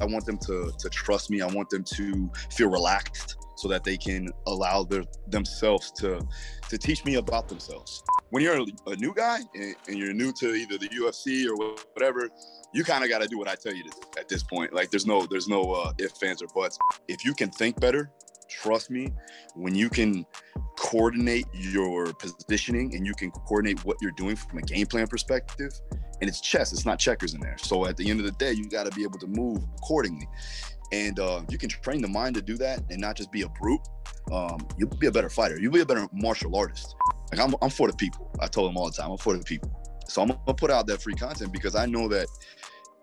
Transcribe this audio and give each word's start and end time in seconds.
I 0.00 0.04
want 0.04 0.26
them 0.26 0.38
to 0.46 0.72
to 0.78 0.88
trust 0.90 1.28
me. 1.28 1.40
I 1.40 1.46
want 1.46 1.70
them 1.70 1.82
to 1.82 2.30
feel 2.50 2.70
relaxed 2.70 3.36
so 3.56 3.66
that 3.66 3.82
they 3.82 3.96
can 3.96 4.28
allow 4.46 4.84
their 4.84 5.02
themselves 5.26 5.90
to 5.92 6.20
to 6.68 6.78
teach 6.78 7.04
me 7.04 7.16
about 7.16 7.48
themselves. 7.48 8.04
When 8.30 8.42
you're 8.42 8.60
a, 8.86 8.96
new 8.96 9.12
guy 9.12 9.40
and, 9.54 9.74
you're 9.88 10.12
new 10.12 10.32
to 10.34 10.54
either 10.54 10.78
the 10.78 10.88
UFC 10.88 11.48
or 11.48 11.56
whatever, 11.94 12.28
you 12.72 12.84
kind 12.84 13.02
of 13.02 13.10
got 13.10 13.22
to 13.22 13.26
do 13.26 13.38
what 13.38 13.48
I 13.48 13.56
tell 13.56 13.74
you 13.74 13.82
to 13.84 14.20
at 14.20 14.28
this 14.28 14.44
point. 14.44 14.72
Like 14.72 14.90
there's 14.90 15.06
no 15.06 15.26
there's 15.26 15.48
no 15.48 15.62
uh, 15.62 15.92
if 15.98 16.12
fans 16.12 16.42
or 16.42 16.46
buts. 16.54 16.78
If 17.08 17.24
you 17.24 17.34
can 17.34 17.50
think 17.50 17.80
better, 17.80 18.12
trust 18.48 18.92
me, 18.92 19.12
when 19.56 19.74
you 19.74 19.90
can 19.90 20.24
coordinate 20.78 21.46
your 21.52 22.12
positioning 22.12 22.94
and 22.94 23.04
you 23.04 23.14
can 23.14 23.32
coordinate 23.32 23.84
what 23.84 23.96
you're 24.00 24.12
doing 24.12 24.36
from 24.36 24.58
a 24.58 24.62
game 24.62 24.86
plan 24.86 25.08
perspective, 25.08 25.72
and 26.20 26.28
it's 26.28 26.40
chess, 26.40 26.72
it's 26.72 26.84
not 26.84 26.98
checkers 26.98 27.34
in 27.34 27.40
there. 27.40 27.56
So 27.58 27.86
at 27.86 27.96
the 27.96 28.08
end 28.10 28.20
of 28.20 28.26
the 28.26 28.32
day, 28.32 28.52
you 28.52 28.68
got 28.68 28.84
to 28.84 28.96
be 28.96 29.02
able 29.02 29.18
to 29.20 29.26
move 29.26 29.64
accordingly 29.76 30.28
and 30.92 31.18
uh, 31.18 31.42
you 31.50 31.58
can 31.58 31.68
train 31.68 32.00
the 32.00 32.08
mind 32.08 32.34
to 32.36 32.42
do 32.42 32.56
that 32.56 32.82
and 32.90 33.00
not 33.00 33.16
just 33.16 33.30
be 33.30 33.42
a 33.42 33.48
brute, 33.48 33.80
um, 34.32 34.58
you'll 34.78 34.88
be 34.88 35.06
a 35.06 35.12
better 35.12 35.28
fighter. 35.28 35.58
You'll 35.60 35.72
be 35.72 35.80
a 35.80 35.86
better 35.86 36.06
martial 36.12 36.56
artist. 36.56 36.94
Like 37.30 37.40
I'm, 37.40 37.54
I'm 37.60 37.70
for 37.70 37.88
the 37.88 37.96
people. 37.96 38.30
I 38.40 38.46
told 38.46 38.70
them 38.70 38.76
all 38.76 38.86
the 38.86 38.96
time, 38.96 39.10
I'm 39.10 39.18
for 39.18 39.36
the 39.36 39.44
people. 39.44 39.70
So 40.06 40.22
I'm 40.22 40.28
gonna 40.28 40.54
put 40.54 40.70
out 40.70 40.86
that 40.86 41.02
free 41.02 41.14
content 41.14 41.52
because 41.52 41.74
I 41.74 41.84
know 41.84 42.08
that 42.08 42.26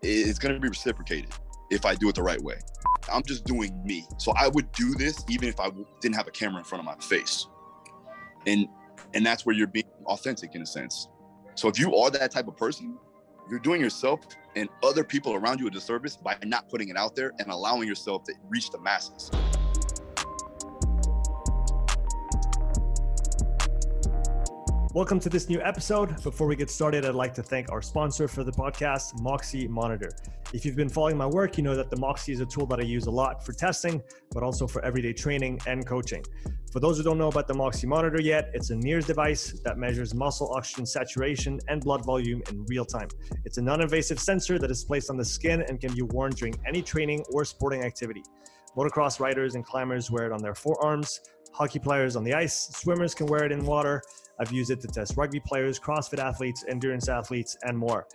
it's 0.02 0.40
gonna 0.40 0.60
be 0.60 0.70
reciprocated 0.70 1.30
if 1.70 1.86
I 1.86 1.94
do 1.96 2.10
it 2.10 2.16
the 2.16 2.24
right 2.24 2.42
way. 2.42 2.56
I'm 3.12 3.22
just 3.24 3.46
doing 3.46 3.80
me. 3.86 4.08
So 4.18 4.34
I 4.36 4.48
would 4.48 4.72
do 4.72 4.96
this 4.96 5.24
even 5.30 5.48
if 5.48 5.60
I 5.60 5.70
didn't 6.02 6.16
have 6.16 6.28
a 6.28 6.32
camera 6.32 6.60
in 6.60 6.64
front 6.64 6.80
of 6.80 6.86
my 6.86 6.96
face. 7.06 7.48
And 8.48 8.68
and 9.14 9.24
that's 9.26 9.46
where 9.46 9.56
you're 9.56 9.68
being 9.68 9.86
authentic 10.08 10.56
in 10.56 10.64
a 10.64 10.66
sense. 10.66 11.08
So 11.58 11.70
if 11.70 11.80
you 11.80 11.96
are 11.96 12.12
that 12.12 12.32
type 12.32 12.50
of 12.50 12.58
person, 12.58 12.98
you're 13.50 13.60
doing 13.60 13.80
yourself 13.80 14.20
and 14.58 14.68
other 14.84 15.06
people 15.06 15.36
around 15.36 15.62
you 15.62 15.68
a 15.68 15.72
disservice 15.72 16.18
by 16.18 16.36
not 16.44 16.68
putting 16.68 16.90
it 16.90 16.98
out 16.98 17.16
there 17.16 17.32
and 17.40 17.50
allowing 17.50 17.88
yourself 17.88 18.26
to 18.26 18.34
reach 18.50 18.72
the 18.72 18.80
masses. 18.82 19.32
Welcome 24.94 25.22
to 25.22 25.30
this 25.30 25.48
new 25.48 25.62
episode. 25.62 26.22
Before 26.24 26.46
we 26.46 26.58
get 26.58 26.70
started, 26.70 27.06
I'd 27.06 27.16
like 27.16 27.34
to 27.36 27.44
thank 27.44 27.72
our 27.72 27.82
sponsor 27.82 28.28
for 28.28 28.44
the 28.44 28.52
podcast, 28.52 29.22
Moxy 29.22 29.66
Monitor. 29.66 30.10
If 30.54 30.66
you've 30.66 30.76
been 30.76 30.90
following 30.90 31.16
my 31.16 31.26
work, 31.26 31.58
you 31.58 31.64
know 31.64 31.76
that 31.78 31.90
the 31.90 31.98
Moxy 31.98 32.34
is 32.34 32.42
a 32.42 32.46
tool 32.46 32.66
that 32.66 32.80
I 32.82 32.84
use 32.84 33.06
a 33.06 33.12
lot 33.12 33.46
for 33.46 33.54
testing, 33.54 34.04
but 34.32 34.44
also 34.44 34.68
for 34.68 34.84
everyday 34.84 35.14
training 35.14 35.62
and 35.68 35.86
coaching. 35.86 36.24
For 36.76 36.82
those 36.82 36.98
who 36.98 37.04
don't 37.04 37.18
know 37.18 37.30
about 37.30 37.48
the 37.48 37.54
Moxy 37.54 37.88
Monitor 37.88 38.20
yet, 38.20 38.52
it's 38.54 38.70
a 38.70 38.76
NIRS 38.76 39.06
device 39.06 39.58
that 39.64 39.78
measures 39.78 40.14
muscle 40.14 40.54
oxygen 40.54 40.86
saturation 40.86 41.58
and 41.70 41.82
blood 41.82 42.04
volume 42.04 42.44
in 42.50 42.66
real 42.66 42.84
time. 42.84 43.08
It's 43.46 43.58
a 43.58 43.62
non 43.62 43.80
invasive 43.80 44.20
sensor 44.20 44.60
that 44.60 44.70
is 44.70 44.84
placed 44.84 45.10
on 45.10 45.16
the 45.16 45.24
skin 45.24 45.62
and 45.70 45.80
can 45.80 45.94
be 45.94 46.02
worn 46.02 46.34
during 46.34 46.54
any 46.68 46.82
training 46.82 47.24
or 47.32 47.46
sporting 47.46 47.86
activity. 47.86 48.24
Motocross 48.76 49.22
riders 49.22 49.56
and 49.56 49.66
climbers 49.66 50.12
wear 50.12 50.26
it 50.26 50.34
on 50.34 50.42
their 50.42 50.54
forearms. 50.54 51.22
Hockey 51.54 51.80
players 51.80 52.18
on 52.18 52.26
the 52.26 52.34
ice, 52.34 52.68
swimmers 52.76 53.16
can 53.16 53.28
wear 53.28 53.46
it 53.46 53.54
in 53.54 53.66
water, 53.66 54.02
I've 54.38 54.52
used 54.52 54.70
it 54.70 54.82
to 54.82 54.88
test 54.90 55.16
rugby 55.16 55.40
players, 55.40 55.80
CrossFit 55.80 56.20
athletes, 56.20 56.66
endurance 56.68 57.08
athletes, 57.08 57.56
and 57.64 57.78
more. 57.78 58.06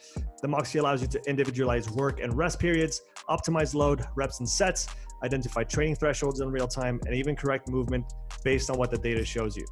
The 0.43 0.49
Moxy 0.49 0.79
allows 0.79 1.01
you 1.01 1.09
to 1.09 1.23
individualize 1.27 1.89
work 1.91 2.21
and 2.21 2.37
rest 2.37 2.59
periods, 2.59 3.01
optimize 3.31 3.75
load, 3.75 4.05
reps, 4.17 4.41
and 4.41 4.49
sets, 4.49 4.87
identify 5.25 5.65
training 5.65 5.97
thresholds 5.97 6.41
in 6.41 6.51
real 6.51 6.69
time, 6.69 7.01
and 7.07 7.15
even 7.15 7.35
correct 7.35 7.71
movement 7.71 8.05
based 8.45 8.71
on 8.71 8.79
what 8.79 8.91
the 8.91 8.99
data 8.99 9.25
shows 9.25 9.57
you. 9.57 9.67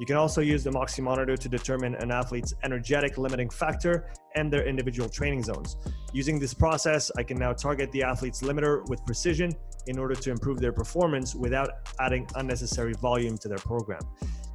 You 0.00 0.06
can 0.06 0.16
also 0.16 0.40
use 0.40 0.64
the 0.64 0.72
Moxy 0.72 1.02
monitor 1.02 1.36
to 1.36 1.48
determine 1.48 1.94
an 1.96 2.10
athlete's 2.10 2.52
energetic 2.64 3.16
limiting 3.16 3.48
factor 3.48 4.10
and 4.34 4.52
their 4.52 4.66
individual 4.66 5.08
training 5.08 5.44
zones. 5.44 5.76
Using 6.12 6.40
this 6.40 6.52
process, 6.52 7.12
I 7.16 7.22
can 7.22 7.38
now 7.38 7.52
target 7.52 7.92
the 7.92 8.02
athlete's 8.02 8.42
limiter 8.42 8.88
with 8.88 9.04
precision 9.06 9.52
in 9.86 9.98
order 9.98 10.16
to 10.16 10.30
improve 10.32 10.58
their 10.58 10.72
performance 10.72 11.36
without 11.36 11.70
adding 12.00 12.26
unnecessary 12.34 12.94
volume 12.94 13.38
to 13.38 13.48
their 13.48 13.58
program. 13.58 14.00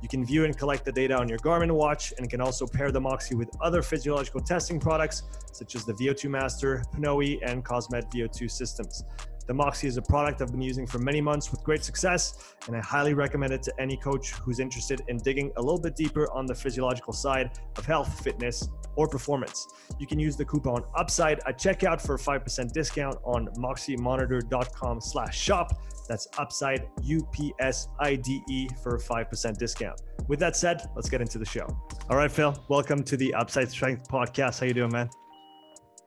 You 0.02 0.10
can 0.10 0.26
view 0.26 0.44
and 0.46 0.58
collect 0.58 0.84
the 0.84 0.92
data 0.92 1.18
on 1.18 1.30
your 1.30 1.40
Garmin 1.40 1.72
watch 1.72 2.14
and 2.18 2.30
can 2.30 2.42
also 2.42 2.68
pair 2.68 2.92
the 2.92 3.02
Moxy 3.02 3.36
with 3.36 3.50
other 3.62 3.82
physiological 3.82 4.42
testing 4.42 4.80
products 4.80 5.24
such 5.54 5.76
as 5.76 5.86
the 5.86 5.94
VO2 5.94 6.30
Master, 6.30 6.84
Pnoe, 6.96 7.40
and 7.44 7.64
Cosmed 7.64 8.06
VO2 8.14 8.50
systems. 8.50 9.04
The 9.50 9.56
Moxy 9.56 9.88
is 9.88 9.98
a 9.98 10.02
product 10.04 10.44
I've 10.44 10.52
been 10.52 10.62
using 10.62 10.86
for 10.86 11.00
many 11.00 11.22
months 11.22 11.50
with 11.50 11.64
great 11.64 11.84
success, 11.84 12.54
and 12.68 12.76
I 12.76 12.82
highly 12.82 13.16
recommend 13.16 13.52
it 13.52 13.64
to 13.64 13.74
any 13.82 13.98
coach 13.98 14.34
who's 14.34 14.60
interested 14.60 15.02
in 15.08 15.18
digging 15.18 15.52
a 15.58 15.60
little 15.60 15.80
bit 15.80 15.96
deeper 15.96 16.32
on 16.32 16.46
the 16.46 16.54
physiological 16.54 17.14
side 17.14 17.58
of 17.76 17.84
health, 17.84 18.24
fitness, 18.24 18.70
or 18.96 19.08
performance. 19.08 19.68
You 19.98 20.06
can 20.06 20.20
use 20.20 20.38
the 20.38 20.46
coupon 20.46 20.84
UPSIDE 20.96 21.40
at 21.48 21.58
checkout 21.58 22.00
for 22.00 22.14
a 22.14 22.20
5% 22.20 22.72
discount 22.74 23.16
on 23.24 23.48
moxymonitor.com 23.58 25.02
slash 25.02 25.36
shop. 25.36 25.82
That's 26.08 26.28
UPSIDE, 26.38 26.88
U-P-S-I-D-E 27.02 28.70
for 28.84 28.98
a 28.98 29.00
5% 29.00 29.58
discount. 29.58 30.00
With 30.28 30.38
that 30.42 30.58
said, 30.58 30.88
let's 30.96 31.10
get 31.10 31.22
into 31.22 31.40
the 31.40 31.46
show. 31.46 31.66
All 32.08 32.18
right, 32.18 32.32
Phil, 32.32 32.56
welcome 32.70 33.02
to 33.02 33.18
the 33.18 33.34
Upside 33.34 33.72
Strength 33.72 34.10
Podcast. 34.10 34.60
How 34.60 34.68
you 34.68 34.76
doing, 34.76 34.92
man? 34.92 35.10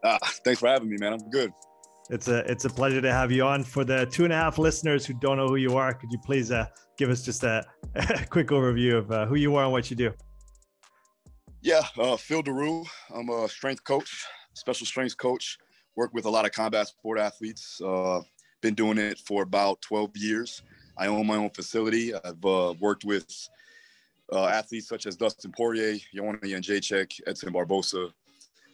Uh, 0.04 0.18
thanks 0.44 0.60
for 0.60 0.68
having 0.68 0.88
me, 0.88 0.96
man. 1.00 1.14
I'm 1.14 1.30
good. 1.30 1.52
It's 2.10 2.28
a 2.28 2.38
it's 2.50 2.64
a 2.64 2.70
pleasure 2.70 3.00
to 3.00 3.12
have 3.12 3.30
you 3.30 3.44
on. 3.44 3.64
For 3.64 3.84
the 3.84 4.06
two 4.06 4.24
and 4.24 4.32
a 4.32 4.36
half 4.36 4.58
listeners 4.58 5.06
who 5.06 5.14
don't 5.14 5.36
know 5.36 5.48
who 5.48 5.56
you 5.56 5.76
are, 5.76 5.94
could 5.94 6.10
you 6.12 6.18
please 6.18 6.50
uh, 6.50 6.66
give 6.98 7.10
us 7.10 7.24
just 7.24 7.42
a, 7.44 7.64
a 7.94 8.26
quick 8.26 8.48
overview 8.48 8.98
of 8.98 9.10
uh, 9.10 9.26
who 9.26 9.36
you 9.36 9.54
are 9.56 9.64
and 9.64 9.72
what 9.72 9.90
you 9.90 9.96
do? 9.96 10.12
Yeah, 11.60 11.82
uh, 11.98 12.16
Phil 12.16 12.42
Daru. 12.42 12.84
I'm 13.14 13.28
a 13.28 13.48
strength 13.48 13.84
coach, 13.84 14.26
special 14.54 14.86
strength 14.86 15.16
coach. 15.16 15.58
Work 15.94 16.12
with 16.12 16.24
a 16.24 16.30
lot 16.30 16.44
of 16.44 16.52
combat 16.52 16.88
sport 16.88 17.20
athletes. 17.20 17.80
Uh, 17.80 18.20
been 18.62 18.74
doing 18.74 18.98
it 18.98 19.18
for 19.18 19.42
about 19.42 19.80
12 19.82 20.16
years. 20.16 20.62
I 20.96 21.06
own 21.06 21.26
my 21.26 21.36
own 21.36 21.50
facility. 21.50 22.14
I've 22.14 22.44
uh, 22.44 22.74
worked 22.80 23.04
with 23.04 23.26
uh, 24.32 24.46
athletes 24.46 24.88
such 24.88 25.06
as 25.06 25.16
Dustin 25.16 25.52
Poirier, 25.52 25.98
Joanna 26.14 26.38
Jędrzejczyk, 26.38 27.20
Edson 27.26 27.52
Barboza, 27.52 28.08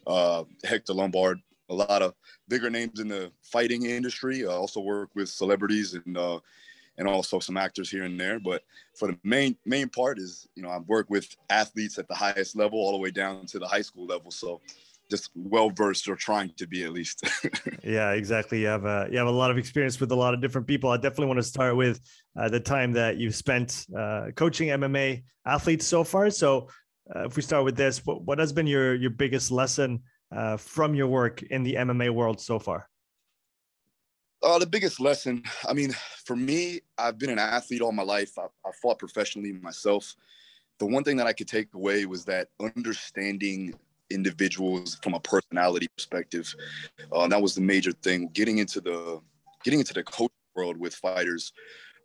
uh, 0.06 0.44
Hector 0.64 0.94
Lombard, 0.94 1.40
a 1.68 1.74
lot 1.74 2.02
of 2.02 2.14
bigger 2.48 2.70
names 2.70 3.00
in 3.00 3.08
the 3.08 3.30
fighting 3.42 3.84
industry. 3.86 4.46
I 4.46 4.50
also 4.50 4.80
work 4.80 5.10
with 5.14 5.28
celebrities 5.28 5.94
and 5.94 6.16
uh, 6.16 6.40
and 6.98 7.06
also 7.06 7.38
some 7.38 7.56
actors 7.56 7.90
here 7.90 8.04
and 8.04 8.18
there. 8.18 8.40
But 8.40 8.62
for 8.94 9.08
the 9.08 9.18
main 9.22 9.56
main 9.64 9.88
part 9.88 10.18
is, 10.18 10.48
you 10.54 10.62
know, 10.62 10.70
I 10.70 10.78
work 10.78 11.08
with 11.08 11.28
athletes 11.50 11.98
at 11.98 12.08
the 12.08 12.14
highest 12.14 12.56
level, 12.56 12.78
all 12.78 12.92
the 12.92 12.98
way 12.98 13.10
down 13.10 13.46
to 13.46 13.58
the 13.58 13.68
high 13.68 13.82
school 13.82 14.06
level. 14.06 14.30
So 14.30 14.60
just 15.10 15.30
well 15.34 15.70
versed 15.70 16.08
or 16.08 16.16
trying 16.16 16.52
to 16.56 16.66
be 16.66 16.84
at 16.84 16.92
least. 16.92 17.26
yeah, 17.82 18.12
exactly. 18.12 18.60
You 18.60 18.66
have 18.66 18.84
a 18.84 19.08
you 19.10 19.18
have 19.18 19.26
a 19.26 19.32
lot 19.32 19.50
of 19.50 19.58
experience 19.58 20.00
with 20.00 20.12
a 20.12 20.16
lot 20.16 20.34
of 20.34 20.40
different 20.40 20.66
people. 20.66 20.90
I 20.90 20.96
definitely 20.96 21.26
want 21.26 21.38
to 21.38 21.44
start 21.44 21.76
with 21.76 22.00
uh, 22.38 22.48
the 22.48 22.60
time 22.60 22.92
that 22.92 23.16
you've 23.16 23.34
spent 23.34 23.86
uh, 23.96 24.26
coaching 24.36 24.68
MMA 24.68 25.22
athletes 25.46 25.86
so 25.86 26.04
far. 26.04 26.30
So 26.30 26.68
uh, 27.14 27.24
if 27.24 27.36
we 27.36 27.42
start 27.42 27.64
with 27.64 27.76
this, 27.76 28.04
what, 28.04 28.22
what 28.22 28.38
has 28.38 28.52
been 28.52 28.66
your 28.66 28.94
your 28.94 29.10
biggest 29.10 29.50
lesson 29.50 30.02
uh, 30.32 30.56
from 30.56 30.94
your 30.94 31.06
work 31.06 31.42
in 31.42 31.62
the 31.62 31.74
MMA 31.74 32.10
world 32.10 32.40
so 32.40 32.58
far? 32.58 32.88
Uh, 34.42 34.58
the 34.58 34.66
biggest 34.66 35.00
lesson, 35.00 35.42
I 35.68 35.72
mean, 35.72 35.92
for 36.24 36.36
me, 36.36 36.80
I've 36.96 37.18
been 37.18 37.30
an 37.30 37.40
athlete 37.40 37.80
all 37.80 37.90
my 37.90 38.04
life. 38.04 38.38
I, 38.38 38.44
I 38.64 38.70
fought 38.80 38.98
professionally 38.98 39.52
myself. 39.52 40.14
The 40.78 40.86
one 40.86 41.02
thing 41.02 41.16
that 41.16 41.26
I 41.26 41.32
could 41.32 41.48
take 41.48 41.74
away 41.74 42.06
was 42.06 42.24
that 42.26 42.48
understanding 42.60 43.74
individuals 44.10 44.98
from 45.02 45.14
a 45.14 45.20
personality 45.20 45.88
perspective. 45.96 46.54
Uh, 47.12 47.26
that 47.28 47.42
was 47.42 47.54
the 47.54 47.60
major 47.60 47.92
thing. 47.92 48.30
Getting 48.32 48.58
into 48.58 48.80
the 48.80 49.20
getting 49.64 49.80
into 49.80 49.92
the 49.92 50.04
coach 50.04 50.30
world 50.54 50.76
with 50.76 50.94
fighters 50.94 51.52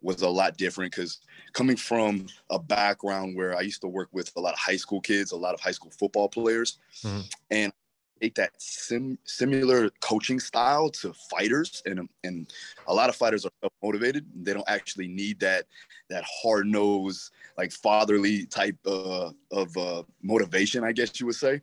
was 0.02 0.22
a 0.22 0.28
lot 0.28 0.56
different 0.56 0.92
because 0.92 1.20
coming 1.52 1.76
from 1.76 2.26
a 2.50 2.58
background 2.58 3.36
where 3.36 3.56
I 3.56 3.60
used 3.62 3.80
to 3.82 3.88
work 3.88 4.08
with 4.12 4.30
a 4.36 4.40
lot 4.40 4.52
of 4.52 4.58
high 4.58 4.76
school 4.76 5.00
kids, 5.00 5.32
a 5.32 5.36
lot 5.36 5.54
of 5.54 5.60
high 5.60 5.70
school 5.70 5.92
football 5.98 6.28
players, 6.28 6.78
mm-hmm. 7.02 7.20
and 7.50 7.72
take 8.20 8.34
that 8.34 8.50
sim, 8.58 9.18
similar 9.24 9.90
coaching 10.00 10.40
style 10.40 10.88
to 10.90 11.12
fighters. 11.30 11.82
And 11.86 12.08
and 12.22 12.52
a 12.86 12.94
lot 12.94 13.08
of 13.08 13.16
fighters 13.16 13.44
are 13.44 13.70
motivated 13.82 14.26
they 14.34 14.52
don't 14.52 14.68
actually 14.68 15.08
need 15.08 15.40
that 15.40 15.64
that 16.10 16.24
hard 16.26 16.66
nose 16.66 17.30
like 17.56 17.72
fatherly 17.72 18.46
type 18.46 18.76
uh, 18.86 19.30
of 19.52 19.76
uh, 19.76 20.02
motivation 20.22 20.84
i 20.84 20.92
guess 20.92 21.20
you 21.20 21.26
would 21.26 21.34
say. 21.34 21.60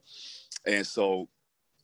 And 0.66 0.86
so 0.86 1.28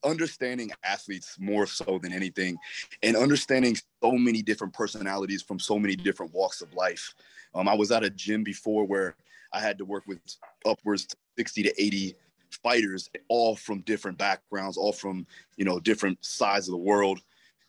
understanding 0.04 0.72
athletes 0.84 1.38
more 1.40 1.66
so 1.66 2.00
than 2.02 2.14
anything 2.14 2.58
and 3.02 3.18
understanding 3.18 3.76
so 4.04 4.12
many 4.12 4.44
different 4.44 4.74
personalities 4.74 5.42
from 5.42 5.60
so 5.60 5.80
many 5.80 5.96
different 5.96 6.32
walks 6.34 6.62
of 6.62 6.74
life. 6.74 7.14
Um, 7.56 7.68
i 7.68 7.74
was 7.74 7.92
at 7.92 8.04
a 8.04 8.10
gym 8.10 8.44
before 8.44 8.86
where 8.86 9.16
i 9.54 9.60
had 9.60 9.78
to 9.80 9.86
work 9.86 10.04
with 10.06 10.20
upwards 10.66 11.08
to 11.08 11.16
60 11.38 11.64
to 11.64 11.82
80 11.82 12.16
fighters 12.52 13.10
all 13.30 13.56
from 13.56 13.82
different 13.82 14.18
backgrounds 14.18 14.78
all 14.78 14.94
from 14.94 15.26
you 15.58 15.66
know 15.66 15.80
different 15.80 16.24
sides 16.24 16.68
of 16.68 16.72
the 16.72 16.78
world. 16.78 17.20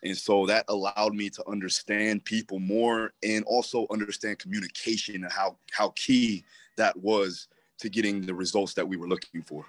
And 0.05 0.17
so 0.17 0.47
that 0.47 0.65
allowed 0.69 1.15
me 1.15 1.29
to 1.31 1.49
understand 1.49 2.25
people 2.25 2.61
more 2.61 3.13
and 3.25 3.45
also 3.45 3.87
understand 3.91 4.39
communication 4.39 5.17
and 5.17 5.33
how 5.33 5.57
how 5.73 5.93
key 5.97 6.45
that 6.77 6.97
was 6.97 7.49
to 7.79 7.89
getting 7.89 8.21
the 8.21 8.35
results 8.35 8.75
that 8.75 8.89
we 8.89 8.97
were 8.97 9.09
looking 9.09 9.43
for 9.43 9.65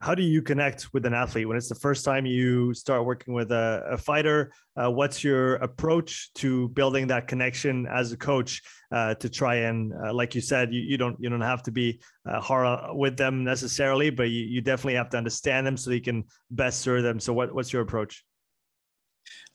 how 0.00 0.14
do 0.14 0.22
you 0.22 0.42
connect 0.42 0.92
with 0.92 1.06
an 1.06 1.14
athlete? 1.14 1.48
When 1.48 1.56
it's 1.56 1.68
the 1.68 1.74
first 1.74 2.04
time 2.04 2.26
you 2.26 2.74
start 2.74 3.04
working 3.06 3.32
with 3.32 3.50
a, 3.50 3.82
a 3.92 3.96
fighter 3.96 4.52
uh, 4.76 4.90
what's 4.90 5.24
your 5.24 5.54
approach 5.56 6.32
to 6.34 6.68
building 6.70 7.06
that 7.06 7.28
connection 7.28 7.86
as 7.86 8.12
a 8.12 8.16
coach 8.16 8.62
uh, 8.92 9.14
to 9.14 9.28
try 9.28 9.56
and 9.56 9.92
uh, 10.04 10.12
like 10.12 10.34
you 10.34 10.40
said 10.40 10.72
you, 10.72 10.82
you 10.82 10.98
don't 10.98 11.16
you 11.18 11.30
don't 11.30 11.40
have 11.40 11.62
to 11.62 11.70
be 11.70 12.00
uh, 12.28 12.40
hard 12.40 12.94
with 12.96 13.16
them 13.16 13.42
necessarily 13.42 14.10
but 14.10 14.24
you, 14.24 14.44
you 14.44 14.60
definitely 14.60 14.94
have 14.94 15.08
to 15.10 15.16
understand 15.16 15.66
them 15.66 15.76
so 15.76 15.90
you 15.90 16.00
can 16.00 16.24
best 16.50 16.80
serve 16.80 17.02
them. 17.02 17.18
So 17.18 17.32
what, 17.32 17.54
what's 17.54 17.72
your 17.72 17.82
approach? 17.82 18.24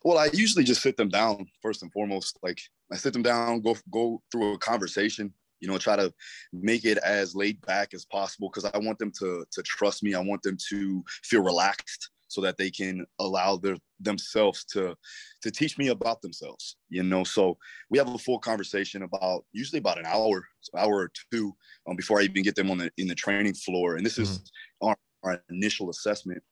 Well 0.04 0.18
i 0.18 0.30
usually 0.34 0.64
just 0.64 0.82
sit 0.82 0.98
them 0.98 1.10
down 1.10 1.46
first 1.62 1.84
and 1.84 1.92
foremost. 1.92 2.40
Like 2.42 2.60
i 2.92 2.96
sit 2.96 3.14
them 3.14 3.24
down 3.24 3.62
go 3.62 3.78
go 3.92 4.22
through 4.32 4.54
a 4.54 4.58
conversation 4.58 5.34
you 5.62 5.68
know 5.68 5.78
try 5.78 5.96
to 5.96 6.12
make 6.52 6.84
it 6.86 6.98
as 7.00 7.36
laid 7.36 7.62
back 7.62 7.94
as 7.94 8.06
possible 8.06 8.50
because 8.50 8.70
i 8.74 8.78
want 8.78 9.00
them 9.00 9.12
to 9.20 9.46
to 9.52 9.62
trust 9.64 10.04
me. 10.04 10.14
I 10.14 10.20
want 10.20 10.42
them 10.44 10.58
to 10.70 11.04
feel 11.24 11.42
relaxed 11.42 12.10
so 12.28 12.42
that 12.42 12.58
they 12.58 12.72
can 12.72 13.06
allow 13.20 13.58
their 13.58 13.78
themselves 14.00 14.64
to 14.66 14.96
to 15.42 15.52
teach 15.52 15.78
me 15.78 15.90
about 15.90 16.22
themselves 16.22 16.78
you 16.90 17.04
know? 17.04 17.24
So 17.24 17.58
we 17.90 17.98
have 17.98 18.14
a 18.14 18.18
full 18.18 18.40
conversation 18.40 19.04
about 19.04 19.46
usually 19.54 19.80
about 19.80 20.00
an 20.00 20.06
hour 20.06 20.46
hour 20.78 20.96
or 20.96 21.12
two 21.32 21.56
um, 21.88 21.96
before 21.96 22.20
i 22.20 22.24
even 22.24 22.44
get 22.44 22.56
them 22.56 22.70
on 22.70 22.78
the 22.78 22.92
in 22.98 23.08
the 23.08 23.16
training 23.16 23.56
floor. 23.56 23.96
And 23.96 24.06
this 24.06 24.14
mm-hmm. 24.14 24.24
is 24.24 24.52
our, 24.82 24.96
our 25.24 25.44
initial 25.50 25.90
assessment 25.90 26.44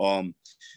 um, 0.00 0.34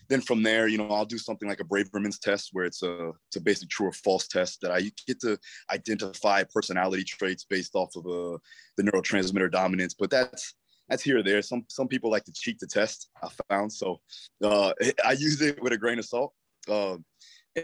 then 0.09 0.21
from 0.21 0.43
there, 0.43 0.67
you 0.67 0.77
know, 0.77 0.89
I'll 0.89 1.05
do 1.05 1.17
something 1.17 1.47
like 1.47 1.59
a 1.59 1.63
Braverman's 1.63 2.19
test 2.19 2.49
where 2.53 2.65
it's 2.65 2.83
a 2.83 3.11
it's 3.27 3.37
a 3.37 3.41
basic 3.41 3.69
true 3.69 3.87
or 3.87 3.91
false 3.91 4.27
test 4.27 4.61
that 4.61 4.71
I 4.71 4.91
get 5.07 5.19
to 5.21 5.37
identify 5.71 6.43
personality 6.43 7.03
traits 7.03 7.45
based 7.45 7.75
off 7.75 7.95
of 7.95 8.05
uh, 8.05 8.37
the 8.77 8.83
neurotransmitter 8.83 9.51
dominance. 9.51 9.93
But 9.93 10.09
that's 10.09 10.53
that's 10.89 11.03
here 11.03 11.19
or 11.19 11.23
there. 11.23 11.41
Some 11.41 11.65
some 11.69 11.87
people 11.87 12.11
like 12.11 12.25
to 12.25 12.33
cheat 12.33 12.59
the 12.59 12.67
test. 12.67 13.09
I 13.23 13.29
found 13.49 13.71
so 13.71 13.99
uh, 14.43 14.73
I 15.05 15.13
use 15.13 15.41
it 15.41 15.61
with 15.61 15.73
a 15.73 15.77
grain 15.77 15.99
of 15.99 16.05
salt. 16.05 16.33
Uh, 16.67 16.97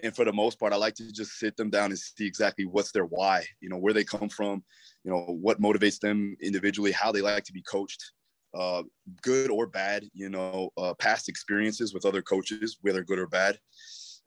and 0.03 0.15
for 0.15 0.23
the 0.23 0.31
most 0.31 0.57
part, 0.57 0.71
I 0.71 0.77
like 0.77 0.95
to 0.95 1.12
just 1.12 1.38
sit 1.38 1.57
them 1.57 1.69
down 1.69 1.91
and 1.91 2.00
see 2.00 2.25
exactly 2.25 2.65
what's 2.65 2.94
their 2.94 3.06
why. 3.06 3.45
You 3.59 3.69
know, 3.69 3.77
where 3.77 3.94
they 3.94 4.03
come 4.03 4.29
from. 4.29 4.63
You 5.03 5.12
know, 5.12 5.25
what 5.27 5.62
motivates 5.62 6.00
them 6.00 6.35
individually, 6.41 6.91
how 6.91 7.12
they 7.12 7.21
like 7.21 7.44
to 7.45 7.53
be 7.53 7.63
coached 7.63 8.12
uh, 8.53 8.83
good 9.21 9.50
or 9.50 9.68
bad, 9.68 10.06
you 10.13 10.30
know, 10.30 10.69
uh, 10.77 10.94
past 10.95 11.30
experiences 11.30 11.94
with 11.94 12.06
other 12.06 12.21
coaches, 12.21 12.77
whether 12.81 13.03
good 13.03 13.19
or 13.19 13.27
bad. 13.27 13.59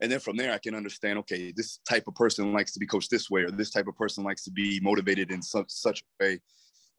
And 0.01 0.11
then 0.11 0.19
from 0.19 0.35
there, 0.35 0.51
I 0.51 0.57
can 0.57 0.75
understand, 0.75 1.19
okay, 1.19 1.53
this 1.55 1.79
type 1.87 2.07
of 2.07 2.15
person 2.15 2.51
likes 2.51 2.73
to 2.73 2.79
be 2.79 2.87
coached 2.87 3.11
this 3.11 3.29
way, 3.29 3.43
or 3.43 3.51
this 3.51 3.69
type 3.69 3.87
of 3.87 3.95
person 3.95 4.23
likes 4.23 4.43
to 4.43 4.51
be 4.51 4.79
motivated 4.81 5.31
in 5.31 5.41
such, 5.41 5.69
such 5.69 6.01
a 6.01 6.23
way. 6.23 6.39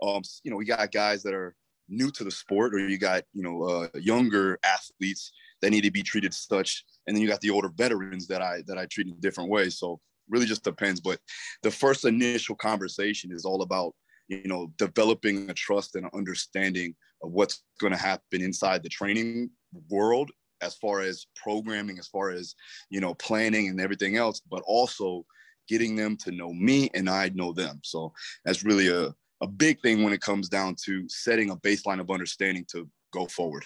Um, 0.02 0.22
you 0.44 0.50
know, 0.50 0.56
we 0.56 0.64
got 0.64 0.92
guys 0.92 1.22
that 1.24 1.34
are 1.34 1.54
new 1.88 2.10
to 2.12 2.24
the 2.24 2.30
sport, 2.30 2.74
or 2.74 2.78
you 2.78 2.98
got, 2.98 3.24
you 3.32 3.42
know, 3.42 3.62
uh, 3.62 3.88
younger 3.94 4.58
athletes 4.64 5.30
that 5.60 5.70
need 5.70 5.82
to 5.82 5.90
be 5.90 6.02
treated 6.02 6.32
such. 6.32 6.84
And 7.06 7.14
then 7.14 7.22
you 7.22 7.28
got 7.28 7.40
the 7.40 7.50
older 7.50 7.70
veterans 7.74 8.26
that 8.28 8.40
I, 8.40 8.62
that 8.66 8.78
I 8.78 8.86
treat 8.86 9.08
in 9.08 9.20
different 9.20 9.50
ways. 9.50 9.78
So 9.78 10.00
really 10.28 10.46
just 10.46 10.64
depends. 10.64 11.00
But 11.00 11.20
the 11.62 11.70
first 11.70 12.04
initial 12.04 12.56
conversation 12.56 13.30
is 13.30 13.44
all 13.44 13.62
about 13.62 13.94
you 14.28 14.42
know, 14.46 14.72
developing 14.76 15.48
a 15.50 15.54
trust 15.54 15.94
and 15.96 16.04
an 16.04 16.10
understanding 16.14 16.94
of 17.22 17.32
what's 17.32 17.62
going 17.80 17.92
to 17.92 17.98
happen 17.98 18.42
inside 18.42 18.82
the 18.82 18.88
training 18.88 19.50
world 19.88 20.30
as 20.62 20.74
far 20.74 21.00
as 21.00 21.26
programming, 21.36 21.98
as 21.98 22.08
far 22.08 22.30
as, 22.30 22.54
you 22.90 23.00
know, 23.00 23.14
planning 23.14 23.68
and 23.68 23.80
everything 23.80 24.16
else, 24.16 24.40
but 24.50 24.62
also 24.66 25.24
getting 25.68 25.96
them 25.96 26.16
to 26.16 26.30
know 26.30 26.52
me 26.52 26.88
and 26.94 27.10
I 27.10 27.30
know 27.34 27.52
them. 27.52 27.80
So 27.82 28.12
that's 28.44 28.64
really 28.64 28.88
a, 28.88 29.14
a 29.42 29.46
big 29.46 29.80
thing 29.80 30.02
when 30.02 30.12
it 30.12 30.20
comes 30.20 30.48
down 30.48 30.76
to 30.84 31.08
setting 31.08 31.50
a 31.50 31.56
baseline 31.56 32.00
of 32.00 32.10
understanding 32.10 32.64
to 32.72 32.88
go 33.12 33.26
forward. 33.26 33.64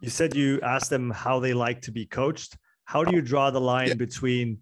You 0.00 0.10
said 0.10 0.34
you 0.34 0.60
asked 0.62 0.90
them 0.90 1.10
how 1.10 1.38
they 1.38 1.54
like 1.54 1.82
to 1.82 1.92
be 1.92 2.06
coached. 2.06 2.56
How 2.86 3.04
do 3.04 3.14
you 3.14 3.22
draw 3.22 3.50
the 3.50 3.60
line 3.60 3.88
yeah. 3.88 3.94
between 3.94 4.58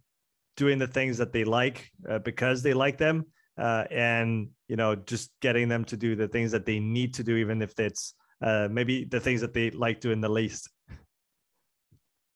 doing 0.57 0.79
the 0.79 0.87
things 0.87 1.17
that 1.19 1.33
they 1.33 1.45
like 1.45 1.91
uh, 2.09 2.19
because 2.19 2.63
they 2.63 2.75
like 2.75 2.99
them 2.99 3.25
uh, 3.61 3.85
and 3.91 4.49
you 4.69 4.77
know 4.77 4.97
just 4.97 5.31
getting 5.41 5.69
them 5.69 5.85
to 5.85 5.97
do 5.97 6.17
the 6.17 6.27
things 6.27 6.51
that 6.53 6.67
they 6.67 6.81
need 6.81 7.15
to 7.15 7.23
do 7.23 7.37
even 7.37 7.61
if 7.63 7.79
it's 7.79 8.15
uh, 8.43 8.69
maybe 8.71 9.05
the 9.05 9.21
things 9.21 9.41
that 9.43 9.53
they 9.53 9.71
like 9.71 10.01
doing 10.01 10.21
the 10.21 10.29
least. 10.29 10.69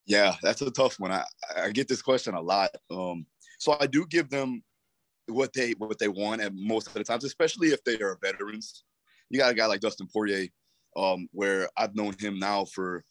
Yeah 0.06 0.34
that's 0.42 0.60
a 0.60 0.70
tough 0.70 1.00
one. 1.00 1.10
I, 1.10 1.24
I 1.56 1.70
get 1.70 1.88
this 1.88 2.02
question 2.02 2.34
a 2.34 2.40
lot. 2.40 2.70
Um, 2.90 3.26
so 3.58 3.76
i 3.80 3.86
do 3.86 4.04
give 4.06 4.28
them 4.28 4.62
what 5.26 5.52
they 5.54 5.72
what 5.78 5.98
they 5.98 6.08
want 6.08 6.42
at 6.42 6.52
most 6.54 6.88
of 6.88 6.92
the 6.92 7.04
times 7.04 7.24
especially 7.24 7.68
if 7.68 7.82
they 7.84 7.98
are 7.98 8.18
veterans. 8.22 8.84
You 9.30 9.38
got 9.38 9.52
a 9.52 9.54
guy 9.54 9.66
like 9.66 9.80
dustin 9.80 10.08
poirier 10.12 10.48
um, 10.96 11.28
where 11.32 11.68
i've 11.78 11.96
known 11.96 12.14
him 12.18 12.38
now 12.38 12.66
for 12.66 13.02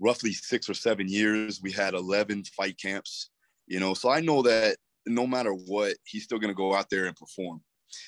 roughly 0.00 0.32
six 0.32 0.68
or 0.68 0.74
seven 0.74 1.08
years. 1.08 1.60
We 1.62 1.72
had 1.72 1.94
11 1.94 2.44
fight 2.56 2.78
camps 2.80 3.30
you 3.68 3.78
know 3.78 3.94
so 3.94 4.08
i 4.10 4.20
know 4.20 4.42
that 4.42 4.76
no 5.06 5.26
matter 5.26 5.52
what, 5.52 5.96
he's 6.04 6.24
still 6.24 6.38
going 6.38 6.52
to 6.52 6.56
go 6.56 6.74
out 6.74 6.90
there 6.90 7.06
and 7.06 7.16
perform. 7.16 7.60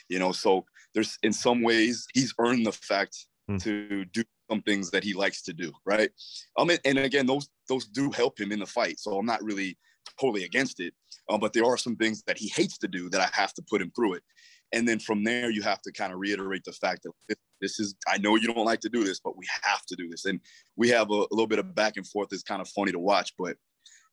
You 0.09 0.19
know, 0.19 0.33
so 0.33 0.65
there's 0.95 1.19
in 1.23 1.33
some 1.33 1.63
ways 1.63 2.07
he's 2.13 2.35
earned 2.39 2.67
the 2.67 2.73
fact 2.73 3.17
mm. 3.51 3.63
to 3.63 4.05
do 4.07 4.23
some 4.51 4.63
things 4.63 4.91
that 4.91 5.05
he 5.05 5.15
likes 5.15 5.43
to 5.43 5.53
do, 5.53 5.73
right? 5.87 6.11
Um, 6.59 6.71
and, 6.71 6.81
and 6.85 6.99
again, 6.99 7.27
those 7.27 7.49
those 7.69 7.87
do 7.87 8.11
help 8.11 8.39
him 8.39 8.53
in 8.53 8.59
the 8.59 8.67
fight. 8.67 8.99
So 8.99 9.17
I'm 9.19 9.27
not 9.27 9.43
really 9.43 9.79
totally 10.21 10.45
against 10.45 10.81
it. 10.81 10.93
Um, 11.29 11.41
but 11.41 11.53
there 11.53 11.65
are 11.65 11.77
some 11.77 11.97
things 11.97 12.23
that 12.27 12.37
he 12.37 12.53
hates 12.55 12.79
to 12.79 12.89
do 12.89 13.09
that 13.11 13.21
I 13.21 13.29
have 13.33 13.55
to 13.55 13.63
put 13.63 13.81
him 13.81 13.93
through 13.95 14.15
it. 14.15 14.23
And 14.73 14.87
then 14.87 14.99
from 14.99 15.25
there, 15.25 15.51
you 15.51 15.63
have 15.63 15.83
to 15.83 15.93
kind 15.93 16.13
of 16.13 16.21
reiterate 16.21 16.63
the 16.65 16.73
fact 16.73 17.07
that 17.29 17.39
this, 17.61 17.81
is, 17.81 17.95
I 18.07 18.19
know 18.19 18.37
you 18.37 18.53
don't 18.53 18.65
like 18.65 18.81
to 18.81 18.89
do 18.89 19.05
this, 19.05 19.21
but 19.23 19.37
we 19.37 19.45
have 19.63 19.85
to 19.87 19.97
do 19.97 20.09
this. 20.09 20.25
And 20.27 20.41
we 20.77 20.89
have 20.91 21.11
a, 21.11 21.15
a 21.15 21.33
little 21.33 21.47
bit 21.47 21.59
of 21.59 21.75
back 21.75 21.97
and 21.97 22.07
forth 22.07 22.29
that's 22.31 22.43
kind 22.43 22.61
of 22.61 22.69
funny 22.69 22.93
to 22.93 22.99
watch. 22.99 23.33
But 23.37 23.57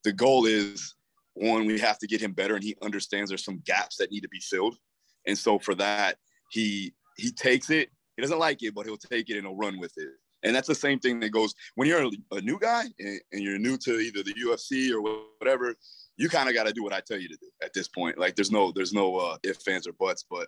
the 0.03 0.13
goal 0.13 0.45
is 0.45 0.95
one, 1.39 1.65
we 1.65 1.79
have 1.79 1.99
to 1.99 2.07
get 2.07 2.21
him 2.21 2.33
better, 2.33 2.55
and 2.55 2.63
he 2.63 2.75
understands 2.81 3.29
there's 3.29 3.43
some 3.43 3.61
gaps 3.65 3.97
that 3.97 4.11
need 4.11 4.21
to 4.21 4.29
be 4.29 4.39
filled. 4.39 4.77
And 5.25 5.37
so 5.37 5.59
for 5.59 5.75
that, 5.75 6.17
he 6.49 6.93
he 7.17 7.31
takes 7.31 7.69
it. 7.69 7.89
He 8.15 8.21
doesn't 8.21 8.39
like 8.39 8.63
it, 8.63 8.73
but 8.73 8.85
he'll 8.85 8.97
take 8.97 9.29
it 9.29 9.37
and 9.37 9.45
he'll 9.45 9.55
run 9.55 9.79
with 9.79 9.93
it. 9.97 10.09
And 10.43 10.55
that's 10.55 10.67
the 10.67 10.75
same 10.75 10.99
thing 10.99 11.19
that 11.19 11.29
goes 11.29 11.53
when 11.75 11.87
you're 11.87 12.09
a, 12.31 12.41
new 12.41 12.59
guy 12.59 12.85
and, 12.99 13.19
and, 13.31 13.41
you're 13.41 13.57
new 13.57 13.75
to 13.77 13.99
either 13.99 14.21
the 14.21 14.33
UFC 14.33 14.91
or 14.91 15.01
whatever. 15.39 15.75
You 16.15 16.29
kind 16.29 16.47
of 16.47 16.55
got 16.55 16.67
to 16.67 16.73
do 16.73 16.83
what 16.83 16.93
I 16.93 17.01
tell 17.05 17.19
you 17.19 17.27
to 17.27 17.35
do 17.35 17.49
at 17.63 17.73
this 17.73 17.87
point. 17.87 18.17
Like 18.17 18.35
there's 18.35 18.51
no 18.51 18.71
there's 18.71 18.93
no 18.93 19.17
uh, 19.17 19.37
ifs, 19.43 19.63
fans, 19.63 19.87
or 19.87 19.93
buts. 19.93 20.25
But 20.29 20.47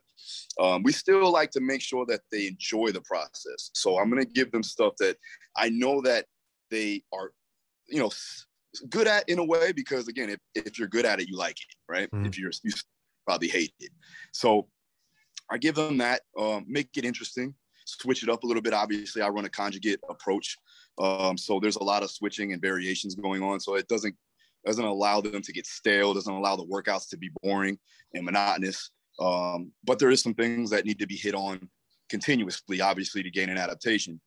um, 0.60 0.84
we 0.84 0.92
still 0.92 1.32
like 1.32 1.52
to 1.52 1.60
make 1.60 1.82
sure 1.82 2.06
that 2.08 2.22
they 2.32 2.48
enjoy 2.48 2.92
the 2.92 3.02
process. 3.02 3.72
So 3.74 4.00
I'm 4.00 4.10
gonna 4.10 4.26
give 4.26 4.52
them 4.52 4.64
stuff 4.64 4.94
that 5.00 5.18
I 5.56 5.70
know 5.70 6.02
that 6.02 6.26
they 6.72 7.04
are, 7.14 7.32
you 7.88 8.00
know, 8.00 8.12
good 8.90 9.08
at 9.08 9.28
in 9.28 9.40
a 9.40 9.46
way 9.46 9.72
because 9.72 10.08
again, 10.08 10.30
if, 10.30 10.40
if 10.56 10.78
you're 10.78 10.88
good 10.88 11.06
at 11.06 11.20
it, 11.20 11.28
you 11.28 11.38
like 11.38 11.58
it, 11.60 11.76
right? 11.88 12.10
Mm. 12.12 12.28
If 12.28 12.38
you're 12.38 12.52
you 12.64 12.72
probably 13.26 13.48
hate 13.48 13.74
it. 13.80 13.92
So 14.32 14.68
I 15.52 15.58
give 15.58 15.76
them 15.76 15.98
that, 15.98 16.22
um, 16.38 16.66
make 16.68 16.90
it 16.96 17.06
interesting, 17.06 17.54
switch 17.86 18.24
it 18.24 18.30
up 18.30 18.44
a 18.44 18.48
little 18.48 18.62
bit. 18.62 18.74
Obviously, 18.74 19.22
I 19.22 19.30
run 19.30 19.46
a 19.46 19.50
conjugate 19.50 20.00
approach, 20.10 20.58
um, 21.00 21.38
so 21.38 21.60
there's 21.60 21.78
a 21.78 21.84
lot 21.84 22.04
of 22.04 22.12
switching 22.12 22.54
and 22.54 22.62
variations 22.62 23.16
going 23.16 23.42
on. 23.42 23.60
So 23.60 23.76
it 23.76 23.88
doesn't 23.88 24.16
doesn't 24.66 24.86
allow 24.86 25.22
them 25.22 25.42
to 25.42 25.54
get 25.54 25.66
stale, 25.66 26.14
doesn't 26.14 26.34
allow 26.34 26.56
the 26.56 26.66
workouts 26.66 27.10
to 27.10 27.18
be 27.18 27.32
boring 27.42 27.80
and 28.14 28.26
monotonous. 28.26 28.92
Um, 29.20 29.72
but 29.84 30.00
there 30.00 30.10
is 30.10 30.22
some 30.22 30.34
things 30.34 30.70
that 30.70 30.86
need 30.86 31.00
to 31.00 31.08
be 31.08 31.16
hit 31.16 31.34
on 31.34 31.70
continuously, 32.10 32.82
obviously, 32.82 33.24
to 33.24 33.32
gain 33.32 33.50
an 33.50 33.58
adaptation. 33.58 34.20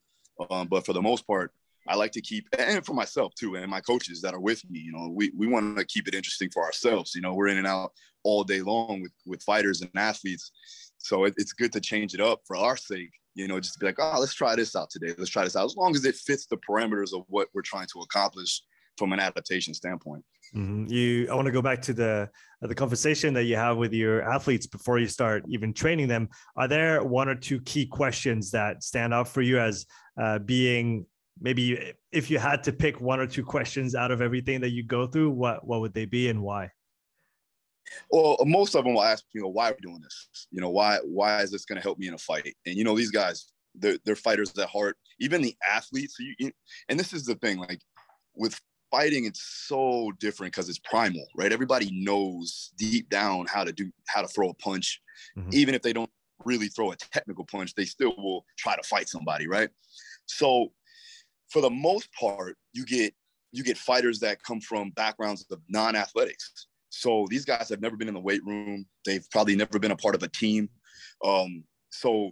Um, 0.50 0.68
but 0.68 0.86
for 0.86 0.92
the 0.92 1.02
most 1.02 1.26
part, 1.26 1.52
I 1.88 1.96
like 1.96 2.12
to 2.12 2.20
keep, 2.20 2.46
and 2.58 2.84
for 2.84 2.94
myself 2.94 3.34
too, 3.34 3.56
and 3.56 3.70
my 3.70 3.80
coaches 3.80 4.20
that 4.22 4.34
are 4.34 4.40
with 4.40 4.62
me, 4.70 4.78
you 4.78 4.92
know, 4.92 5.08
we, 5.08 5.32
we 5.36 5.46
want 5.46 5.76
to 5.76 5.84
keep 5.84 6.08
it 6.08 6.14
interesting 6.14 6.50
for 6.50 6.62
ourselves. 6.62 7.14
You 7.14 7.22
know, 7.22 7.34
we're 7.34 7.48
in 7.48 7.58
and 7.58 7.66
out 7.66 7.92
all 8.24 8.44
day 8.44 8.60
long 8.60 9.02
with, 9.02 9.12
with 9.26 9.42
fighters 9.42 9.80
and 9.80 9.90
athletes. 9.96 10.52
So 10.98 11.24
it, 11.24 11.34
it's 11.36 11.52
good 11.52 11.72
to 11.72 11.80
change 11.80 12.14
it 12.14 12.20
up 12.20 12.40
for 12.46 12.56
our 12.56 12.76
sake, 12.76 13.10
you 13.34 13.48
know, 13.48 13.58
just 13.58 13.80
be 13.80 13.86
like, 13.86 13.98
oh, 13.98 14.18
let's 14.20 14.34
try 14.34 14.54
this 14.54 14.76
out 14.76 14.90
today. 14.90 15.14
Let's 15.18 15.30
try 15.30 15.44
this 15.44 15.56
out. 15.56 15.64
As 15.64 15.76
long 15.76 15.94
as 15.94 16.04
it 16.04 16.14
fits 16.14 16.46
the 16.46 16.58
parameters 16.58 17.12
of 17.12 17.24
what 17.28 17.48
we're 17.54 17.62
trying 17.62 17.88
to 17.92 18.00
accomplish 18.00 18.62
from 18.96 19.12
an 19.12 19.20
adaptation 19.20 19.74
standpoint. 19.74 20.24
Mm-hmm. 20.54 20.92
You, 20.92 21.28
I 21.30 21.34
want 21.34 21.46
to 21.46 21.52
go 21.52 21.62
back 21.62 21.80
to 21.82 21.94
the 21.94 22.28
uh, 22.62 22.66
the 22.66 22.74
conversation 22.74 23.32
that 23.34 23.44
you 23.44 23.56
have 23.56 23.78
with 23.78 23.92
your 23.92 24.22
athletes 24.22 24.66
before 24.66 24.98
you 24.98 25.06
start 25.06 25.44
even 25.48 25.72
training 25.72 26.08
them. 26.08 26.28
Are 26.56 26.68
there 26.68 27.02
one 27.02 27.28
or 27.28 27.34
two 27.34 27.60
key 27.62 27.86
questions 27.86 28.50
that 28.50 28.82
stand 28.82 29.14
out 29.14 29.28
for 29.28 29.40
you 29.40 29.58
as 29.58 29.86
uh, 30.20 30.40
being 30.40 31.06
maybe 31.42 31.94
if 32.12 32.30
you 32.30 32.38
had 32.38 32.62
to 32.64 32.72
pick 32.72 33.00
one 33.00 33.20
or 33.20 33.26
two 33.26 33.44
questions 33.44 33.94
out 33.94 34.10
of 34.10 34.22
everything 34.22 34.60
that 34.60 34.70
you 34.70 34.84
go 34.84 35.06
through, 35.06 35.30
what 35.30 35.66
what 35.66 35.80
would 35.80 35.92
they 35.92 36.06
be 36.06 36.28
and 36.28 36.40
why? 36.42 36.70
Well, 38.10 38.36
most 38.44 38.74
of 38.74 38.84
them 38.84 38.94
will 38.94 39.02
ask, 39.02 39.24
you 39.34 39.42
know, 39.42 39.48
why 39.48 39.70
are 39.70 39.74
we 39.74 39.86
doing 39.86 40.00
this? 40.00 40.48
You 40.50 40.60
know, 40.60 40.70
why 40.70 40.98
why 41.04 41.42
is 41.42 41.50
this 41.50 41.64
going 41.64 41.76
to 41.76 41.82
help 41.82 41.98
me 41.98 42.08
in 42.08 42.14
a 42.14 42.18
fight? 42.18 42.54
And 42.64 42.76
you 42.76 42.84
know, 42.84 42.96
these 42.96 43.10
guys, 43.10 43.52
they're, 43.74 43.98
they're 44.04 44.16
fighters 44.16 44.56
at 44.58 44.68
heart. 44.68 44.96
Even 45.18 45.42
the 45.42 45.54
athletes, 45.68 46.16
you, 46.18 46.50
and 46.88 46.98
this 46.98 47.12
is 47.12 47.26
the 47.26 47.34
thing, 47.36 47.58
like 47.58 47.80
with 48.34 48.58
fighting, 48.90 49.24
it's 49.24 49.42
so 49.66 50.12
different 50.20 50.52
because 50.52 50.68
it's 50.68 50.78
primal, 50.78 51.26
right? 51.36 51.52
Everybody 51.52 51.90
knows 51.92 52.72
deep 52.76 53.08
down 53.08 53.46
how 53.46 53.64
to 53.64 53.72
do 53.72 53.90
how 54.06 54.22
to 54.22 54.28
throw 54.28 54.50
a 54.50 54.54
punch, 54.54 55.00
mm-hmm. 55.36 55.50
even 55.52 55.74
if 55.74 55.82
they 55.82 55.92
don't 55.92 56.10
really 56.44 56.68
throw 56.68 56.92
a 56.92 56.96
technical 56.96 57.44
punch, 57.44 57.74
they 57.74 57.84
still 57.84 58.14
will 58.16 58.44
try 58.58 58.76
to 58.76 58.82
fight 58.82 59.08
somebody, 59.08 59.48
right? 59.48 59.70
So 60.26 60.72
for 61.52 61.60
the 61.60 61.70
most 61.70 62.08
part, 62.18 62.56
you 62.72 62.84
get 62.84 63.14
you 63.52 63.62
get 63.62 63.76
fighters 63.76 64.18
that 64.20 64.42
come 64.42 64.60
from 64.60 64.90
backgrounds 64.90 65.44
of 65.50 65.60
non-athletics. 65.68 66.68
So 66.88 67.26
these 67.28 67.44
guys 67.44 67.68
have 67.68 67.82
never 67.82 67.96
been 67.96 68.08
in 68.08 68.14
the 68.14 68.20
weight 68.20 68.42
room. 68.46 68.86
They've 69.04 69.26
probably 69.30 69.54
never 69.56 69.78
been 69.78 69.90
a 69.90 69.96
part 69.96 70.14
of 70.14 70.22
a 70.22 70.28
team. 70.28 70.70
Um, 71.22 71.64
so 71.90 72.30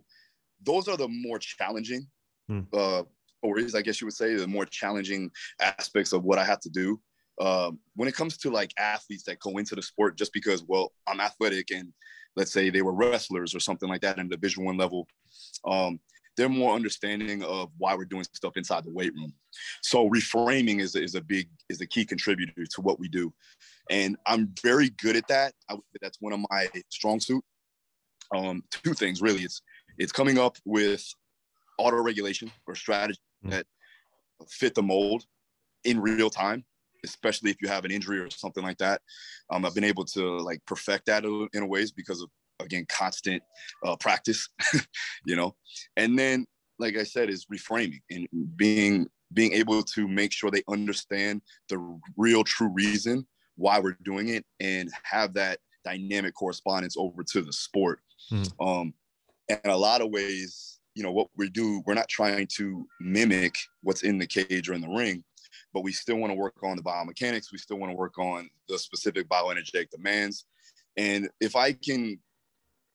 those 0.64 0.88
are 0.88 0.96
the 0.96 1.08
more 1.08 1.38
challenging 1.38 2.06
hmm. 2.48 2.60
uh, 2.72 3.02
stories, 3.38 3.74
I 3.74 3.82
guess 3.82 4.00
you 4.00 4.06
would 4.06 4.14
say, 4.14 4.34
the 4.34 4.46
more 4.46 4.64
challenging 4.64 5.30
aspects 5.60 6.14
of 6.14 6.24
what 6.24 6.38
I 6.38 6.44
have 6.44 6.60
to 6.60 6.70
do. 6.70 6.98
Um, 7.38 7.78
when 7.96 8.08
it 8.08 8.14
comes 8.14 8.38
to 8.38 8.50
like 8.50 8.72
athletes 8.78 9.24
that 9.24 9.40
go 9.40 9.58
into 9.58 9.74
the 9.74 9.82
sport 9.82 10.16
just 10.16 10.32
because, 10.32 10.64
well, 10.66 10.92
I'm 11.06 11.20
athletic 11.20 11.70
and 11.70 11.92
let's 12.36 12.52
say 12.52 12.70
they 12.70 12.82
were 12.82 12.94
wrestlers 12.94 13.54
or 13.54 13.60
something 13.60 13.88
like 13.88 14.00
that 14.02 14.18
in 14.18 14.28
the 14.28 14.36
Division 14.36 14.64
One 14.64 14.78
level, 14.78 15.06
um, 15.66 16.00
they're 16.36 16.48
more 16.48 16.74
understanding 16.74 17.42
of 17.42 17.70
why 17.78 17.94
we're 17.94 18.04
doing 18.04 18.24
stuff 18.32 18.56
inside 18.56 18.84
the 18.84 18.92
weight 18.92 19.12
room. 19.14 19.32
So 19.82 20.08
reframing 20.08 20.80
is, 20.80 20.94
is 20.94 21.14
a 21.14 21.20
big 21.20 21.48
is 21.68 21.80
a 21.80 21.86
key 21.86 22.04
contributor 22.04 22.64
to 22.64 22.80
what 22.80 22.98
we 22.98 23.08
do, 23.08 23.32
and 23.90 24.16
I'm 24.26 24.52
very 24.62 24.90
good 24.90 25.16
at 25.16 25.28
that. 25.28 25.54
I, 25.68 25.76
that's 26.00 26.20
one 26.20 26.32
of 26.32 26.40
my 26.50 26.68
strong 26.88 27.20
suit. 27.20 27.44
Um, 28.34 28.62
two 28.70 28.94
things 28.94 29.20
really. 29.20 29.42
It's 29.42 29.62
it's 29.98 30.12
coming 30.12 30.38
up 30.38 30.56
with 30.64 31.04
auto 31.78 31.96
regulation 31.96 32.50
or 32.66 32.74
strategy 32.74 33.18
mm-hmm. 33.44 33.56
that 33.56 33.66
fit 34.48 34.74
the 34.74 34.82
mold 34.82 35.24
in 35.84 36.00
real 36.00 36.30
time 36.30 36.64
especially 37.04 37.50
if 37.50 37.56
you 37.60 37.68
have 37.68 37.84
an 37.84 37.90
injury 37.90 38.18
or 38.18 38.30
something 38.30 38.62
like 38.62 38.78
that. 38.78 39.00
Um, 39.50 39.64
I've 39.64 39.74
been 39.74 39.84
able 39.84 40.04
to 40.06 40.38
like 40.38 40.60
perfect 40.66 41.06
that 41.06 41.24
in 41.24 41.62
a 41.62 41.66
ways 41.66 41.92
because 41.92 42.20
of 42.20 42.28
again 42.62 42.86
constant 42.88 43.42
uh, 43.84 43.96
practice, 43.96 44.48
you 45.26 45.36
know. 45.36 45.54
And 45.96 46.18
then, 46.18 46.46
like 46.78 46.96
I 46.96 47.04
said, 47.04 47.30
is 47.30 47.46
reframing 47.46 48.00
and 48.10 48.28
being 48.56 49.08
being 49.32 49.52
able 49.52 49.82
to 49.82 50.08
make 50.08 50.32
sure 50.32 50.50
they 50.50 50.64
understand 50.68 51.40
the 51.68 52.00
real 52.16 52.42
true 52.42 52.70
reason 52.74 53.26
why 53.56 53.78
we're 53.78 53.96
doing 54.02 54.28
it 54.28 54.44
and 54.58 54.90
have 55.04 55.34
that 55.34 55.60
dynamic 55.84 56.34
correspondence 56.34 56.96
over 56.96 57.22
to 57.22 57.40
the 57.40 57.52
sport. 57.52 58.00
Mm. 58.32 58.52
Um, 58.60 58.94
and 59.48 59.60
a 59.66 59.76
lot 59.76 60.00
of 60.00 60.10
ways, 60.10 60.80
you 60.94 61.04
know, 61.04 61.12
what 61.12 61.28
we 61.36 61.48
do, 61.48 61.80
we're 61.86 61.94
not 61.94 62.08
trying 62.08 62.48
to 62.56 62.86
mimic 63.00 63.54
what's 63.82 64.02
in 64.02 64.18
the 64.18 64.26
cage 64.26 64.68
or 64.68 64.72
in 64.72 64.80
the 64.80 64.88
ring 64.88 65.22
but 65.72 65.82
we 65.82 65.92
still 65.92 66.16
want 66.16 66.30
to 66.30 66.34
work 66.34 66.56
on 66.62 66.76
the 66.76 66.82
biomechanics. 66.82 67.52
We 67.52 67.58
still 67.58 67.78
want 67.78 67.90
to 67.90 67.96
work 67.96 68.18
on 68.18 68.48
the 68.68 68.78
specific 68.78 69.28
bioenergetic 69.28 69.90
demands. 69.90 70.46
And 70.96 71.28
if 71.40 71.56
I 71.56 71.72
can 71.72 72.18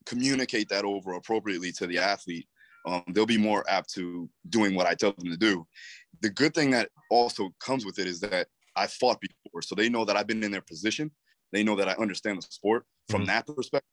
communicate 0.05 0.69
that 0.69 0.85
over 0.85 1.13
appropriately 1.13 1.71
to 1.73 1.87
the 1.87 1.97
athlete, 1.97 2.47
um, 2.85 3.03
they'll 3.09 3.25
be 3.25 3.37
more 3.37 3.63
apt 3.69 3.93
to 3.93 4.29
doing 4.49 4.75
what 4.75 4.85
I 4.87 4.93
tell 4.93 5.13
them 5.13 5.29
to 5.29 5.37
do. 5.37 5.65
The 6.21 6.29
good 6.29 6.53
thing 6.53 6.71
that 6.71 6.89
also 7.09 7.49
comes 7.59 7.85
with 7.85 7.99
it 7.99 8.07
is 8.07 8.19
that 8.21 8.47
I 8.75 8.87
fought 8.87 9.19
before, 9.19 9.61
so 9.61 9.75
they 9.75 9.89
know 9.89 10.05
that 10.05 10.15
I've 10.15 10.27
been 10.27 10.43
in 10.43 10.51
their 10.51 10.61
position. 10.61 11.11
They 11.51 11.63
know 11.63 11.75
that 11.75 11.87
I 11.89 11.93
understand 11.93 12.37
the 12.37 12.47
sport 12.49 12.85
from 13.09 13.21
mm-hmm. 13.21 13.27
that 13.27 13.47
perspective 13.47 13.89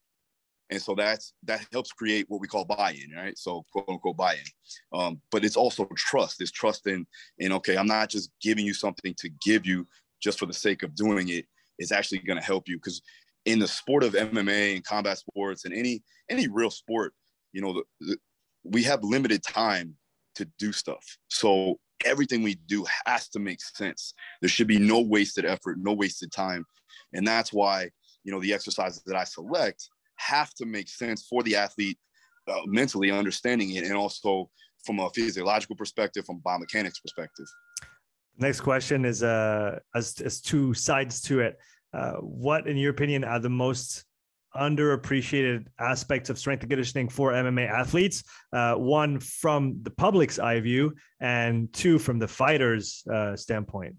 and 0.73 0.81
so 0.81 0.95
that's 0.95 1.35
that 1.45 1.65
helps 1.71 1.93
create 1.93 2.25
what 2.29 2.41
we 2.41 2.49
call 2.49 2.65
buy-in 2.65 3.11
right 3.15 3.37
so 3.37 3.65
quote 3.71 3.85
unquote 3.89 4.17
buy-in 4.17 4.99
um, 4.99 5.21
but 5.31 5.45
it's 5.45 5.57
also 5.57 5.87
trust 5.97 6.41
it's 6.41 6.51
trust 6.51 6.87
in 6.87 7.07
in 7.39 7.53
okay 7.53 7.77
i'm 7.77 7.87
not 7.87 8.09
just 8.09 8.31
giving 8.41 8.65
you 8.65 8.75
something 8.75 9.15
to 9.19 9.29
give 9.45 9.67
you 9.67 9.87
just 10.21 10.39
for 10.39 10.47
the 10.47 10.53
sake 10.53 10.83
of 10.83 10.95
doing 10.95 11.29
it 11.29 11.45
it's 11.79 11.93
actually 11.93 12.19
going 12.19 12.39
to 12.39 12.45
help 12.45 12.69
you 12.69 12.77
because 12.77 13.03
in 13.45 13.59
the 13.59 13.69
sport 13.69 14.05
of 14.05 14.13
mma 14.15 14.75
and 14.75 14.85
combat 14.85 15.19
sports 15.19 15.65
and 15.65 15.75
any 15.75 16.03
any 16.31 16.47
real 16.49 16.71
sport 16.71 17.13
you 17.53 17.61
know 17.61 17.73
the, 17.73 17.83
the, 18.01 18.17
we 18.65 18.83
have 18.83 19.03
limited 19.03 19.43
time 19.43 19.97
to 20.35 20.47
do 20.59 20.73
stuff. 20.73 21.05
So 21.29 21.79
everything 22.05 22.43
we 22.43 22.55
do 22.67 22.85
has 23.07 23.29
to 23.31 23.39
make 23.39 23.61
sense. 23.61 24.15
There 24.41 24.49
should 24.49 24.67
be 24.67 24.79
no 24.79 25.01
wasted 25.01 25.45
effort 25.45 25.79
no 25.79 25.93
wasted 25.93 26.33
time. 26.33 26.65
And 27.13 27.27
that's 27.27 27.53
why 27.53 27.91
you 28.25 28.33
know 28.33 28.41
the 28.41 28.53
exercises 28.53 29.03
that 29.07 29.17
i 29.17 29.25
select 29.25 29.89
have 30.17 30.55
to 30.55 30.65
make 30.65 30.89
sense 30.89 31.27
for 31.29 31.43
the 31.43 31.57
athlete 31.57 31.99
uh, 32.47 32.61
mentally 32.67 33.11
understanding 33.11 33.75
it 33.75 33.85
and 33.85 33.95
also 33.95 34.49
from 34.85 35.01
a 35.01 35.11
physiological 35.11 35.75
perspective 35.75 36.25
from 36.25 36.41
biomechanics 36.41 37.03
perspective. 37.03 37.47
Next 38.39 38.61
question 38.61 39.05
is 39.05 39.23
uh 39.23 39.79
as, 39.95 40.21
as 40.21 40.41
two 40.41 40.75
sides 40.75 41.21
to 41.23 41.41
it 41.41 41.59
uh, 41.95 42.15
what 42.15 42.67
in 42.67 42.77
your 42.77 42.91
opinion 42.91 43.25
are 43.25 43.39
the 43.39 43.51
most 43.51 44.05
underappreciated 44.57 45.67
aspects 45.79 46.29
of 46.29 46.39
strength 46.39 46.63
and 46.63 46.71
conditioning 46.71 47.09
for 47.09 47.33
MMA 47.33 47.69
athletes. 47.69 48.23
Uh, 48.53 48.75
one 48.75 49.19
from 49.19 49.79
the 49.83 49.91
public's 49.91 50.39
eye 50.39 50.61
view, 50.61 50.95
and 51.21 51.73
two 51.73 51.99
from 51.99 52.19
the 52.19 52.29
fighter's 52.29 53.05
uh, 53.13 53.35
standpoint. 53.37 53.95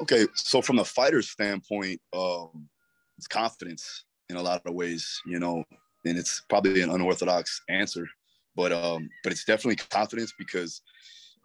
Okay, 0.00 0.26
so 0.34 0.60
from 0.60 0.76
the 0.76 0.84
fighter's 0.84 1.30
standpoint, 1.30 2.00
um, 2.12 2.68
it's 3.16 3.26
confidence 3.26 4.04
in 4.28 4.36
a 4.36 4.42
lot 4.42 4.60
of 4.66 4.74
ways, 4.74 5.20
you 5.26 5.38
know, 5.38 5.64
and 6.04 6.18
it's 6.18 6.42
probably 6.50 6.82
an 6.82 6.90
unorthodox 6.90 7.62
answer, 7.70 8.06
but 8.54 8.72
um, 8.72 9.08
but 9.22 9.32
it's 9.32 9.44
definitely 9.44 9.76
confidence 9.76 10.32
because 10.38 10.82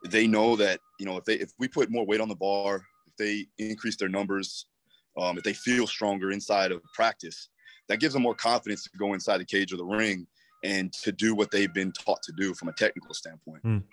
they 0.10 0.28
know 0.28 0.56
that 0.56 0.80
you 1.00 1.06
know 1.06 1.18
if 1.18 1.24
they 1.24 1.36
if 1.36 1.52
we 1.60 1.68
put 1.68 1.90
more 1.90 2.06
weight 2.06 2.20
on 2.20 2.28
the 2.28 2.36
bar, 2.36 2.84
they 3.22 3.48
increase 3.64 3.96
their 3.96 4.10
numbers, 4.10 4.66
um, 5.18 5.38
if 5.38 5.44
they 5.44 5.54
feel 5.54 5.88
stronger 5.88 6.32
inside 6.32 6.72
of 6.72 6.82
practice, 6.94 7.50
that 7.90 8.00
gives 8.00 8.14
them 8.14 8.24
more 8.24 8.36
confidence 8.36 8.84
to 8.84 8.90
go 8.98 9.14
inside 9.14 9.40
the 9.40 9.46
cage 9.46 9.74
or 9.74 9.78
the 9.78 9.86
ring 9.86 10.26
and 10.64 10.94
to 10.94 11.12
do 11.12 11.34
what 11.36 11.52
they've 11.52 11.74
been 11.74 11.92
taught 11.92 12.22
to 12.24 12.34
do 12.38 12.54
from 12.54 12.70
a 12.70 12.74
technical 12.74 13.14
standpoint. 13.14 13.64
Mm. 13.64 13.84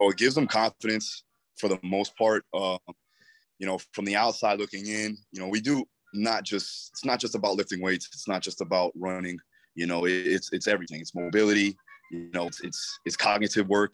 So 0.00 0.10
it 0.10 0.16
gives 0.16 0.34
them 0.34 0.46
confidence 0.46 1.24
for 1.56 1.68
the 1.68 1.78
most 1.82 2.16
part. 2.16 2.44
Uh, 2.52 2.78
you 3.58 3.66
know, 3.66 3.78
from 3.92 4.04
the 4.04 4.16
outside 4.16 4.58
looking 4.58 4.86
in, 4.86 5.16
you 5.32 5.40
know, 5.40 5.48
we 5.48 5.60
do 5.60 5.84
not 6.14 6.42
just 6.42 6.90
it's 6.92 7.04
not 7.04 7.20
just 7.20 7.34
about 7.34 7.56
lifting 7.56 7.82
weights 7.82 8.08
it's 8.12 8.28
not 8.28 8.42
just 8.42 8.60
about 8.60 8.92
running 8.96 9.38
you 9.74 9.86
know 9.86 10.04
it, 10.04 10.12
it's 10.12 10.52
it's 10.52 10.66
everything 10.66 11.00
it's 11.00 11.14
mobility 11.14 11.76
you 12.10 12.30
know 12.32 12.46
it's 12.46 12.60
it's, 12.60 13.00
it's 13.04 13.16
cognitive 13.16 13.68
work 13.68 13.92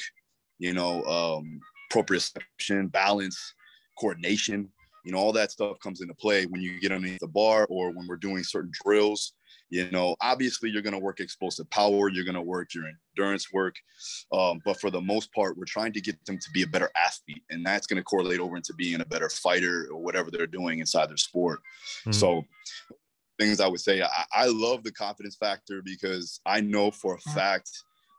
you 0.59 0.73
know 0.73 1.03
um 1.05 1.61
proprioception 1.93 2.91
balance 2.93 3.55
coordination 3.99 4.69
you 5.05 5.13
know 5.13 5.19
all 5.19 5.33
that 5.33 5.51
stuff 5.51 5.79
comes 5.81 6.01
into 6.01 6.15
play 6.15 6.47
when 6.47 6.61
you 6.61 6.81
get 6.81 6.93
underneath 6.93 7.21
the 7.21 7.29
bar 7.29 7.67
or 7.71 7.91
when 7.93 8.07
we're 8.07 8.17
doing 8.17 8.43
certain 8.43 8.73
drills 8.83 9.35
you 9.71 9.91
know. 9.91 10.15
Obviously 10.21 10.71
you're 10.71 10.83
going 10.83 10.95
to 10.95 10.99
work 10.99 11.21
explosive 11.21 11.69
power 11.71 12.09
you're 12.09 12.25
going 12.25 12.35
to 12.35 12.43
work 12.43 12.75
your 12.75 12.85
endurance 13.17 13.53
work 13.53 13.77
um, 14.33 14.61
but 14.65 14.81
for 14.81 14.91
the 14.91 15.01
most 15.01 15.33
part 15.33 15.57
we're 15.57 15.65
trying 15.65 15.93
to 15.93 16.01
get 16.01 16.23
them 16.27 16.39
to 16.39 16.51
be 16.53 16.63
a 16.63 16.67
better 16.67 16.91
athlete 16.97 17.43
and 17.51 17.65
that's 17.65 17.87
going 17.87 17.97
to 17.97 18.05
correlate 18.05 18.41
over 18.41 18.57
into 18.57 18.75
being 18.75 19.01
a 19.01 19.07
better 19.07 19.29
fighter 19.29 19.89
or 19.91 20.03
whatever 20.03 20.31
they're 20.31 20.47
doing 20.47 20.79
inside 20.79 21.09
their 21.09 21.17
sport. 21.17 21.61
Mm-hmm. 22.01 22.13
so 22.13 22.43
things 23.39 23.61
i 23.61 23.67
would 23.67 23.81
say 23.81 24.03
I, 24.03 24.25
I, 24.33 24.47
love 24.47 24.85
the 24.85 24.93
confidence 24.93 25.37
factor 25.37 25.83
because 25.83 26.41
i 26.47 26.61
know 26.61 26.93
for 26.93 27.17
a 27.17 27.19
fact 27.19 27.69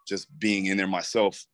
just 0.06 0.28
being 0.40 0.66
in 0.66 0.76
there 0.76 0.88
myself 0.88 1.46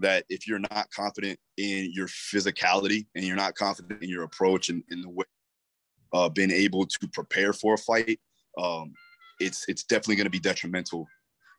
that 0.00 0.24
if 0.28 0.46
you're 0.46 0.58
not 0.58 0.88
confident 0.94 1.38
in 1.56 1.90
your 1.92 2.06
physicality 2.08 3.06
and 3.14 3.24
you're 3.24 3.36
not 3.36 3.54
confident 3.54 4.02
in 4.02 4.08
your 4.08 4.24
approach 4.24 4.68
and 4.68 4.82
in 4.90 5.00
the 5.00 5.08
way 5.08 5.24
uh, 6.12 6.28
being 6.28 6.50
able 6.50 6.86
to 6.86 7.08
prepare 7.12 7.52
for 7.52 7.74
a 7.74 7.78
fight 7.78 8.18
um, 8.58 8.92
it's 9.40 9.64
it's 9.68 9.84
definitely 9.84 10.16
going 10.16 10.26
to 10.26 10.30
be 10.30 10.40
detrimental 10.40 11.06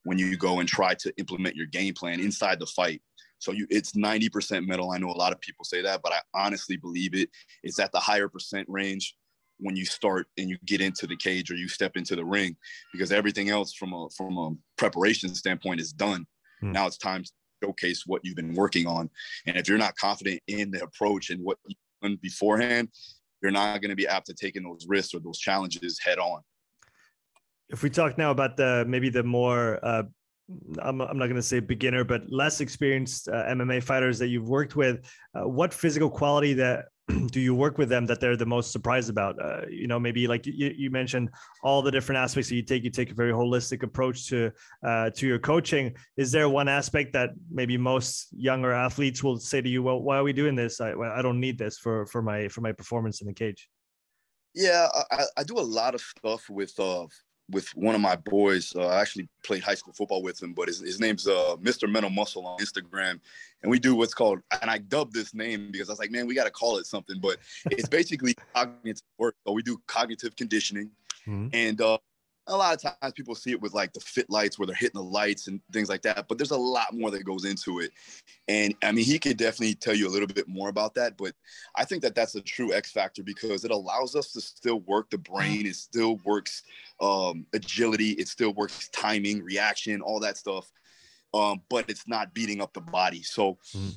when 0.03 0.17
you 0.17 0.37
go 0.37 0.59
and 0.59 0.69
try 0.69 0.93
to 0.95 1.13
implement 1.17 1.55
your 1.55 1.65
game 1.67 1.93
plan 1.93 2.19
inside 2.19 2.59
the 2.59 2.65
fight. 2.65 3.01
So 3.39 3.51
you, 3.51 3.67
it's 3.69 3.93
90% 3.93 4.65
mental. 4.65 4.91
I 4.91 4.97
know 4.97 5.09
a 5.09 5.11
lot 5.11 5.31
of 5.31 5.39
people 5.39 5.63
say 5.63 5.81
that, 5.81 6.01
but 6.01 6.11
I 6.11 6.19
honestly 6.33 6.77
believe 6.77 7.13
it. 7.13 7.29
It's 7.63 7.79
at 7.79 7.91
the 7.91 7.99
higher 7.99 8.27
percent 8.27 8.67
range 8.69 9.15
when 9.59 9.75
you 9.75 9.85
start 9.85 10.27
and 10.37 10.49
you 10.49 10.57
get 10.65 10.81
into 10.81 11.07
the 11.07 11.15
cage 11.15 11.51
or 11.51 11.55
you 11.55 11.67
step 11.67 11.95
into 11.95 12.15
the 12.15 12.25
ring, 12.25 12.55
because 12.91 13.11
everything 13.11 13.49
else 13.49 13.73
from 13.73 13.93
a 13.93 14.07
from 14.15 14.37
a 14.37 14.51
preparation 14.77 15.33
standpoint 15.35 15.79
is 15.79 15.93
done. 15.93 16.25
Hmm. 16.61 16.71
Now 16.71 16.87
it's 16.87 16.97
time 16.97 17.23
showcase 17.63 18.03
what 18.05 18.21
you've 18.23 18.35
been 18.35 18.53
working 18.53 18.87
on. 18.87 19.09
And 19.45 19.57
if 19.57 19.67
you're 19.67 19.77
not 19.77 19.95
confident 19.95 20.41
in 20.47 20.71
the 20.71 20.83
approach 20.83 21.29
and 21.29 21.43
what 21.43 21.57
you've 21.67 21.77
done 22.01 22.17
beforehand, 22.21 22.89
you're 23.41 23.51
not 23.51 23.81
going 23.81 23.89
to 23.89 23.95
be 23.95 24.07
apt 24.07 24.27
to 24.27 24.33
taking 24.33 24.63
those 24.63 24.85
risks 24.87 25.13
or 25.13 25.19
those 25.19 25.39
challenges 25.39 25.99
head 25.99 26.19
on 26.19 26.41
if 27.69 27.83
we 27.83 27.89
talk 27.89 28.17
now 28.17 28.31
about 28.31 28.57
the 28.57 28.83
maybe 28.87 29.09
the 29.09 29.23
more 29.23 29.79
uh, 29.83 30.03
I'm, 30.81 31.01
I'm 31.01 31.17
not 31.17 31.27
going 31.27 31.35
to 31.35 31.43
say 31.43 31.59
beginner, 31.59 32.03
but 32.03 32.23
less 32.29 32.59
experienced 32.59 33.27
uh, 33.27 33.45
MMA 33.45 33.83
fighters 33.83 34.17
that 34.19 34.27
you've 34.27 34.49
worked 34.49 34.75
with, 34.75 35.05
uh, 35.35 35.47
what 35.47 35.73
physical 35.73 36.09
quality 36.09 36.53
that 36.53 36.85
do 37.31 37.39
you 37.39 37.55
work 37.55 37.77
with 37.77 37.89
them 37.89 38.05
that 38.05 38.19
they're 38.19 38.35
the 38.35 38.45
most 38.45 38.71
surprised 38.71 39.09
about? 39.09 39.41
Uh, 39.41 39.61
you 39.69 39.87
know, 39.87 39.99
maybe 39.99 40.27
like 40.27 40.45
you, 40.45 40.73
you, 40.75 40.89
mentioned 40.89 41.29
all 41.63 41.81
the 41.81 41.91
different 41.91 42.19
aspects 42.19 42.49
that 42.49 42.55
you 42.55 42.61
take. 42.61 42.83
You 42.83 42.89
take 42.89 43.11
a 43.11 43.13
very 43.13 43.31
holistic 43.31 43.83
approach 43.83 44.27
to 44.27 44.51
uh, 44.83 45.09
to 45.11 45.27
your 45.27 45.39
coaching. 45.39 45.95
Is 46.17 46.31
there 46.31 46.49
one 46.49 46.67
aspect 46.67 47.13
that 47.13 47.31
maybe 47.51 47.77
most 47.77 48.27
younger 48.31 48.71
athletes 48.71 49.23
will 49.23 49.37
say 49.37 49.61
to 49.61 49.69
you, 49.69 49.81
"Well, 49.81 50.01
why 50.01 50.17
are 50.17 50.23
we 50.23 50.33
doing 50.33 50.55
this? 50.55 50.81
I, 50.81 50.93
I 50.93 51.21
don't 51.21 51.39
need 51.39 51.57
this 51.57 51.77
for 51.77 52.05
for 52.05 52.21
my 52.21 52.47
for 52.47 52.61
my 52.61 52.71
performance 52.71 53.21
in 53.21 53.27
the 53.27 53.33
cage." 53.33 53.69
Yeah, 54.53 54.87
I, 55.11 55.25
I 55.37 55.43
do 55.43 55.59
a 55.59 55.61
lot 55.61 55.95
of 55.95 56.01
stuff 56.01 56.49
with 56.49 56.77
uh, 56.79 57.05
with 57.51 57.67
one 57.75 57.95
of 57.95 58.01
my 58.01 58.15
boys. 58.15 58.73
Uh, 58.75 58.87
I 58.87 59.01
actually 59.01 59.27
played 59.43 59.63
high 59.63 59.75
school 59.75 59.93
football 59.93 60.21
with 60.21 60.41
him, 60.41 60.53
but 60.53 60.67
his, 60.67 60.79
his 60.79 60.99
name's 60.99 61.27
uh, 61.27 61.55
Mr. 61.61 61.89
Mental 61.89 62.09
Muscle 62.09 62.45
on 62.45 62.59
Instagram. 62.59 63.19
And 63.61 63.69
we 63.69 63.79
do 63.79 63.95
what's 63.95 64.13
called, 64.13 64.39
and 64.61 64.71
I 64.71 64.77
dubbed 64.77 65.13
this 65.13 65.33
name 65.33 65.69
because 65.71 65.89
I 65.89 65.93
was 65.93 65.99
like, 65.99 66.11
man, 66.11 66.27
we 66.27 66.35
got 66.35 66.45
to 66.45 66.51
call 66.51 66.77
it 66.77 66.85
something. 66.85 67.19
But 67.19 67.37
it's 67.71 67.89
basically 67.89 68.35
cognitive 68.55 69.03
work. 69.17 69.35
So 69.45 69.53
we 69.53 69.63
do 69.63 69.81
cognitive 69.87 70.35
conditioning. 70.35 70.91
Mm-hmm. 71.27 71.47
And 71.53 71.81
uh, 71.81 71.97
a 72.49 72.57
lot 72.57 72.73
of 72.73 72.81
times 72.81 73.13
people 73.13 73.35
see 73.35 73.51
it 73.51 73.61
with 73.61 73.73
like 73.73 73.93
the 73.93 73.99
fit 73.99 74.29
lights 74.29 74.57
where 74.57 74.65
they're 74.65 74.75
hitting 74.75 74.99
the 74.99 75.03
lights 75.03 75.47
and 75.47 75.61
things 75.71 75.89
like 75.89 76.01
that 76.01 76.27
but 76.27 76.37
there's 76.37 76.51
a 76.51 76.57
lot 76.57 76.87
more 76.93 77.11
that 77.11 77.23
goes 77.23 77.45
into 77.45 77.79
it. 77.79 77.91
And 78.47 78.75
i 78.83 78.91
mean 78.91 79.05
he 79.05 79.19
could 79.19 79.37
definitely 79.37 79.75
tell 79.75 79.95
you 79.95 80.07
a 80.07 80.11
little 80.11 80.27
bit 80.27 80.47
more 80.47 80.69
about 80.69 80.93
that 80.95 81.17
but 81.17 81.33
i 81.75 81.85
think 81.85 82.01
that 82.01 82.15
that's 82.15 82.35
a 82.35 82.41
true 82.41 82.73
x 82.73 82.91
factor 82.91 83.23
because 83.23 83.63
it 83.63 83.71
allows 83.71 84.15
us 84.15 84.31
to 84.33 84.41
still 84.41 84.81
work 84.81 85.09
the 85.09 85.17
brain. 85.17 85.65
It 85.65 85.75
still 85.75 86.17
works 86.25 86.63
um, 86.99 87.45
agility. 87.53 88.11
It 88.11 88.27
still 88.27 88.53
works 88.53 88.89
timing 88.89 89.43
reaction 89.43 90.01
all 90.01 90.19
that 90.19 90.37
stuff 90.37 90.71
um, 91.33 91.61
but 91.69 91.89
it's 91.89 92.07
not 92.07 92.33
beating 92.33 92.61
up 92.61 92.73
the 92.73 92.81
body. 92.81 93.23
So 93.23 93.57
mm 93.75 93.95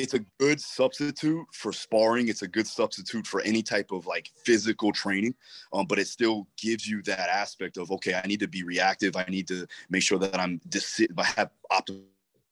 it's 0.00 0.14
a 0.14 0.20
good 0.38 0.60
substitute 0.60 1.46
for 1.52 1.72
sparring. 1.72 2.28
It's 2.28 2.42
a 2.42 2.48
good 2.48 2.66
substitute 2.66 3.26
for 3.26 3.42
any 3.42 3.62
type 3.62 3.92
of 3.92 4.06
like 4.06 4.30
physical 4.44 4.90
training, 4.90 5.34
um, 5.72 5.86
but 5.86 5.98
it 5.98 6.08
still 6.08 6.46
gives 6.56 6.88
you 6.88 7.02
that 7.02 7.28
aspect 7.28 7.76
of 7.76 7.90
okay, 7.92 8.14
I 8.14 8.26
need 8.26 8.40
to 8.40 8.48
be 8.48 8.62
reactive. 8.62 9.16
I 9.16 9.26
need 9.28 9.46
to 9.48 9.66
make 9.90 10.02
sure 10.02 10.18
that 10.18 10.38
I'm 10.38 10.60
deci- 10.68 11.08
I 11.18 11.24
have 11.36 11.50
optimal 11.70 12.04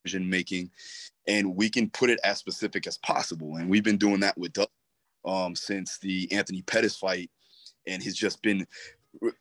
decision 0.04 0.28
making, 0.28 0.70
and 1.26 1.56
we 1.56 1.70
can 1.70 1.88
put 1.88 2.10
it 2.10 2.20
as 2.24 2.38
specific 2.38 2.86
as 2.86 2.98
possible. 2.98 3.56
And 3.56 3.70
we've 3.70 3.84
been 3.84 3.98
doing 3.98 4.20
that 4.20 4.36
with 4.36 4.52
Doug 4.52 4.68
um, 5.24 5.56
since 5.56 5.98
the 5.98 6.30
Anthony 6.32 6.62
Pettis 6.62 6.96
fight, 6.96 7.30
and 7.86 8.02
he's 8.02 8.16
just 8.16 8.42
been 8.42 8.66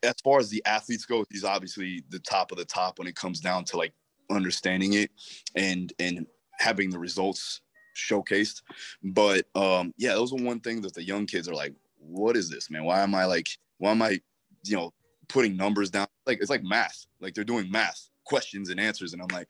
as 0.02 0.14
far 0.24 0.40
as 0.40 0.48
the 0.48 0.62
athletes 0.66 1.04
go, 1.04 1.24
he's 1.30 1.44
obviously 1.44 2.02
the 2.08 2.18
top 2.18 2.50
of 2.50 2.58
the 2.58 2.64
top 2.64 2.98
when 2.98 3.06
it 3.06 3.14
comes 3.14 3.40
down 3.40 3.64
to 3.64 3.76
like 3.76 3.92
understanding 4.30 4.94
it 4.94 5.10
and 5.54 5.92
and 5.98 6.26
having 6.58 6.90
the 6.90 6.98
results 6.98 7.60
showcased. 8.00 8.62
But 9.02 9.46
um, 9.54 9.94
yeah, 9.96 10.14
those 10.14 10.32
are 10.32 10.42
one 10.42 10.60
thing 10.60 10.80
that 10.82 10.94
the 10.94 11.02
young 11.02 11.26
kids 11.26 11.48
are 11.48 11.54
like, 11.54 11.74
what 11.98 12.36
is 12.36 12.48
this, 12.48 12.70
man? 12.70 12.84
Why 12.84 13.00
am 13.00 13.14
I 13.14 13.24
like, 13.26 13.48
why 13.78 13.90
am 13.90 14.02
I, 14.02 14.20
you 14.64 14.76
know, 14.76 14.92
putting 15.28 15.56
numbers 15.56 15.90
down? 15.90 16.06
Like 16.26 16.38
it's 16.40 16.50
like 16.50 16.64
math. 16.64 17.06
Like 17.20 17.34
they're 17.34 17.44
doing 17.44 17.70
math 17.70 18.08
questions 18.24 18.70
and 18.70 18.80
answers. 18.80 19.12
And 19.12 19.22
I'm 19.22 19.28
like, 19.32 19.48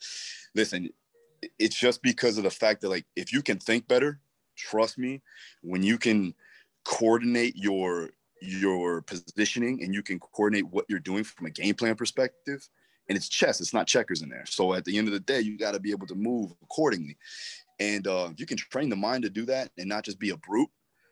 listen, 0.55 0.91
it's 1.59 1.77
just 1.77 2.03
because 2.03 2.39
of 2.39 2.45
the 2.45 2.51
fact 2.51 2.81
that 2.81 2.89
like 2.89 3.07
if 3.17 3.33
you 3.33 3.43
can 3.43 3.59
think 3.59 3.87
better, 3.89 4.21
trust 4.57 4.99
me, 4.99 5.23
when 5.63 5.83
you 5.83 5.99
can 5.99 6.35
coordinate 6.85 7.57
your 7.57 8.11
your 8.43 9.03
positioning 9.03 9.83
and 9.83 9.95
you 9.95 10.03
can 10.03 10.19
coordinate 10.19 10.67
what 10.69 10.87
you're 10.89 10.99
doing 10.99 11.23
from 11.23 11.47
a 11.47 11.51
game 11.51 11.75
plan 11.75 11.95
perspective 11.95 12.67
and 13.09 13.17
it's 13.17 13.29
chess 13.29 13.61
it's 13.61 13.75
not 13.75 13.87
checkers 13.87 14.23
in 14.23 14.31
there 14.31 14.47
so 14.47 14.73
at 14.73 14.83
the 14.87 14.97
end 14.97 15.07
of 15.07 15.13
the 15.13 15.21
day 15.21 15.41
you 15.41 15.59
got 15.59 15.73
to 15.73 15.81
be 15.81 15.91
able 15.91 16.07
to 16.07 16.15
move 16.15 16.51
accordingly 16.63 17.19
and 17.81 18.07
uh, 18.07 18.31
you 18.37 18.47
can 18.47 18.59
train 18.59 18.91
the 18.91 18.97
mind 18.97 19.25
to 19.25 19.31
do 19.31 19.47
that 19.47 19.71
and 19.79 19.89
not 19.89 20.05
just 20.05 20.21
be 20.21 20.31
a 20.31 20.37
brute. 20.37 20.69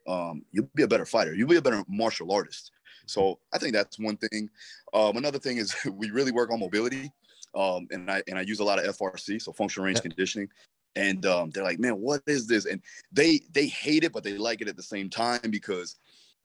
Um, 0.07 0.45
you'll 0.53 0.69
be 0.75 0.83
a 0.85 0.89
better 0.89 1.07
fighter. 1.07 1.35
You'll 1.35 1.49
be 1.49 1.57
a 1.57 1.63
better 1.63 1.83
martial 1.89 2.31
artist. 2.31 2.71
So 3.07 3.39
I 3.53 3.59
think 3.59 3.73
that's 3.73 3.99
one 3.99 4.19
thing. 4.19 4.49
Um, 4.93 5.17
another 5.17 5.39
thing 5.39 5.57
is 5.57 5.75
we 5.93 6.11
really 6.11 6.31
work 6.31 6.53
on 6.53 6.61
mobility, 6.61 7.11
um, 7.55 7.89
and 7.91 8.11
I 8.11 8.23
and 8.29 8.39
I 8.39 8.43
use 8.43 8.61
a 8.61 8.65
lot 8.65 8.79
of 8.79 8.97
FRC, 8.97 9.41
so 9.43 9.53
functional 9.53 9.87
range 9.87 10.03
conditioning. 10.03 10.49
And 10.97 11.25
um, 11.27 11.51
they're 11.51 11.65
like, 11.65 11.79
man, 11.79 12.01
what 12.01 12.23
is 12.27 12.47
this? 12.47 12.67
And 12.67 12.81
they 13.13 13.41
they 13.53 13.67
hate 13.67 14.05
it, 14.05 14.13
but 14.13 14.25
they 14.25 14.37
like 14.37 14.61
it 14.61 14.69
at 14.69 14.77
the 14.77 14.83
same 14.83 15.09
time 15.09 15.51
because 15.51 15.97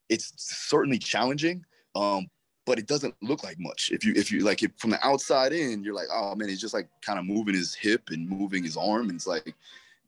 it's 0.09 0.33
certainly 0.37 0.99
challenging. 0.99 1.65
Um, 1.95 2.27
but 2.65 2.79
it 2.79 2.87
doesn't 2.87 3.13
look 3.21 3.43
like 3.43 3.59
much. 3.59 3.91
If 3.91 4.05
you 4.05 4.13
if 4.15 4.31
you 4.31 4.41
like 4.41 4.63
it 4.63 4.71
from 4.77 4.91
the 4.91 5.05
outside 5.05 5.51
in, 5.51 5.83
you're 5.83 5.95
like, 5.95 6.07
oh 6.11 6.33
man, 6.35 6.49
he's 6.49 6.61
just 6.61 6.73
like 6.73 6.87
kind 7.01 7.19
of 7.19 7.25
moving 7.25 7.55
his 7.55 7.75
hip 7.75 8.09
and 8.09 8.27
moving 8.27 8.63
his 8.63 8.77
arm, 8.77 9.09
and 9.09 9.17
it's 9.17 9.27
like 9.27 9.53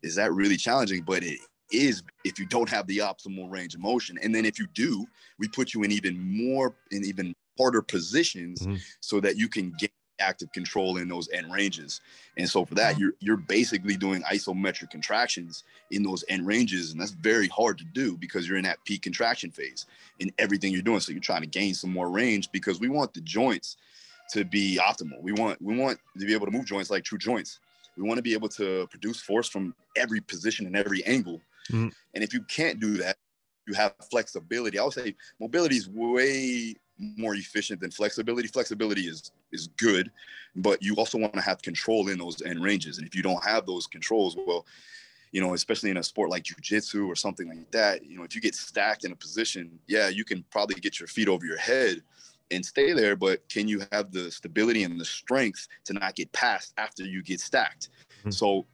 is 0.06 0.14
that 0.16 0.32
really 0.32 0.56
challenging? 0.56 1.02
But 1.02 1.22
it 1.22 1.38
is 1.72 2.02
if 2.24 2.38
you 2.38 2.46
don't 2.46 2.68
have 2.68 2.86
the 2.86 2.98
optimal 2.98 3.50
range 3.50 3.74
of 3.74 3.80
motion. 3.80 4.18
And 4.22 4.34
then 4.34 4.44
if 4.44 4.58
you 4.58 4.66
do, 4.74 5.04
we 5.38 5.48
put 5.48 5.74
you 5.74 5.82
in 5.82 5.90
even 5.90 6.18
more 6.18 6.74
in 6.90 7.04
even 7.04 7.34
harder 7.58 7.82
positions 7.82 8.60
mm-hmm. 8.60 8.76
so 9.00 9.20
that 9.20 9.36
you 9.36 9.48
can 9.48 9.72
get 9.78 9.90
active 10.18 10.50
control 10.52 10.96
in 10.96 11.08
those 11.08 11.28
end 11.30 11.52
ranges. 11.52 12.00
And 12.38 12.48
so 12.48 12.64
for 12.64 12.74
that, 12.76 12.92
mm-hmm. 12.92 13.02
you're 13.02 13.12
you're 13.20 13.36
basically 13.36 13.96
doing 13.96 14.22
isometric 14.22 14.90
contractions 14.90 15.64
in 15.90 16.02
those 16.02 16.24
end 16.28 16.46
ranges. 16.46 16.92
And 16.92 17.00
that's 17.00 17.10
very 17.10 17.48
hard 17.48 17.78
to 17.78 17.84
do 17.84 18.16
because 18.16 18.48
you're 18.48 18.58
in 18.58 18.64
that 18.64 18.82
peak 18.84 19.02
contraction 19.02 19.50
phase 19.50 19.86
in 20.20 20.30
everything 20.38 20.72
you're 20.72 20.82
doing. 20.82 21.00
So 21.00 21.12
you're 21.12 21.20
trying 21.20 21.42
to 21.42 21.48
gain 21.48 21.74
some 21.74 21.92
more 21.92 22.10
range 22.10 22.50
because 22.52 22.80
we 22.80 22.88
want 22.88 23.12
the 23.14 23.20
joints 23.20 23.76
to 24.30 24.44
be 24.44 24.78
optimal. 24.82 25.20
We 25.20 25.32
want 25.32 25.60
we 25.60 25.76
want 25.76 25.98
to 26.18 26.26
be 26.26 26.34
able 26.34 26.46
to 26.46 26.52
move 26.52 26.66
joints 26.66 26.90
like 26.90 27.04
true 27.04 27.18
joints. 27.18 27.60
We 27.96 28.02
want 28.02 28.18
to 28.18 28.22
be 28.22 28.34
able 28.34 28.48
to 28.50 28.86
produce 28.88 29.20
force 29.20 29.48
from 29.48 29.74
every 29.96 30.20
position 30.20 30.66
and 30.66 30.76
every 30.76 31.04
angle. 31.04 31.40
Mm-hmm. 31.70 31.88
And 32.14 32.24
if 32.24 32.32
you 32.32 32.42
can't 32.42 32.78
do 32.80 32.96
that, 32.98 33.16
you 33.66 33.74
have 33.74 33.94
flexibility. 34.10 34.78
I 34.78 34.84
would 34.84 34.92
say 34.92 35.14
mobility 35.40 35.76
is 35.76 35.88
way 35.88 36.76
more 36.98 37.34
efficient 37.34 37.80
than 37.80 37.90
flexibility. 37.90 38.48
Flexibility 38.48 39.02
is 39.02 39.32
is 39.52 39.68
good, 39.76 40.10
but 40.54 40.82
you 40.82 40.94
also 40.96 41.18
want 41.18 41.34
to 41.34 41.40
have 41.40 41.62
control 41.62 42.08
in 42.08 42.18
those 42.18 42.42
end 42.42 42.62
ranges. 42.62 42.98
And 42.98 43.06
if 43.06 43.14
you 43.14 43.22
don't 43.22 43.42
have 43.44 43.66
those 43.66 43.86
controls, 43.86 44.36
well, 44.46 44.66
you 45.32 45.40
know, 45.40 45.54
especially 45.54 45.90
in 45.90 45.96
a 45.96 46.02
sport 46.02 46.30
like 46.30 46.44
jujitsu 46.44 47.06
or 47.06 47.14
something 47.14 47.48
like 47.48 47.70
that, 47.72 48.04
you 48.04 48.16
know, 48.16 48.24
if 48.24 48.34
you 48.34 48.40
get 48.40 48.54
stacked 48.54 49.04
in 49.04 49.12
a 49.12 49.16
position, 49.16 49.78
yeah, 49.86 50.08
you 50.08 50.24
can 50.24 50.44
probably 50.50 50.76
get 50.80 50.98
your 50.98 51.08
feet 51.08 51.28
over 51.28 51.44
your 51.44 51.58
head, 51.58 52.02
and 52.50 52.64
stay 52.64 52.92
there, 52.92 53.16
but 53.16 53.48
can 53.48 53.68
you 53.68 53.82
have 53.92 54.12
the 54.12 54.30
stability 54.30 54.84
and 54.84 55.00
the 55.00 55.04
strength 55.04 55.66
to 55.84 55.92
not 55.92 56.14
get 56.14 56.32
passed 56.32 56.72
after 56.76 57.04
you 57.04 57.22
get 57.22 57.40
stacked? 57.40 57.88
Mm-hmm. 58.20 58.30
So 58.30 58.66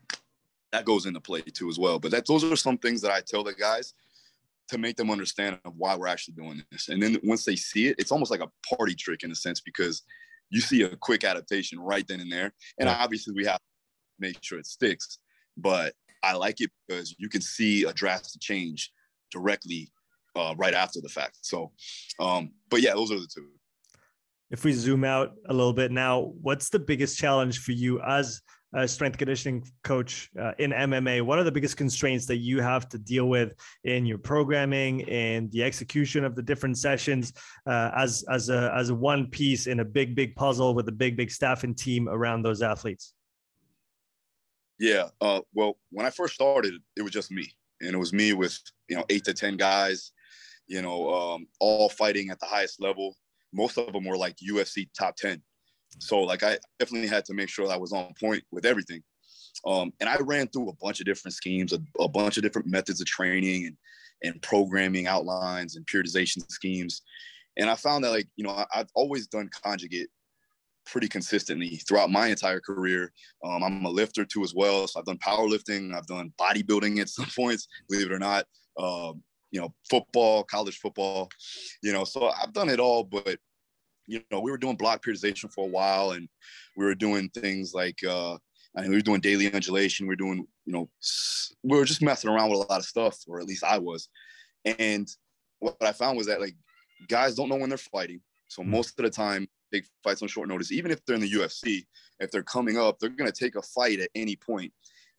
that 0.72 0.84
goes 0.84 1.06
into 1.06 1.20
play 1.20 1.42
too 1.42 1.68
as 1.68 1.78
well. 1.78 1.98
But 1.98 2.10
that 2.10 2.26
those 2.26 2.44
are 2.44 2.56
some 2.56 2.78
things 2.78 3.00
that 3.02 3.10
I 3.10 3.20
tell 3.20 3.44
the 3.44 3.54
guys 3.54 3.94
to 4.68 4.78
make 4.78 4.96
them 4.96 5.10
understand 5.10 5.58
of 5.64 5.74
why 5.76 5.94
we're 5.96 6.06
actually 6.06 6.34
doing 6.34 6.62
this. 6.70 6.88
And 6.88 7.02
then 7.02 7.18
once 7.22 7.44
they 7.44 7.56
see 7.56 7.88
it, 7.88 7.96
it's 7.98 8.12
almost 8.12 8.30
like 8.30 8.40
a 8.40 8.76
party 8.76 8.94
trick 8.94 9.22
in 9.22 9.30
a 9.30 9.34
sense 9.34 9.60
because 9.60 10.02
you 10.50 10.60
see 10.60 10.82
a 10.82 10.96
quick 10.96 11.24
adaptation 11.24 11.78
right 11.78 12.06
then 12.06 12.20
and 12.20 12.32
there. 12.32 12.52
And 12.78 12.88
yeah. 12.88 12.96
obviously 12.98 13.34
we 13.34 13.44
have 13.44 13.56
to 13.56 13.62
make 14.18 14.42
sure 14.42 14.58
it 14.58 14.66
sticks. 14.66 15.18
But 15.56 15.94
I 16.22 16.34
like 16.34 16.60
it 16.60 16.70
because 16.86 17.14
you 17.18 17.28
can 17.28 17.42
see 17.42 17.84
a 17.84 17.92
drastic 17.92 18.40
change 18.40 18.92
directly 19.30 19.90
uh, 20.36 20.54
right 20.56 20.74
after 20.74 21.00
the 21.00 21.08
fact. 21.08 21.38
So, 21.42 21.72
um, 22.20 22.52
but 22.70 22.80
yeah, 22.80 22.94
those 22.94 23.10
are 23.10 23.20
the 23.20 23.26
two 23.26 23.48
if 24.52 24.64
we 24.64 24.72
zoom 24.72 25.02
out 25.02 25.32
a 25.48 25.52
little 25.52 25.72
bit 25.72 25.90
now, 25.90 26.34
what's 26.42 26.68
the 26.68 26.78
biggest 26.78 27.18
challenge 27.18 27.60
for 27.60 27.72
you 27.72 28.00
as 28.02 28.42
a 28.74 28.86
strength 28.86 29.16
conditioning 29.16 29.66
coach 29.82 30.30
uh, 30.38 30.52
in 30.58 30.72
MMA? 30.72 31.22
What 31.22 31.38
are 31.38 31.44
the 31.44 31.50
biggest 31.50 31.78
constraints 31.78 32.26
that 32.26 32.36
you 32.36 32.60
have 32.60 32.86
to 32.90 32.98
deal 32.98 33.30
with 33.30 33.54
in 33.84 34.04
your 34.04 34.18
programming 34.18 35.08
and 35.08 35.50
the 35.52 35.64
execution 35.64 36.22
of 36.22 36.36
the 36.36 36.42
different 36.42 36.76
sessions 36.76 37.32
uh, 37.66 37.90
as 37.96 38.24
as 38.30 38.50
a 38.50 38.72
as 38.76 38.90
a 38.90 38.94
one 38.94 39.26
piece 39.26 39.66
in 39.66 39.80
a 39.80 39.84
big 39.84 40.14
big 40.14 40.36
puzzle 40.36 40.74
with 40.74 40.86
a 40.86 40.92
big 40.92 41.16
big 41.16 41.30
staff 41.30 41.64
and 41.64 41.76
team 41.76 42.06
around 42.08 42.42
those 42.42 42.60
athletes? 42.60 43.14
Yeah, 44.78 45.08
uh, 45.22 45.40
well, 45.54 45.78
when 45.90 46.04
I 46.04 46.10
first 46.10 46.34
started, 46.34 46.74
it 46.96 47.02
was 47.02 47.12
just 47.12 47.30
me, 47.30 47.50
and 47.80 47.94
it 47.94 47.98
was 47.98 48.12
me 48.12 48.34
with 48.34 48.58
you 48.88 48.96
know 48.96 49.04
eight 49.08 49.24
to 49.24 49.32
ten 49.32 49.56
guys, 49.56 50.12
you 50.66 50.82
know, 50.82 51.10
um, 51.10 51.46
all 51.58 51.88
fighting 51.88 52.28
at 52.28 52.38
the 52.38 52.46
highest 52.46 52.82
level 52.82 53.16
most 53.52 53.78
of 53.78 53.92
them 53.92 54.04
were 54.04 54.16
like 54.16 54.36
UFC 54.36 54.88
top 54.98 55.16
10. 55.16 55.42
So 55.98 56.20
like 56.20 56.42
I 56.42 56.58
definitely 56.78 57.08
had 57.08 57.24
to 57.26 57.34
make 57.34 57.48
sure 57.48 57.70
I 57.70 57.76
was 57.76 57.92
on 57.92 58.12
point 58.18 58.42
with 58.50 58.64
everything. 58.64 59.02
Um, 59.66 59.92
and 60.00 60.08
I 60.08 60.16
ran 60.16 60.48
through 60.48 60.70
a 60.70 60.76
bunch 60.80 61.00
of 61.00 61.06
different 61.06 61.34
schemes, 61.34 61.72
a, 61.72 61.78
a, 62.00 62.08
bunch 62.08 62.36
of 62.36 62.42
different 62.42 62.68
methods 62.68 63.00
of 63.00 63.06
training 63.06 63.66
and, 63.66 63.76
and 64.22 64.42
programming 64.42 65.06
outlines 65.06 65.76
and 65.76 65.86
periodization 65.86 66.42
schemes. 66.50 67.02
And 67.58 67.68
I 67.68 67.74
found 67.74 68.02
that 68.04 68.10
like, 68.10 68.28
you 68.36 68.44
know, 68.44 68.50
I, 68.50 68.66
have 68.72 68.88
always 68.94 69.26
done 69.26 69.50
conjugate 69.64 70.08
pretty 70.86 71.08
consistently 71.08 71.76
throughout 71.86 72.10
my 72.10 72.28
entire 72.28 72.60
career. 72.60 73.12
Um, 73.44 73.62
I'm 73.62 73.84
a 73.84 73.90
lifter 73.90 74.24
too 74.24 74.42
as 74.42 74.54
well. 74.54 74.88
So 74.88 74.98
I've 74.98 75.06
done 75.06 75.18
powerlifting, 75.18 75.94
I've 75.94 76.06
done 76.06 76.32
bodybuilding 76.40 77.00
at 77.00 77.08
some 77.08 77.26
points, 77.36 77.68
believe 77.88 78.06
it 78.06 78.12
or 78.12 78.18
not. 78.18 78.46
Um, 78.78 79.22
you 79.52 79.60
know, 79.60 79.72
football, 79.88 80.42
college 80.42 80.78
football, 80.78 81.30
you 81.82 81.92
know, 81.92 82.04
so 82.04 82.30
I've 82.30 82.52
done 82.52 82.68
it 82.68 82.80
all, 82.80 83.04
but 83.04 83.38
you 84.08 84.20
know, 84.32 84.40
we 84.40 84.50
were 84.50 84.58
doing 84.58 84.76
block 84.76 85.04
periodization 85.04 85.52
for 85.52 85.66
a 85.66 85.70
while 85.70 86.10
and 86.10 86.28
we 86.76 86.84
were 86.84 86.94
doing 86.94 87.28
things 87.30 87.72
like, 87.72 88.02
uh, 88.04 88.36
I 88.76 88.80
mean, 88.80 88.90
we 88.90 88.96
were 88.96 89.02
doing 89.02 89.20
daily 89.20 89.52
undulation. 89.52 90.06
We 90.06 90.12
were 90.12 90.16
doing, 90.16 90.46
you 90.64 90.72
know, 90.72 90.88
we 91.62 91.76
were 91.76 91.84
just 91.84 92.02
messing 92.02 92.30
around 92.30 92.50
with 92.50 92.60
a 92.60 92.72
lot 92.72 92.80
of 92.80 92.86
stuff, 92.86 93.18
or 93.28 93.38
at 93.38 93.46
least 93.46 93.62
I 93.62 93.78
was. 93.78 94.08
And 94.64 95.08
what 95.58 95.76
I 95.80 95.92
found 95.92 96.16
was 96.16 96.26
that 96.26 96.40
like 96.40 96.56
guys 97.08 97.34
don't 97.34 97.48
know 97.48 97.56
when 97.56 97.68
they're 97.68 97.78
fighting. 97.78 98.20
So 98.48 98.62
mm-hmm. 98.62 98.72
most 98.72 98.98
of 98.98 99.04
the 99.04 99.10
time, 99.10 99.48
big 99.70 99.84
fights 100.02 100.22
on 100.22 100.28
short 100.28 100.48
notice, 100.48 100.72
even 100.72 100.90
if 100.90 101.04
they're 101.04 101.16
in 101.16 101.22
the 101.22 101.30
UFC, 101.30 101.84
if 102.20 102.30
they're 102.30 102.42
coming 102.42 102.78
up, 102.78 102.98
they're 102.98 103.10
going 103.10 103.30
to 103.30 103.38
take 103.38 103.56
a 103.56 103.62
fight 103.62 104.00
at 104.00 104.10
any 104.14 104.36
point. 104.36 104.72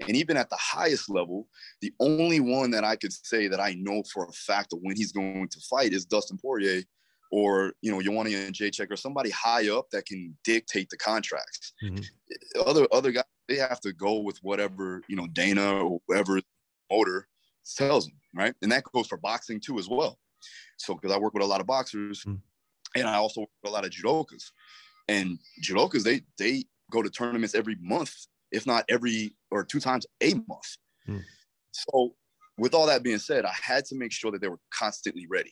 And 0.07 0.17
even 0.17 0.37
at 0.37 0.49
the 0.49 0.57
highest 0.59 1.09
level, 1.09 1.47
the 1.81 1.93
only 1.99 2.39
one 2.39 2.71
that 2.71 2.83
I 2.83 2.95
could 2.95 3.13
say 3.13 3.47
that 3.47 3.59
I 3.59 3.75
know 3.77 4.03
for 4.13 4.25
a 4.25 4.31
fact 4.31 4.73
of 4.73 4.79
when 4.81 4.95
he's 4.95 5.11
going 5.11 5.47
to 5.49 5.59
fight 5.69 5.93
is 5.93 6.05
Dustin 6.05 6.37
Poirier 6.37 6.83
or 7.31 7.73
you 7.81 7.91
know 7.91 8.01
Joanna 8.01 8.29
Jędrzejczyk 8.29 8.91
or 8.91 8.95
somebody 8.95 9.31
high 9.31 9.69
up 9.69 9.89
that 9.91 10.05
can 10.05 10.37
dictate 10.43 10.89
the 10.89 10.97
contracts. 10.97 11.73
Mm-hmm. 11.83 12.61
Other 12.67 12.87
other 12.91 13.11
guys 13.11 13.23
they 13.47 13.55
have 13.55 13.79
to 13.81 13.91
go 13.91 14.19
with 14.19 14.37
whatever 14.41 15.01
you 15.07 15.15
know 15.15 15.27
Dana 15.27 15.83
or 15.83 15.99
whoever 16.07 16.39
motor 16.91 17.27
tells 17.75 18.05
them, 18.05 18.15
right? 18.35 18.53
And 18.61 18.71
that 18.71 18.83
goes 18.93 19.07
for 19.07 19.17
boxing 19.17 19.59
too 19.59 19.79
as 19.79 19.89
well. 19.89 20.19
So 20.77 20.93
because 20.93 21.11
I 21.11 21.17
work 21.17 21.33
with 21.33 21.43
a 21.43 21.47
lot 21.47 21.61
of 21.61 21.67
boxers, 21.67 22.19
mm-hmm. 22.19 22.35
and 22.99 23.07
I 23.07 23.15
also 23.15 23.41
work 23.41 23.49
with 23.63 23.71
a 23.71 23.73
lot 23.73 23.85
of 23.85 23.91
judokas, 23.91 24.51
and 25.07 25.39
judokas 25.63 26.03
they 26.03 26.21
they 26.37 26.65
go 26.91 27.01
to 27.01 27.09
tournaments 27.09 27.55
every 27.55 27.77
month, 27.81 28.13
if 28.53 28.65
not 28.65 28.85
every 28.87 29.35
or 29.51 29.65
two 29.65 29.81
times 29.81 30.05
a 30.21 30.33
month. 30.33 30.77
Mm-hmm. 31.07 31.19
So 31.71 32.15
with 32.57 32.73
all 32.73 32.85
that 32.85 33.03
being 33.03 33.19
said, 33.19 33.45
I 33.45 33.53
had 33.61 33.83
to 33.85 33.95
make 33.95 34.13
sure 34.13 34.31
that 34.31 34.41
they 34.41 34.47
were 34.47 34.59
constantly 34.71 35.27
ready. 35.29 35.51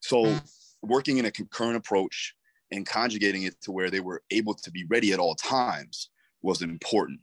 So 0.00 0.24
hmm 0.26 0.36
working 0.82 1.18
in 1.18 1.26
a 1.26 1.30
concurrent 1.30 1.76
approach 1.76 2.34
and 2.70 2.86
conjugating 2.86 3.42
it 3.42 3.60
to 3.62 3.72
where 3.72 3.90
they 3.90 4.00
were 4.00 4.22
able 4.30 4.54
to 4.54 4.70
be 4.70 4.84
ready 4.88 5.12
at 5.12 5.18
all 5.18 5.34
times 5.34 6.10
was 6.42 6.62
important. 6.62 7.20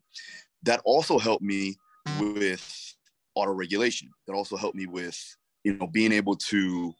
That 0.64 0.82
also 0.84 1.18
helped 1.18 1.44
me 1.44 1.76
with 2.20 2.96
auto 3.36 3.52
regulation. 3.52 4.10
That 4.28 4.34
also 4.34 4.58
helped 4.58 4.76
me 4.76 4.86
with, 4.86 5.20
you 5.64 5.74
know, 5.78 5.88
being 5.88 6.12
able 6.12 6.36
to 6.36 6.94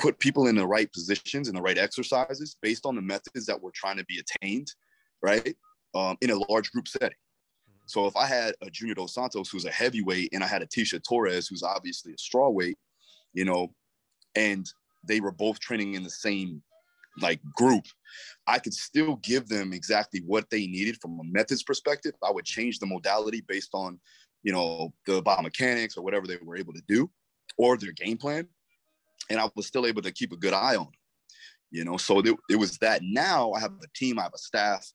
put 0.00 0.18
people 0.18 0.46
in 0.46 0.56
the 0.56 0.66
right 0.66 0.92
positions 0.92 1.48
and 1.48 1.56
the 1.56 1.62
right 1.62 1.78
exercises 1.78 2.56
based 2.62 2.86
on 2.86 2.94
the 2.94 3.02
methods 3.02 3.46
that 3.46 3.60
were 3.60 3.72
trying 3.74 3.96
to 3.96 4.04
be 4.04 4.20
attained, 4.20 4.68
right? 5.22 5.56
Um, 5.94 6.18
in 6.20 6.30
a 6.30 6.36
large 6.50 6.70
group 6.70 6.86
setting. 6.86 7.16
So 7.86 8.06
if 8.06 8.14
I 8.14 8.26
had 8.26 8.54
a 8.60 8.68
Junior 8.70 8.94
Dos 8.94 9.14
Santos 9.14 9.48
who's 9.48 9.64
a 9.64 9.70
heavyweight 9.70 10.28
and 10.34 10.44
I 10.44 10.46
had 10.46 10.60
a 10.60 10.66
Tecia 10.66 11.02
Torres 11.02 11.48
who's 11.48 11.62
obviously 11.62 12.12
a 12.12 12.16
strawweight, 12.16 12.74
you 13.32 13.46
know, 13.46 13.72
and 14.34 14.70
they 15.02 15.20
were 15.20 15.32
both 15.32 15.58
training 15.60 15.94
in 15.94 16.02
the 16.02 16.10
same 16.10 16.62
like 17.20 17.40
group, 17.56 17.84
I 18.46 18.58
could 18.58 18.74
still 18.74 19.16
give 19.16 19.48
them 19.48 19.72
exactly 19.72 20.20
what 20.26 20.50
they 20.50 20.66
needed 20.66 20.98
from 21.00 21.18
a 21.18 21.24
methods 21.24 21.62
perspective. 21.62 22.12
I 22.22 22.30
would 22.30 22.44
change 22.44 22.78
the 22.78 22.86
modality 22.86 23.42
based 23.48 23.70
on, 23.72 23.98
you 24.42 24.52
know, 24.52 24.92
the 25.06 25.22
biomechanics 25.22 25.96
or 25.96 26.02
whatever 26.02 26.26
they 26.26 26.36
were 26.42 26.58
able 26.58 26.74
to 26.74 26.82
do 26.86 27.10
or 27.56 27.78
their 27.78 27.92
game 27.92 28.18
plan. 28.18 28.46
And 29.30 29.40
I 29.40 29.48
was 29.54 29.66
still 29.66 29.86
able 29.86 30.02
to 30.02 30.12
keep 30.12 30.32
a 30.32 30.36
good 30.36 30.52
eye 30.52 30.76
on 30.76 30.84
them, 30.84 30.92
you 31.70 31.84
know? 31.84 31.96
So 31.96 32.20
it, 32.20 32.36
it 32.50 32.56
was 32.56 32.76
that 32.78 33.00
now 33.02 33.52
I 33.52 33.60
have 33.60 33.72
a 33.72 33.88
team, 33.94 34.18
I 34.18 34.24
have 34.24 34.34
a 34.34 34.38
staff. 34.38 34.86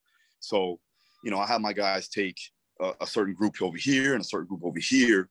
So, 0.44 0.80
you 1.24 1.32
know, 1.32 1.40
I 1.40 1.48
have 1.48 1.62
my 1.62 1.74
guys 1.74 2.10
take 2.10 2.38
a, 2.82 2.92
a 3.02 3.08
certain 3.08 3.34
group 3.34 3.62
over 3.62 3.78
here 3.78 4.14
and 4.14 4.22
a 4.22 4.26
certain 4.26 4.48
group 4.48 4.64
over 4.64 4.80
here. 4.80 5.30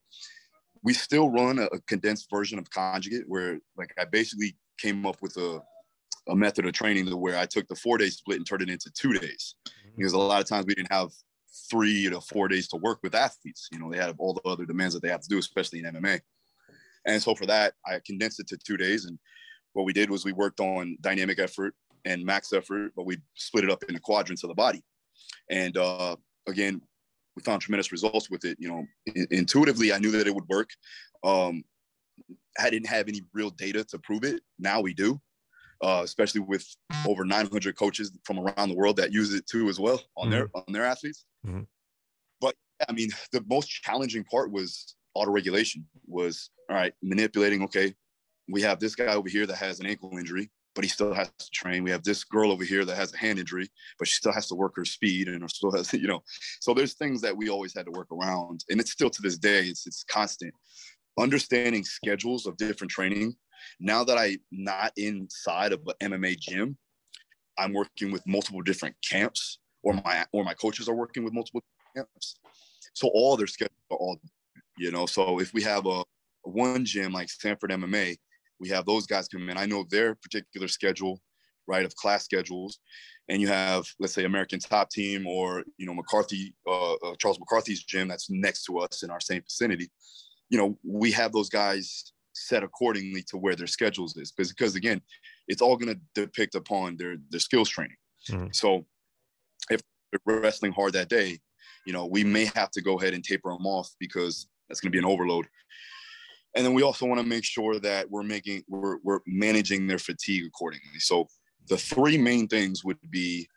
We 0.82 0.94
still 0.94 1.30
run 1.30 1.58
a, 1.58 1.64
a 1.66 1.80
condensed 1.82 2.28
version 2.30 2.58
of 2.58 2.70
conjugate 2.70 3.24
where 3.26 3.58
like 3.76 3.92
I 3.98 4.04
basically 4.04 4.56
came 4.78 5.06
up 5.06 5.16
with 5.20 5.36
a, 5.36 5.60
a 6.28 6.34
method 6.34 6.66
of 6.66 6.72
training 6.72 7.06
to 7.06 7.16
where 7.16 7.36
I 7.36 7.46
took 7.46 7.68
the 7.68 7.76
four 7.76 7.98
day 7.98 8.08
split 8.08 8.38
and 8.38 8.46
turned 8.46 8.62
it 8.62 8.70
into 8.70 8.90
two 8.90 9.12
days. 9.12 9.54
Mm-hmm. 9.68 9.96
Because 9.98 10.12
a 10.14 10.18
lot 10.18 10.40
of 10.40 10.48
times 10.48 10.66
we 10.66 10.74
didn't 10.74 10.92
have 10.92 11.10
three 11.70 12.08
to 12.08 12.20
four 12.20 12.48
days 12.48 12.68
to 12.68 12.76
work 12.78 13.00
with 13.02 13.14
athletes. 13.14 13.68
You 13.70 13.78
know, 13.78 13.90
they 13.90 13.98
had 13.98 14.14
all 14.18 14.32
the 14.32 14.48
other 14.48 14.64
demands 14.64 14.94
that 14.94 15.02
they 15.02 15.10
have 15.10 15.20
to 15.20 15.28
do, 15.28 15.38
especially 15.38 15.80
in 15.80 15.84
MMA. 15.84 16.20
And 17.04 17.22
so 17.22 17.34
for 17.34 17.46
that, 17.46 17.74
I 17.86 18.00
condensed 18.04 18.40
it 18.40 18.46
to 18.48 18.56
two 18.56 18.76
days. 18.76 19.04
And 19.04 19.18
what 19.72 19.84
we 19.84 19.92
did 19.92 20.10
was 20.10 20.24
we 20.24 20.32
worked 20.32 20.60
on 20.60 20.96
dynamic 21.00 21.38
effort 21.38 21.74
and 22.04 22.24
max 22.24 22.52
effort, 22.52 22.92
but 22.96 23.06
we 23.06 23.18
split 23.34 23.64
it 23.64 23.70
up 23.70 23.82
into 23.84 24.00
quadrants 24.00 24.42
of 24.44 24.48
the 24.48 24.54
body. 24.54 24.82
And 25.50 25.76
uh, 25.76 26.16
again, 26.46 26.80
we 27.36 27.42
found 27.42 27.62
tremendous 27.62 27.92
results 27.92 28.30
with 28.30 28.44
it. 28.44 28.56
You 28.60 28.68
know, 28.68 28.86
intuitively, 29.30 29.92
I 29.92 29.98
knew 29.98 30.10
that 30.12 30.26
it 30.26 30.34
would 30.34 30.48
work. 30.48 30.70
Um, 31.24 31.64
I 32.58 32.70
didn't 32.70 32.88
have 32.88 33.08
any 33.08 33.22
real 33.32 33.50
data 33.50 33.84
to 33.84 33.98
prove 33.98 34.24
it. 34.24 34.42
Now 34.58 34.80
we 34.80 34.94
do, 34.94 35.20
uh, 35.82 36.02
especially 36.04 36.42
with 36.42 36.66
over 37.06 37.24
900 37.24 37.76
coaches 37.76 38.12
from 38.24 38.38
around 38.38 38.68
the 38.68 38.74
world 38.74 38.96
that 38.96 39.12
use 39.12 39.32
it 39.32 39.46
too 39.46 39.68
as 39.68 39.80
well 39.80 40.00
on 40.16 40.24
mm-hmm. 40.24 40.30
their 40.30 40.48
on 40.54 40.64
their 40.68 40.84
athletes. 40.84 41.24
Mm-hmm. 41.46 41.62
But 42.40 42.54
I 42.88 42.92
mean, 42.92 43.10
the 43.32 43.44
most 43.48 43.68
challenging 43.68 44.24
part 44.24 44.52
was 44.52 44.94
auto 45.14 45.30
regulation. 45.30 45.86
Was 46.06 46.50
all 46.68 46.76
right, 46.76 46.92
manipulating. 47.02 47.62
Okay, 47.64 47.94
we 48.48 48.62
have 48.62 48.78
this 48.78 48.94
guy 48.94 49.14
over 49.14 49.28
here 49.28 49.46
that 49.46 49.56
has 49.56 49.80
an 49.80 49.86
ankle 49.86 50.16
injury, 50.18 50.50
but 50.74 50.84
he 50.84 50.90
still 50.90 51.12
has 51.12 51.30
to 51.38 51.50
train. 51.50 51.84
We 51.84 51.90
have 51.90 52.02
this 52.02 52.24
girl 52.24 52.50
over 52.50 52.64
here 52.64 52.84
that 52.84 52.96
has 52.96 53.12
a 53.12 53.18
hand 53.18 53.38
injury, 53.38 53.68
but 53.98 54.08
she 54.08 54.14
still 54.14 54.32
has 54.32 54.48
to 54.48 54.54
work 54.54 54.72
her 54.76 54.84
speed 54.84 55.28
and 55.28 55.48
still 55.50 55.72
has, 55.72 55.92
you 55.92 56.08
know. 56.08 56.22
So 56.60 56.74
there's 56.74 56.94
things 56.94 57.20
that 57.22 57.36
we 57.36 57.48
always 57.48 57.74
had 57.74 57.86
to 57.86 57.92
work 57.92 58.08
around, 58.10 58.64
and 58.70 58.80
it's 58.80 58.92
still 58.92 59.10
to 59.10 59.22
this 59.22 59.38
day. 59.38 59.66
It's 59.66 59.86
it's 59.86 60.04
constant 60.04 60.54
understanding 61.18 61.84
schedules 61.84 62.46
of 62.46 62.56
different 62.56 62.90
training. 62.90 63.34
Now 63.80 64.04
that 64.04 64.18
I'm 64.18 64.38
not 64.50 64.92
inside 64.96 65.72
of 65.72 65.80
an 66.00 66.10
MMA 66.10 66.38
gym, 66.38 66.76
I'm 67.58 67.72
working 67.72 68.10
with 68.10 68.26
multiple 68.26 68.62
different 68.62 68.96
camps, 69.08 69.58
or 69.82 69.94
my 70.04 70.24
or 70.32 70.44
my 70.44 70.54
coaches 70.54 70.88
are 70.88 70.94
working 70.94 71.24
with 71.24 71.32
multiple 71.32 71.62
camps. 71.94 72.36
So 72.94 73.08
all 73.08 73.36
their 73.36 73.46
schedules 73.46 73.78
are 73.90 73.96
all, 73.96 74.18
you 74.78 74.90
know. 74.90 75.06
So 75.06 75.38
if 75.38 75.52
we 75.54 75.62
have 75.62 75.86
a, 75.86 76.02
one 76.44 76.84
gym 76.84 77.12
like 77.12 77.30
Sanford 77.30 77.70
MMA, 77.70 78.16
we 78.62 78.70
have 78.70 78.86
those 78.86 79.06
guys 79.06 79.28
come 79.28 79.50
in. 79.50 79.58
I 79.58 79.66
know 79.66 79.84
their 79.90 80.14
particular 80.14 80.68
schedule, 80.68 81.20
right, 81.66 81.84
of 81.84 81.94
class 81.96 82.24
schedules, 82.24 82.78
and 83.28 83.42
you 83.42 83.48
have 83.48 83.84
let's 84.00 84.14
say 84.14 84.24
American 84.24 84.60
Top 84.60 84.88
Team 84.88 85.26
or 85.26 85.64
you 85.76 85.84
know 85.84 85.92
McCarthy, 85.92 86.54
uh, 86.66 86.94
uh, 86.94 87.14
Charles 87.18 87.38
McCarthy's 87.38 87.82
gym 87.82 88.08
that's 88.08 88.30
next 88.30 88.64
to 88.64 88.78
us 88.78 89.02
in 89.02 89.10
our 89.10 89.20
same 89.20 89.42
vicinity 89.42 89.90
you 90.52 90.58
know, 90.58 90.78
we 90.84 91.10
have 91.12 91.32
those 91.32 91.48
guys 91.48 92.12
set 92.34 92.62
accordingly 92.62 93.22
to 93.22 93.38
where 93.38 93.56
their 93.56 93.66
schedules 93.66 94.16
is 94.18 94.30
because, 94.30 94.52
because 94.52 94.74
again, 94.74 95.00
it's 95.48 95.62
all 95.62 95.78
going 95.78 95.94
to 95.94 96.00
depict 96.14 96.54
upon 96.54 96.96
their 96.98 97.16
their 97.30 97.40
skills 97.40 97.70
training. 97.70 97.96
Mm-hmm. 98.30 98.48
So 98.52 98.84
if 99.70 99.80
they're 100.12 100.40
wrestling 100.40 100.72
hard 100.72 100.92
that 100.92 101.08
day, 101.08 101.38
you 101.86 101.94
know, 101.94 102.06
we 102.06 102.22
may 102.22 102.50
have 102.54 102.70
to 102.72 102.82
go 102.82 103.00
ahead 103.00 103.14
and 103.14 103.24
taper 103.24 103.50
them 103.50 103.66
off 103.66 103.88
because 103.98 104.46
that's 104.68 104.80
going 104.80 104.92
to 104.92 104.94
be 104.94 104.98
an 104.98 105.10
overload. 105.10 105.46
And 106.54 106.64
then 106.64 106.74
we 106.74 106.82
also 106.82 107.06
want 107.06 107.20
to 107.20 107.26
make 107.26 107.44
sure 107.44 107.78
that 107.80 108.10
we're 108.10 108.22
making 108.22 108.62
we're 108.68 108.98
we're 109.02 109.20
managing 109.26 109.86
their 109.86 109.98
fatigue 109.98 110.44
accordingly. 110.46 110.98
So 110.98 111.28
the 111.68 111.78
three 111.78 112.18
main 112.18 112.48
things 112.48 112.84
would 112.84 112.98
be 113.10 113.48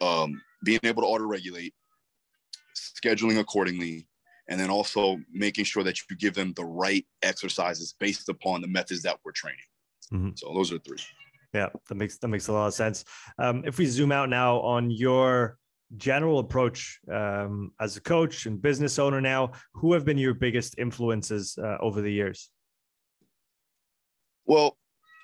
um, 0.00 0.40
being 0.64 0.80
able 0.84 1.02
to 1.02 1.08
auto 1.08 1.24
regulate, 1.24 1.74
scheduling 2.74 3.38
accordingly, 3.38 4.06
and 4.48 4.58
then 4.58 4.70
also 4.70 5.18
making 5.32 5.64
sure 5.64 5.82
that 5.82 5.98
you 5.98 6.16
give 6.16 6.34
them 6.34 6.52
the 6.54 6.64
right 6.64 7.04
exercises 7.22 7.94
based 7.98 8.28
upon 8.28 8.60
the 8.60 8.68
methods 8.68 9.02
that 9.02 9.18
we're 9.24 9.32
training. 9.32 9.58
Mm-hmm. 10.12 10.30
So 10.36 10.52
those 10.54 10.72
are 10.72 10.78
three. 10.78 10.98
Yeah, 11.52 11.68
that 11.88 11.94
makes 11.94 12.18
that 12.18 12.28
makes 12.28 12.48
a 12.48 12.52
lot 12.52 12.66
of 12.66 12.74
sense. 12.74 13.04
Um, 13.38 13.62
if 13.64 13.78
we 13.78 13.86
zoom 13.86 14.12
out 14.12 14.28
now 14.28 14.60
on 14.60 14.90
your 14.90 15.58
general 15.96 16.38
approach 16.38 16.98
um, 17.12 17.72
as 17.80 17.96
a 17.96 18.00
coach 18.00 18.46
and 18.46 18.60
business 18.60 18.98
owner 18.98 19.20
now, 19.20 19.52
who 19.72 19.92
have 19.92 20.04
been 20.04 20.18
your 20.18 20.34
biggest 20.34 20.74
influences 20.78 21.58
uh, 21.62 21.76
over 21.80 22.00
the 22.00 22.10
years? 22.10 22.50
Well, 24.46 24.76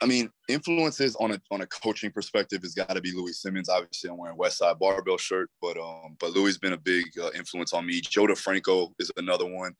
I 0.02 0.06
mean, 0.06 0.30
influences 0.48 1.14
on 1.16 1.32
a 1.32 1.40
on 1.50 1.60
a 1.60 1.66
coaching 1.66 2.10
perspective 2.10 2.62
has 2.62 2.74
got 2.74 2.94
to 2.94 3.02
be 3.02 3.12
Louie 3.12 3.32
Simmons. 3.32 3.68
Obviously, 3.68 4.08
I'm 4.08 4.16
wearing 4.16 4.38
Westside 4.38 4.78
Barbell 4.78 5.18
shirt, 5.18 5.50
but 5.60 5.76
um, 5.76 6.16
but 6.18 6.30
Louie's 6.30 6.56
been 6.56 6.72
a 6.72 6.78
big 6.78 7.04
uh, 7.22 7.30
influence 7.34 7.74
on 7.74 7.86
me. 7.86 8.00
Joe 8.00 8.26
DeFranco 8.26 8.92
is 8.98 9.10
another 9.18 9.46
one. 9.46 9.74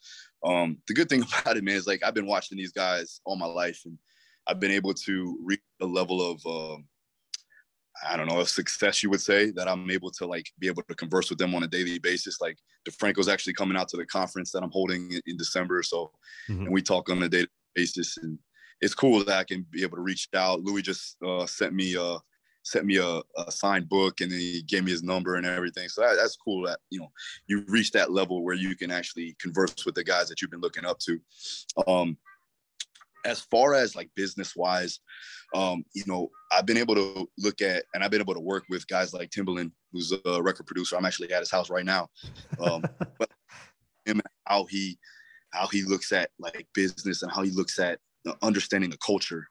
Um, 0.45 0.77
the 0.89 0.95
good 0.95 1.09
thing 1.09 1.23
about 1.43 1.57
it, 1.57 1.65
man, 1.65 1.77
is 1.77 1.87
like 1.87 2.03
I've 2.05 2.15
been 2.15 2.27
watching 2.27 2.59
these 2.59 2.73
guys 2.73 3.21
all 3.25 3.37
my 3.37 3.47
life, 3.47 3.81
and 3.87 3.97
I've 4.47 4.61
been 4.61 4.73
able 4.73 4.93
to 4.93 5.39
reach 5.43 5.61
a 5.81 5.87
level 5.87 6.21
of 6.21 6.47
uh, 6.47 6.83
I 8.09 8.17
don't 8.17 8.29
know, 8.29 8.41
of 8.41 8.49
success 8.49 9.03
you 9.03 9.11
would 9.11 9.21
say 9.21 9.51
that 9.53 9.69
I'm 9.69 9.91
able 9.91 10.11
to 10.13 10.27
like 10.27 10.51
be 10.59 10.67
able 10.67 10.83
to 10.83 10.95
converse 10.95 11.31
with 11.31 11.39
them 11.39 11.55
on 11.55 11.63
a 11.63 11.69
daily 11.69 11.99
basis. 11.99 12.41
Like 12.41 12.57
DeFranco's 12.89 13.29
actually 13.29 13.55
coming 13.55 13.77
out 13.77 13.89
to 13.89 13.97
the 13.97 14.07
conference 14.07 14.53
that 14.53 14.63
I'm 14.63 14.71
holding 14.71 15.13
in, 15.13 15.21
in 15.27 15.37
December, 15.37 15.83
so 15.83 16.11
mm-hmm. 16.49 16.65
and 16.65 16.73
we 16.73 16.83
talk 16.83 17.11
on 17.11 17.23
a 17.23 17.29
daily 17.29 17.49
basis 17.75 18.17
and 18.17 18.39
it's 18.81 18.95
cool 18.95 19.23
that 19.25 19.39
I 19.39 19.45
can 19.45 19.67
be 19.71 19.83
able 19.83 19.97
to 19.97 20.03
reach 20.03 20.29
out. 20.35 20.63
Louie 20.63 20.83
just 20.83 21.17
uh, 21.23 21.47
sent 21.47 21.75
me 21.75 21.97
uh, 21.97 22.19
sent 22.63 22.85
me 22.85 22.99
a, 22.99 23.21
a, 23.37 23.51
signed 23.51 23.89
book 23.89 24.21
and 24.21 24.31
then 24.31 24.39
he 24.39 24.63
gave 24.63 24.85
me 24.85 24.91
his 24.91 25.03
number 25.03 25.37
and 25.37 25.47
everything. 25.47 25.89
So 25.89 26.03
that, 26.03 26.17
that's 26.17 26.37
cool 26.37 26.67
that 26.67 26.79
you 26.91 27.01
know 27.01 27.11
you 27.47 27.65
reach 27.69 27.91
that 27.93 28.11
level 28.11 28.43
where 28.45 28.55
you 28.55 28.77
can 28.77 28.91
actually 28.91 29.37
converse 29.41 29.85
with 29.85 29.95
the 29.95 30.05
guys 30.05 30.29
that 30.29 30.41
you've 30.41 30.51
been 30.51 30.61
looking 30.61 30.85
up 30.85 30.99
to. 31.01 31.21
Um, 31.87 32.17
as 33.25 33.41
far 33.41 33.75
as 33.75 33.97
like 33.97 34.11
business 34.15 34.55
wise, 34.57 35.01
um, 35.55 35.85
you 35.95 36.05
know, 36.07 36.31
I've 36.53 36.67
been 36.67 36.77
able 36.77 36.95
to 36.95 37.29
look 37.39 37.61
at 37.61 37.85
and 37.95 38.03
I've 38.03 38.11
been 38.11 38.21
able 38.21 38.35
to 38.35 38.41
work 38.41 38.65
with 38.69 38.87
guys 38.89 39.13
like 39.13 39.31
Timbaland, 39.31 39.73
who's 39.93 40.13
a 40.13 40.43
record 40.43 40.67
producer. 40.67 40.97
I'm 40.97 41.05
actually 41.05 41.33
at 41.33 41.41
his 41.41 41.51
house 41.51 41.71
right 41.71 41.85
now. 41.85 42.09
Um, 42.61 42.83
but 43.19 43.31
him 44.05 44.21
how 44.47 44.65
he 44.65 44.99
how 45.53 45.67
he 45.67 45.83
looks 45.83 46.13
at 46.13 46.31
like 46.39 46.67
business 46.75 47.23
and 47.23 47.33
how 47.33 47.43
he 47.43 47.51
looks 47.51 47.79
at 47.79 47.99
understanding 48.43 48.91
the 48.91 48.99
culture. 48.99 49.47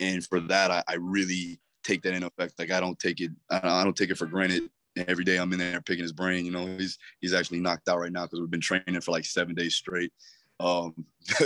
And 0.00 0.24
for 0.24 0.40
that, 0.40 0.70
I, 0.70 0.82
I 0.88 0.94
really 0.94 1.60
take 1.82 2.02
that 2.02 2.14
in 2.14 2.22
effect. 2.22 2.54
Like 2.58 2.70
I 2.70 2.80
don't 2.80 2.98
take 2.98 3.20
it, 3.20 3.30
I 3.50 3.84
don't 3.84 3.96
take 3.96 4.10
it 4.10 4.18
for 4.18 4.26
granted. 4.26 4.64
Every 4.96 5.24
day 5.24 5.38
I'm 5.38 5.52
in 5.52 5.58
there 5.58 5.80
picking 5.80 6.04
his 6.04 6.12
brain. 6.12 6.44
You 6.44 6.52
know, 6.52 6.66
he's 6.66 6.98
he's 7.20 7.34
actually 7.34 7.60
knocked 7.60 7.88
out 7.88 7.98
right 7.98 8.12
now 8.12 8.24
because 8.24 8.40
we've 8.40 8.50
been 8.50 8.60
training 8.60 9.00
for 9.00 9.10
like 9.10 9.24
seven 9.24 9.54
days 9.54 9.74
straight. 9.74 10.12
Um, 10.60 10.94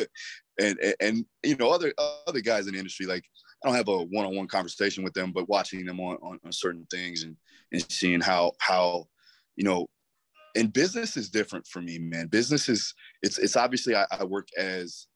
and, 0.60 0.78
and 1.00 1.24
you 1.44 1.56
know 1.56 1.70
other 1.70 1.92
other 2.26 2.40
guys 2.40 2.66
in 2.66 2.72
the 2.72 2.78
industry 2.78 3.06
like 3.06 3.24
I 3.62 3.68
don't 3.68 3.76
have 3.76 3.88
a 3.88 4.04
one-on-one 4.04 4.46
conversation 4.48 5.02
with 5.02 5.14
them, 5.14 5.32
but 5.32 5.48
watching 5.48 5.84
them 5.84 5.98
on, 5.98 6.16
on, 6.22 6.38
on 6.44 6.52
certain 6.52 6.86
things 6.90 7.24
and, 7.24 7.36
and 7.72 7.84
seeing 7.90 8.20
how, 8.20 8.52
how, 8.58 9.08
you 9.56 9.64
know, 9.64 9.88
and 10.54 10.72
business 10.72 11.16
is 11.16 11.28
different 11.28 11.66
for 11.66 11.82
me, 11.82 11.98
man. 11.98 12.28
Business 12.28 12.68
is, 12.68 12.94
it's, 13.22 13.38
it's 13.38 13.56
obviously 13.56 13.96
I, 13.96 14.06
I 14.12 14.24
work 14.24 14.48
as, 14.56 15.06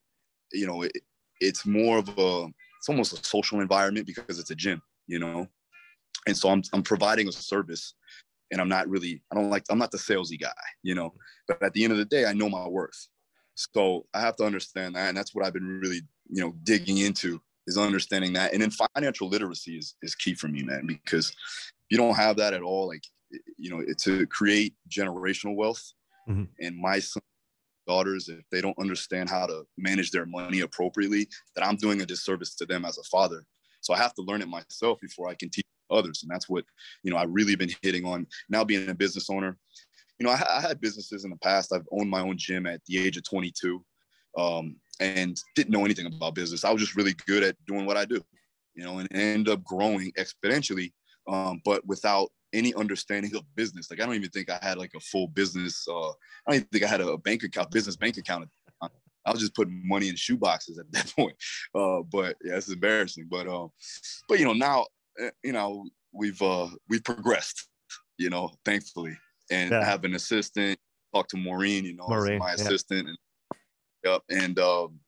you 0.53 0.67
know, 0.67 0.83
it, 0.83 0.93
it's 1.41 1.65
more 1.65 1.99
of 1.99 2.09
a, 2.19 2.49
it's 2.79 2.89
almost 2.89 3.13
a 3.13 3.25
social 3.25 3.61
environment 3.61 4.07
because 4.07 4.41
it's 4.41 4.51
a 4.51 4.57
gym, 4.57 4.83
you 5.07 5.21
know? 5.21 5.47
And 6.27 6.37
so 6.37 6.51
I'm, 6.51 6.63
I'm 6.73 6.83
providing 6.83 7.29
a 7.29 7.33
service 7.33 7.95
and 8.51 8.61
I'm 8.61 8.69
not 8.69 8.89
really, 8.89 9.23
I 9.31 9.37
don't 9.37 9.51
like, 9.51 9.65
I'm 9.71 9.79
not 9.79 9.93
the 9.93 9.99
salesy 9.99 10.39
guy, 10.39 10.51
you 10.83 10.97
know, 10.97 11.15
but 11.47 11.63
at 11.63 11.73
the 11.75 11.85
end 11.85 11.93
of 11.93 11.99
the 11.99 12.05
day, 12.05 12.27
I 12.27 12.33
know 12.33 12.49
my 12.49 12.67
worth. 12.67 13.09
So 13.75 14.07
I 14.15 14.21
have 14.21 14.37
to 14.37 14.45
understand 14.45 14.95
that. 14.97 15.09
And 15.09 15.17
that's 15.17 15.35
what 15.35 15.45
I've 15.45 15.53
been 15.53 15.81
really, 15.81 16.03
you 16.29 16.43
know, 16.43 16.55
digging 16.63 16.99
into 16.99 17.41
is 17.67 17.79
understanding 17.79 18.33
that. 18.35 18.53
And 18.53 18.63
then 18.63 18.71
financial 18.95 19.29
literacy 19.29 19.77
is, 19.77 19.95
is 20.03 20.15
key 20.15 20.35
for 20.35 20.49
me, 20.49 20.63
man, 20.63 20.87
because 20.87 21.31
if 21.31 21.37
you 21.91 21.97
don't 21.97 22.17
have 22.17 22.37
that 22.37 22.55
at 22.55 22.63
all, 22.63 22.89
like, 22.89 23.05
you 23.57 23.71
know, 23.71 23.83
to 24.01 24.27
create 24.27 24.75
generational 24.91 25.55
wealth. 25.55 25.93
Mm-hmm. 26.29 26.45
And 26.61 26.77
my 26.77 26.99
son, 26.99 27.23
daughters, 27.87 28.29
if 28.29 28.45
they 28.51 28.61
don't 28.61 28.79
understand 28.79 29.29
how 29.29 29.47
to 29.47 29.65
manage 29.77 30.13
their 30.13 30.27
money 30.27 30.61
appropriately, 30.61 31.29
that 31.57 31.67
I'm 31.67 31.77
doing 31.77 32.01
a 32.01 32.07
disservice 32.07 32.55
to 32.57 32.67
them 32.67 32.85
as 32.85 32.99
a 32.99 33.03
father. 33.05 33.45
So 33.81 33.93
I 33.93 33.99
have 33.99 34.15
to 34.15 34.23
learn 34.23 34.43
it 34.43 34.49
myself 34.49 35.01
before 35.01 35.29
I 35.29 35.35
can 35.35 35.51
teach 35.51 35.65
others. 35.91 36.23
And 36.23 36.31
that's 36.31 36.49
what, 36.49 36.65
you 37.03 37.11
know, 37.11 37.17
I've 37.17 37.33
really 37.33 37.57
been 37.57 37.71
hitting 37.83 38.05
on 38.05 38.27
now 38.49 38.65
being 38.65 38.89
a 38.89 38.95
business 38.95 39.29
owner. 39.29 39.59
You 40.19 40.27
know, 40.27 40.33
I, 40.33 40.59
I 40.59 40.61
had 40.61 40.81
businesses 40.81 41.25
in 41.25 41.31
the 41.31 41.37
past. 41.37 41.73
I've 41.73 41.87
owned 41.91 42.11
my 42.11 42.21
own 42.21 42.37
gym 42.37 42.67
at 42.67 42.81
the 42.87 42.99
age 42.99 43.17
of 43.17 43.25
22 43.25 43.85
um, 44.39 44.77
and 45.01 45.41
didn't 45.55 45.73
know 45.73 45.85
anything 45.85 46.07
about 46.07 46.35
business. 46.35 46.65
I 46.65 46.71
was 46.71 46.81
just 46.81 46.97
really 46.97 47.15
good 47.27 47.43
at 47.43 47.57
doing 47.67 47.87
what 47.87 47.97
I 47.97 48.05
do, 48.05 48.23
you 48.75 48.85
know, 48.85 48.99
and 48.99 49.13
end 49.15 49.49
up 49.49 49.65
growing 49.65 50.13
exponentially, 50.13 50.93
um, 51.29 51.61
but 51.65 51.87
without 51.87 52.31
any 52.53 52.75
understanding 52.75 53.35
of 53.35 53.43
business. 53.55 53.91
Like 53.91 54.01
I 54.01 54.07
don't 54.07 54.15
even 54.15 54.31
think 54.31 54.51
I 54.51 54.59
had 54.63 54.79
like 54.79 54.93
a 54.95 55.01
full 55.01 55.29
business. 55.29 55.87
Uh, 55.89 56.11
I 56.11 56.13
don't 56.47 56.55
even 56.57 56.69
think 56.69 56.85
I 56.85 56.89
had 56.89 57.01
a 57.01 57.17
bank 57.17 57.43
account, 57.43 57.71
business 57.71 57.97
bank 57.97 58.19
account. 58.19 58.49
I 59.25 59.31
was 59.31 59.41
just 59.41 59.55
putting 59.55 59.87
money 59.87 60.09
in 60.09 60.17
shoe 60.17 60.37
boxes 60.37 60.79
at 60.79 60.91
that 60.93 61.13
point. 61.17 61.37
Uh, 61.75 62.03
but 62.03 62.37
yeah, 62.45 62.57
it's 62.57 62.69
embarrassing. 62.69 63.29
But 63.31 63.47
um, 63.47 63.71
but 64.29 64.39
you 64.39 64.45
know 64.45 64.53
now 64.53 64.87
eh, 65.19 65.31
you 65.43 65.53
know 65.53 65.85
we've 66.13 66.41
uh 66.43 66.69
we've 66.89 67.05
progressed. 67.05 67.69
You 68.19 68.31
know, 68.31 68.51
thankfully, 68.65 69.17
and 69.53 69.71
yeah. 69.71 69.85
have 69.85 70.05
an 70.05 70.15
assistant. 70.15 70.79
Talk 71.15 71.29
to 71.29 71.37
Maureen. 71.37 71.85
You 71.85 71.95
know, 71.95 72.07
Maureen, 72.09 72.39
my 72.39 72.49
yeah. 72.49 72.55
assistant, 72.55 73.09
and 73.09 73.19
yep, 74.05 74.23
and 74.31 74.59
um, 74.59 74.99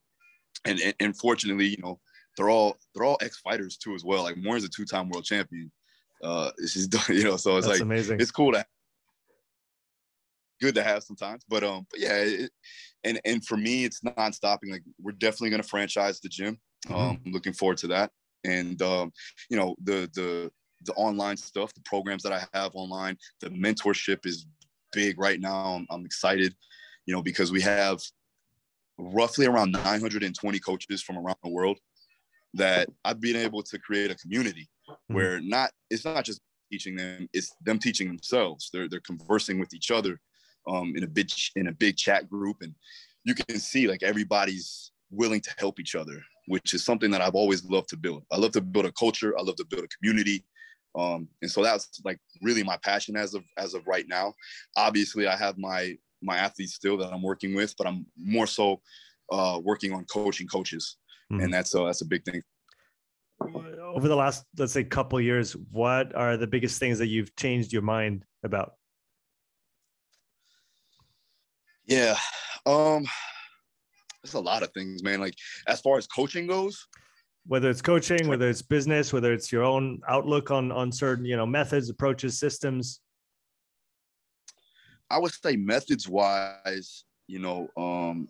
and, 0.66 0.78
and 0.80 0.94
and 1.00 1.16
fortunately, 1.16 1.68
you 1.68 1.78
know, 1.82 1.98
they're 2.36 2.50
all 2.50 2.76
they're 2.94 3.04
all 3.04 3.18
ex 3.22 3.38
fighters 3.40 3.76
too 3.76 3.94
as 3.94 4.04
well. 4.04 4.22
Like 4.22 4.36
Maureen's 4.36 4.64
a 4.64 4.68
two 4.68 4.84
time 4.84 5.08
world 5.08 5.24
champion 5.24 5.72
uh, 6.24 6.50
she's 6.60 6.88
done, 6.88 7.04
you 7.08 7.24
know, 7.24 7.36
so 7.36 7.56
it's 7.56 7.66
That's 7.66 7.78
like 7.78 7.84
amazing. 7.84 8.20
It's 8.20 8.30
cool 8.30 8.52
to 8.52 8.64
good 10.60 10.74
to 10.76 10.82
have 10.82 11.02
sometimes, 11.02 11.44
but 11.48 11.62
um, 11.62 11.86
but 11.90 12.00
yeah, 12.00 12.16
it, 12.16 12.50
and 13.04 13.20
and 13.24 13.44
for 13.44 13.56
me, 13.56 13.84
it's 13.84 14.02
non-stopping. 14.02 14.70
Like 14.70 14.82
we're 15.00 15.12
definitely 15.12 15.50
gonna 15.50 15.62
franchise 15.62 16.20
the 16.20 16.28
gym. 16.28 16.58
Mm-hmm. 16.86 16.94
Um, 16.94 17.20
looking 17.26 17.52
forward 17.52 17.78
to 17.78 17.88
that, 17.88 18.10
and 18.44 18.80
um, 18.82 19.12
you 19.50 19.56
know, 19.56 19.76
the 19.82 20.10
the 20.14 20.50
the 20.84 20.92
online 20.94 21.36
stuff, 21.36 21.72
the 21.74 21.80
programs 21.84 22.22
that 22.22 22.32
I 22.32 22.44
have 22.52 22.72
online, 22.74 23.16
the 23.40 23.50
mentorship 23.50 24.26
is 24.26 24.46
big 24.92 25.18
right 25.18 25.40
now. 25.40 25.74
I'm, 25.74 25.86
I'm 25.90 26.04
excited, 26.04 26.54
you 27.06 27.14
know, 27.14 27.22
because 27.22 27.52
we 27.52 27.60
have 27.62 28.00
roughly 28.98 29.46
around 29.46 29.72
920 29.72 30.58
coaches 30.60 31.02
from 31.02 31.18
around 31.18 31.36
the 31.42 31.50
world 31.50 31.78
that 32.54 32.88
I've 33.04 33.20
been 33.20 33.36
able 33.36 33.62
to 33.62 33.78
create 33.78 34.10
a 34.10 34.14
community 34.14 34.68
mm-hmm. 34.88 35.14
where 35.14 35.40
not 35.40 35.70
it's 35.90 36.04
not 36.04 36.24
just 36.24 36.40
teaching 36.72 36.96
them, 36.96 37.28
it's 37.32 37.54
them 37.64 37.78
teaching 37.78 38.08
themselves. 38.08 38.70
They're 38.72 38.88
they're 38.88 39.00
conversing 39.00 39.58
with 39.58 39.74
each 39.74 39.90
other 39.90 40.20
um, 40.68 40.94
in 40.96 41.04
a 41.04 41.08
big 41.08 41.30
in 41.56 41.68
a 41.68 41.72
big 41.72 41.96
chat 41.96 42.28
group, 42.28 42.58
and 42.62 42.74
you 43.24 43.34
can 43.34 43.58
see 43.58 43.88
like 43.88 44.02
everybody's 44.02 44.92
willing 45.10 45.40
to 45.40 45.50
help 45.58 45.78
each 45.78 45.94
other, 45.94 46.22
which 46.46 46.74
is 46.74 46.84
something 46.84 47.10
that 47.10 47.20
I've 47.20 47.34
always 47.34 47.64
loved 47.64 47.88
to 47.90 47.96
build. 47.96 48.24
I 48.32 48.36
love 48.36 48.52
to 48.52 48.60
build 48.60 48.86
a 48.86 48.92
culture. 48.92 49.36
I 49.38 49.42
love 49.42 49.56
to 49.56 49.66
build 49.66 49.84
a 49.84 49.88
community. 49.88 50.44
Um, 50.96 51.28
and 51.42 51.50
so 51.50 51.62
that's 51.62 52.00
like 52.04 52.18
really 52.40 52.62
my 52.62 52.76
passion 52.78 53.16
as 53.16 53.34
of 53.34 53.42
as 53.58 53.74
of 53.74 53.86
right 53.86 54.06
now. 54.08 54.34
Obviously, 54.76 55.26
I 55.26 55.36
have 55.36 55.58
my 55.58 55.96
my 56.22 56.36
athletes 56.36 56.74
still 56.74 56.96
that 56.98 57.12
I'm 57.12 57.22
working 57.22 57.54
with, 57.54 57.74
but 57.76 57.86
I'm 57.86 58.06
more 58.16 58.46
so 58.46 58.80
uh, 59.32 59.60
working 59.62 59.92
on 59.92 60.04
coaching 60.04 60.46
coaches, 60.46 60.96
mm-hmm. 61.32 61.42
and 61.42 61.52
that's 61.52 61.74
uh, 61.74 61.84
that's 61.84 62.02
a 62.02 62.06
big 62.06 62.24
thing 62.24 62.42
over 63.40 64.08
the 64.08 64.16
last 64.16 64.44
let's 64.58 64.72
say 64.72 64.84
couple 64.84 65.20
years 65.20 65.54
what 65.70 66.14
are 66.14 66.36
the 66.36 66.46
biggest 66.46 66.78
things 66.78 66.98
that 66.98 67.08
you've 67.08 67.34
changed 67.36 67.72
your 67.72 67.82
mind 67.82 68.24
about 68.42 68.74
yeah 71.86 72.16
um 72.66 73.04
there's 74.22 74.34
a 74.34 74.40
lot 74.40 74.62
of 74.62 74.70
things 74.72 75.02
man 75.02 75.20
like 75.20 75.34
as 75.68 75.80
far 75.80 75.98
as 75.98 76.06
coaching 76.06 76.46
goes 76.46 76.86
whether 77.46 77.68
it's 77.68 77.82
coaching 77.82 78.26
whether 78.26 78.48
it's 78.48 78.62
business 78.62 79.12
whether 79.12 79.32
it's 79.32 79.52
your 79.52 79.64
own 79.64 80.00
outlook 80.08 80.50
on 80.50 80.72
on 80.72 80.90
certain 80.90 81.24
you 81.24 81.36
know 81.36 81.46
methods 81.46 81.90
approaches 81.90 82.38
systems? 82.38 83.00
I 85.10 85.18
would 85.18 85.32
say 85.32 85.56
methods 85.56 86.08
wise 86.08 87.04
you 87.26 87.38
know 87.38 87.68
um 87.76 88.28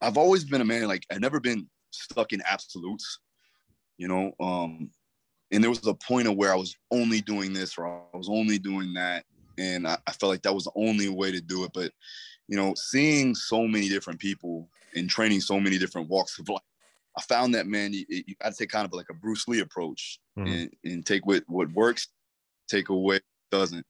i've 0.00 0.16
always 0.16 0.44
been 0.44 0.60
a 0.60 0.64
man 0.64 0.88
like 0.88 1.04
i've 1.10 1.20
never 1.20 1.40
been 1.40 1.68
stuck 1.90 2.32
in 2.32 2.42
absolutes 2.48 3.20
you 3.98 4.08
know 4.08 4.32
um 4.40 4.90
and 5.52 5.62
there 5.62 5.70
was 5.70 5.86
a 5.86 5.94
point 5.94 6.28
of 6.28 6.36
where 6.36 6.52
i 6.52 6.56
was 6.56 6.76
only 6.90 7.20
doing 7.20 7.52
this 7.52 7.76
or 7.78 7.86
i 7.86 8.16
was 8.16 8.28
only 8.28 8.58
doing 8.58 8.92
that 8.94 9.24
and 9.58 9.86
I, 9.86 9.98
I, 10.06 10.12
felt 10.12 10.30
like 10.30 10.42
that 10.42 10.54
was 10.54 10.64
the 10.64 10.72
only 10.74 11.08
way 11.08 11.32
to 11.32 11.40
do 11.40 11.64
it 11.64 11.72
but 11.74 11.92
you 12.48 12.56
know 12.56 12.74
seeing 12.76 13.34
so 13.34 13.66
many 13.66 13.88
different 13.88 14.18
people 14.18 14.68
and 14.94 15.08
training 15.08 15.40
so 15.40 15.60
many 15.60 15.78
different 15.78 16.08
walks 16.08 16.38
of 16.38 16.48
life 16.48 16.62
i 17.18 17.22
found 17.22 17.54
that 17.54 17.66
man 17.66 17.92
you, 17.92 18.04
you 18.08 18.34
got 18.42 18.52
to 18.52 18.58
take 18.58 18.70
kind 18.70 18.86
of 18.86 18.92
like 18.92 19.06
a 19.10 19.14
bruce 19.14 19.46
lee 19.48 19.60
approach 19.60 20.18
mm-hmm. 20.38 20.52
and, 20.52 20.70
and 20.84 21.06
take 21.06 21.24
what 21.26 21.42
what 21.46 21.70
works 21.72 22.08
take 22.68 22.88
away 22.88 23.00
what 23.00 23.22
doesn't 23.50 23.86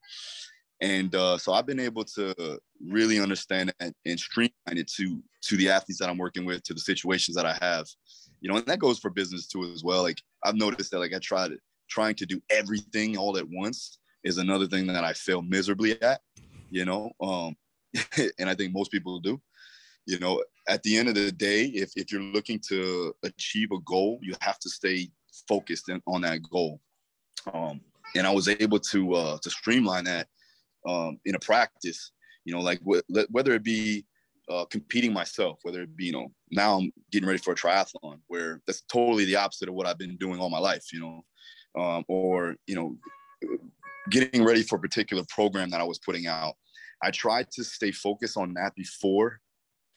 and 0.81 1.15
uh, 1.15 1.37
so 1.37 1.53
I've 1.53 1.67
been 1.67 1.81
able 1.81 2.05
to 2.05 2.59
really 2.87 3.21
understand 3.21 3.73
and, 3.81 3.95
and 4.07 4.19
streamline 4.19 4.51
it 4.67 4.89
to 4.97 5.23
to 5.43 5.57
the 5.57 5.69
athletes 5.69 5.99
that 6.01 6.09
I'm 6.09 6.19
working 6.19 6.45
with, 6.45 6.63
to 6.65 6.75
the 6.75 6.81
situations 6.81 7.37
that 7.37 7.47
I 7.47 7.57
have, 7.61 7.87
you 8.41 8.51
know, 8.51 8.57
and 8.57 8.67
that 8.67 8.79
goes 8.79 8.99
for 8.99 9.11
business 9.11 9.47
too 9.47 9.65
as 9.65 9.85
well. 9.85 10.03
Like 10.03 10.21
I've 10.45 10.55
noticed 10.55 10.91
that 10.91 10.99
like 10.99 11.15
I 11.15 11.19
tried 11.19 11.53
trying 11.89 12.15
to 12.15 12.27
do 12.27 12.41
everything 12.51 13.17
all 13.17 13.37
at 13.37 13.47
once 13.51 13.99
is 14.25 14.39
another 14.39 14.67
thing 14.67 14.87
that 14.87 15.05
I 15.05 15.13
fail 15.13 15.43
miserably 15.43 16.01
at, 16.03 16.21
you 16.71 16.85
know. 16.85 17.11
Um, 17.21 17.57
and 18.39 18.49
I 18.49 18.55
think 18.55 18.73
most 18.73 18.91
people 18.91 19.21
do. 19.21 19.41
You 20.11 20.19
know, 20.19 20.43
at 20.69 20.83
the 20.83 20.99
end 20.99 21.09
of 21.09 21.15
the 21.15 21.31
day, 21.31 21.67
if, 21.67 21.93
if 21.95 22.11
you're 22.11 22.21
looking 22.21 22.61
to 22.69 23.15
achieve 23.23 23.71
a 23.73 23.79
goal, 23.85 24.19
you 24.21 24.35
have 24.41 24.59
to 24.59 24.69
stay 24.69 25.09
focused 25.49 25.89
in, 25.89 26.03
on 26.07 26.23
that 26.23 26.41
goal. 26.43 26.81
Um, 27.55 27.81
and 28.17 28.27
I 28.27 28.33
was 28.33 28.49
able 28.49 28.81
to 28.81 29.15
uh, 29.15 29.39
to 29.41 29.51
streamline 29.51 30.05
that 30.05 30.27
um, 30.85 31.21
in 31.25 31.37
a 31.37 31.39
practice. 31.39 32.11
You 32.45 32.55
know, 32.55 32.61
like 32.61 32.81
wh- 32.81 33.07
whether 33.31 33.53
it 33.53 33.63
be 33.63 34.05
uh, 34.51 34.65
competing 34.65 35.13
myself, 35.13 35.61
whether 35.63 35.83
it 35.83 35.97
be, 35.97 36.07
you 36.07 36.13
know, 36.13 36.33
now 36.51 36.79
I'm 36.79 36.93
getting 37.13 37.29
ready 37.29 37.39
for 37.39 37.53
a 37.53 37.57
triathlon 37.57 38.19
where 38.27 38.61
that's 38.67 38.83
totally 38.83 39.25
the 39.27 39.37
opposite 39.37 39.69
of 39.69 39.75
what 39.75 39.87
I've 39.87 39.99
been 39.99 40.17
doing 40.17 40.41
all 40.41 40.51
my 40.51 40.59
life, 40.59 40.87
you 40.93 41.01
know, 41.01 41.81
um, 41.81 42.05
or, 42.09 42.57
you 42.67 42.75
know, 42.75 42.97
getting 44.11 44.43
ready 44.43 44.65
for 44.65 44.77
a 44.77 44.81
particular 44.81 45.23
program 45.29 45.71
that 45.71 45.81
I 45.81 45.85
was 45.85 46.01
putting 46.01 46.27
out. 46.27 46.55
I 47.01 47.13
tried 47.13 47.51
to 47.53 47.63
stay 47.63 47.93
focused 47.93 48.37
on 48.37 48.55
that 48.55 48.75
before 48.75 49.41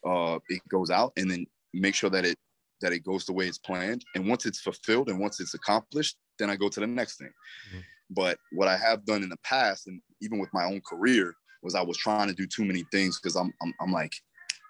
uh, 0.06 0.38
it 0.48 0.62
goes 0.68 0.90
out 0.90 1.12
and 1.16 1.30
then 1.30 1.46
make 1.72 1.94
sure 1.94 2.10
that 2.10 2.24
it 2.24 2.38
that 2.80 2.92
it 2.92 3.04
goes 3.04 3.24
the 3.24 3.32
way 3.32 3.46
it's 3.46 3.58
planned. 3.58 4.04
And 4.14 4.28
once 4.28 4.46
it's 4.46 4.60
fulfilled 4.60 5.08
and 5.08 5.18
once 5.18 5.40
it's 5.40 5.54
accomplished, 5.54 6.16
then 6.38 6.50
I 6.50 6.56
go 6.56 6.68
to 6.68 6.80
the 6.80 6.86
next 6.86 7.18
thing. 7.18 7.32
Mm-hmm. 7.70 7.80
But 8.10 8.38
what 8.52 8.68
I 8.68 8.76
have 8.76 9.06
done 9.06 9.22
in 9.22 9.28
the 9.28 9.38
past, 9.44 9.86
and 9.86 10.00
even 10.20 10.38
with 10.38 10.50
my 10.52 10.64
own 10.64 10.82
career, 10.86 11.34
was 11.62 11.74
I 11.74 11.82
was 11.82 11.96
trying 11.96 12.28
to 12.28 12.34
do 12.34 12.46
too 12.46 12.64
many 12.64 12.84
things 12.92 13.18
because 13.18 13.36
I'm, 13.36 13.52
I'm 13.62 13.72
I'm 13.80 13.92
like 13.92 14.12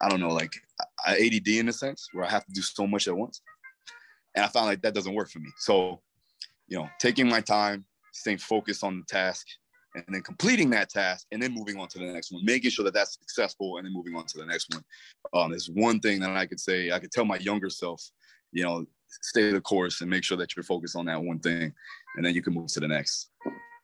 I 0.03 0.09
don't 0.09 0.21
know, 0.21 0.29
like 0.29 0.53
I 1.07 1.15
ADD 1.15 1.49
in 1.49 1.69
a 1.69 1.73
sense 1.73 2.09
where 2.13 2.25
I 2.25 2.31
have 2.31 2.45
to 2.45 2.53
do 2.53 2.63
so 2.63 2.87
much 2.87 3.09
at 3.09 3.17
once. 3.17 3.41
And 4.35 4.45
I 4.45 4.49
found 4.49 4.67
like 4.67 4.83
that 4.83 4.95
doesn't 4.95 5.15
work 5.15 5.31
for 5.31 5.39
me. 5.39 5.51
So, 5.59 6.01
you 6.69 6.79
know, 6.79 6.89
taking 6.99 7.29
my 7.29 7.41
time, 7.41 7.85
staying 8.13 8.39
focused 8.39 8.83
on 8.83 8.99
the 8.99 9.05
task, 9.07 9.47
and 9.95 10.05
then 10.09 10.23
completing 10.23 10.71
that 10.71 10.91
task, 10.91 11.27
and 11.33 11.43
then 11.43 11.53
moving 11.53 11.79
on 11.79 11.89
to 11.89 11.99
the 11.99 12.07
next 12.07 12.33
one, 12.33 12.45
making 12.45 12.71
sure 12.71 12.85
that 12.85 12.95
that's 12.95 13.15
successful, 13.15 13.77
and 13.77 13.87
then 13.87 13.93
moving 13.93 14.17
on 14.17 14.27
to 14.27 14.39
the 14.39 14.47
next 14.47 14.73
one. 14.75 14.85
Um, 15.33 15.53
is 15.53 15.71
one 15.71 16.01
thing 16.01 16.21
that 16.21 16.37
I 16.37 16.47
could 16.47 16.61
say. 16.61 16.91
I 16.91 16.99
could 16.99 17.13
tell 17.13 17.25
my 17.25 17.37
younger 17.37 17.71
self, 17.71 18.03
you 18.53 18.63
know, 18.63 18.85
stay 19.23 19.51
the 19.51 19.61
course 19.61 20.01
and 20.01 20.11
make 20.11 20.25
sure 20.25 20.37
that 20.37 20.57
you're 20.57 20.65
focused 20.65 20.97
on 20.97 21.07
that 21.07 21.23
one 21.23 21.39
thing, 21.39 21.73
and 22.17 22.25
then 22.25 22.35
you 22.35 22.43
can 22.43 22.55
move 22.55 22.69
to 22.69 22.81
the 22.81 22.89
next. 22.89 23.31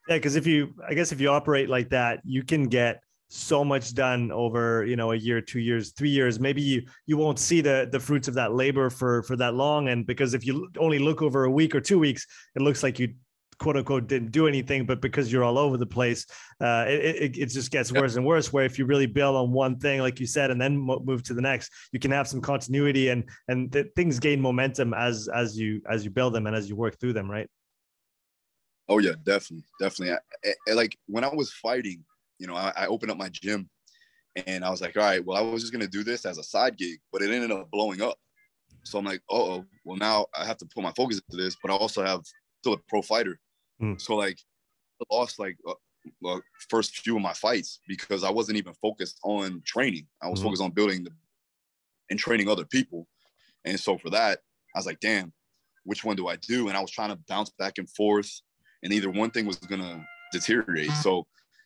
Yeah, 0.07 0.17
because 0.17 0.35
if 0.35 0.45
you, 0.47 0.73
I 0.87 0.93
guess, 0.93 1.11
if 1.11 1.21
you 1.21 1.29
operate 1.29 1.69
like 1.69 1.89
that, 1.89 2.21
you 2.25 2.43
can 2.43 2.67
get 2.67 3.01
so 3.33 3.63
much 3.63 3.93
done 3.93 4.29
over 4.33 4.83
you 4.83 4.97
know 4.97 5.13
a 5.13 5.15
year 5.15 5.39
two 5.39 5.61
years 5.61 5.93
three 5.93 6.09
years 6.09 6.37
maybe 6.37 6.61
you 6.61 6.81
you 7.05 7.15
won't 7.15 7.39
see 7.39 7.61
the 7.61 7.87
the 7.89 7.99
fruits 7.99 8.27
of 8.27 8.33
that 8.33 8.53
labor 8.53 8.89
for 8.89 9.23
for 9.23 9.37
that 9.37 9.53
long 9.53 9.87
and 9.87 10.05
because 10.05 10.33
if 10.33 10.45
you 10.45 10.67
only 10.77 10.99
look 10.99 11.21
over 11.21 11.45
a 11.45 11.49
week 11.49 11.73
or 11.73 11.79
two 11.79 11.97
weeks 11.97 12.27
it 12.57 12.61
looks 12.61 12.83
like 12.83 12.99
you 12.99 13.07
quote 13.61 13.77
unquote 13.77 14.07
didn't 14.07 14.31
do 14.31 14.47
anything 14.47 14.85
but 14.85 15.01
because 15.01 15.31
you're 15.31 15.43
all 15.43 15.57
over 15.57 15.77
the 15.77 15.85
place 15.85 16.25
uh 16.61 16.85
it, 16.87 17.15
it, 17.15 17.37
it 17.37 17.45
just 17.45 17.71
gets 17.71 17.91
worse 17.91 18.15
and 18.15 18.25
worse 18.25 18.51
where 18.51 18.65
if 18.65 18.77
you 18.77 18.85
really 18.85 19.05
build 19.05 19.35
on 19.35 19.51
one 19.51 19.77
thing 19.79 20.01
like 20.01 20.19
you 20.19 20.25
said 20.25 20.51
and 20.51 20.59
then 20.59 20.77
move 20.77 21.23
to 21.23 21.33
the 21.33 21.41
next 21.41 21.71
you 21.93 21.99
can 21.99 22.11
have 22.11 22.27
some 22.27 22.41
continuity 22.41 23.09
and 23.09 23.23
and 23.47 23.71
th- 23.71 23.87
things 23.95 24.19
gain 24.19 24.41
momentum 24.41 24.93
as 24.93 25.29
as 25.33 25.57
you 25.57 25.81
as 25.89 26.03
you 26.03 26.11
build 26.11 26.33
them 26.33 26.47
and 26.47 26.55
as 26.55 26.67
you 26.67 26.75
work 26.75 26.99
through 26.99 27.13
them 27.13 27.29
right 27.29 27.47
oh 28.89 28.97
yeah 28.97 29.13
definitely 29.23 29.63
definitely 29.79 30.13
I, 30.13 30.53
I, 30.69 30.73
like 30.73 30.97
when 31.07 31.23
i 31.23 31.33
was 31.33 31.53
fighting 31.53 32.03
you 32.41 32.47
know, 32.47 32.55
I, 32.55 32.73
I 32.75 32.87
opened 32.87 33.11
up 33.11 33.17
my 33.17 33.29
gym 33.29 33.69
and 34.47 34.65
I 34.65 34.71
was 34.71 34.81
like, 34.81 34.97
all 34.97 35.03
right, 35.03 35.23
well, 35.23 35.37
I 35.37 35.41
was 35.41 35.61
just 35.61 35.71
gonna 35.71 35.87
do 35.87 36.03
this 36.03 36.25
as 36.25 36.39
a 36.39 36.43
side 36.43 36.75
gig, 36.75 36.99
but 37.13 37.21
it 37.21 37.29
ended 37.29 37.51
up 37.51 37.69
blowing 37.71 38.01
up. 38.01 38.17
So 38.83 38.97
I'm 38.97 39.05
like, 39.05 39.21
oh, 39.29 39.63
well, 39.85 39.97
now 39.97 40.25
I 40.35 40.43
have 40.45 40.57
to 40.57 40.65
put 40.65 40.83
my 40.83 40.91
focus 40.97 41.21
into 41.29 41.41
this, 41.41 41.55
but 41.61 41.71
I 41.71 41.75
also 41.75 42.03
have 42.03 42.21
still 42.61 42.73
a 42.73 42.77
pro 42.89 43.03
fighter. 43.03 43.39
Mm. 43.81 44.01
So 44.01 44.15
like, 44.15 44.39
I 45.01 45.15
lost 45.15 45.39
like 45.39 45.57
uh, 45.67 45.73
uh, 46.27 46.39
first 46.69 46.97
few 46.97 47.15
of 47.15 47.21
my 47.21 47.33
fights 47.33 47.79
because 47.87 48.23
I 48.23 48.29
wasn't 48.29 48.57
even 48.57 48.73
focused 48.81 49.19
on 49.23 49.61
training. 49.65 50.07
I 50.21 50.29
was 50.29 50.39
mm. 50.39 50.43
focused 50.43 50.61
on 50.61 50.71
building 50.71 51.03
the, 51.03 51.11
and 52.09 52.19
training 52.19 52.49
other 52.49 52.65
people. 52.65 53.07
And 53.65 53.79
so 53.79 53.97
for 53.97 54.09
that, 54.09 54.39
I 54.75 54.79
was 54.79 54.85
like, 54.85 54.99
damn, 54.99 55.33
which 55.83 56.03
one 56.03 56.15
do 56.15 56.27
I 56.27 56.35
do? 56.35 56.67
And 56.67 56.77
I 56.77 56.81
was 56.81 56.91
trying 56.91 57.09
to 57.09 57.19
bounce 57.27 57.49
back 57.57 57.77
and 57.77 57.89
forth, 57.89 58.41
and 58.83 58.93
either 58.93 59.09
one 59.09 59.31
thing 59.31 59.45
was 59.45 59.57
gonna 59.57 60.05
deteriorate. 60.31 60.91
So 60.91 61.25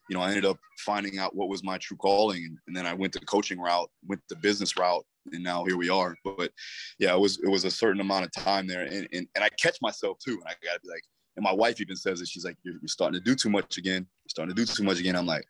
you 0.09 0.15
know, 0.15 0.21
I 0.21 0.29
ended 0.29 0.45
up 0.45 0.59
finding 0.79 1.17
out 1.17 1.35
what 1.35 1.49
was 1.49 1.63
my 1.63 1.77
true 1.77 1.97
calling, 1.97 2.57
and, 2.67 2.75
then 2.75 2.85
I 2.85 2.93
went 2.93 3.13
the 3.13 3.19
coaching 3.21 3.59
route, 3.59 3.89
went 4.07 4.21
the 4.29 4.35
business 4.35 4.77
route, 4.77 5.05
and 5.31 5.43
now 5.43 5.65
here 5.65 5.77
we 5.77 5.89
are. 5.89 6.15
But 6.23 6.51
yeah, 6.99 7.13
it 7.13 7.19
was 7.19 7.39
it 7.43 7.49
was 7.49 7.65
a 7.65 7.71
certain 7.71 8.01
amount 8.01 8.25
of 8.25 8.31
time 8.31 8.67
there, 8.67 8.83
and 8.83 9.07
and, 9.13 9.27
and 9.35 9.43
I 9.43 9.49
catch 9.61 9.77
myself 9.81 10.17
too, 10.23 10.33
and 10.33 10.43
I 10.43 10.53
gotta 10.63 10.79
be 10.81 10.89
like, 10.89 11.03
and 11.35 11.43
my 11.43 11.53
wife 11.53 11.81
even 11.81 11.95
says 11.95 12.21
it. 12.21 12.27
She's 12.27 12.45
like, 12.45 12.57
you're, 12.63 12.75
you're 12.75 12.87
starting 12.87 13.19
to 13.19 13.23
do 13.23 13.35
too 13.35 13.49
much 13.49 13.77
again. 13.77 14.07
You're 14.23 14.29
starting 14.29 14.55
to 14.55 14.61
do 14.61 14.65
too 14.65 14.83
much 14.83 14.99
again. 14.99 15.15
I'm 15.15 15.25
like, 15.25 15.45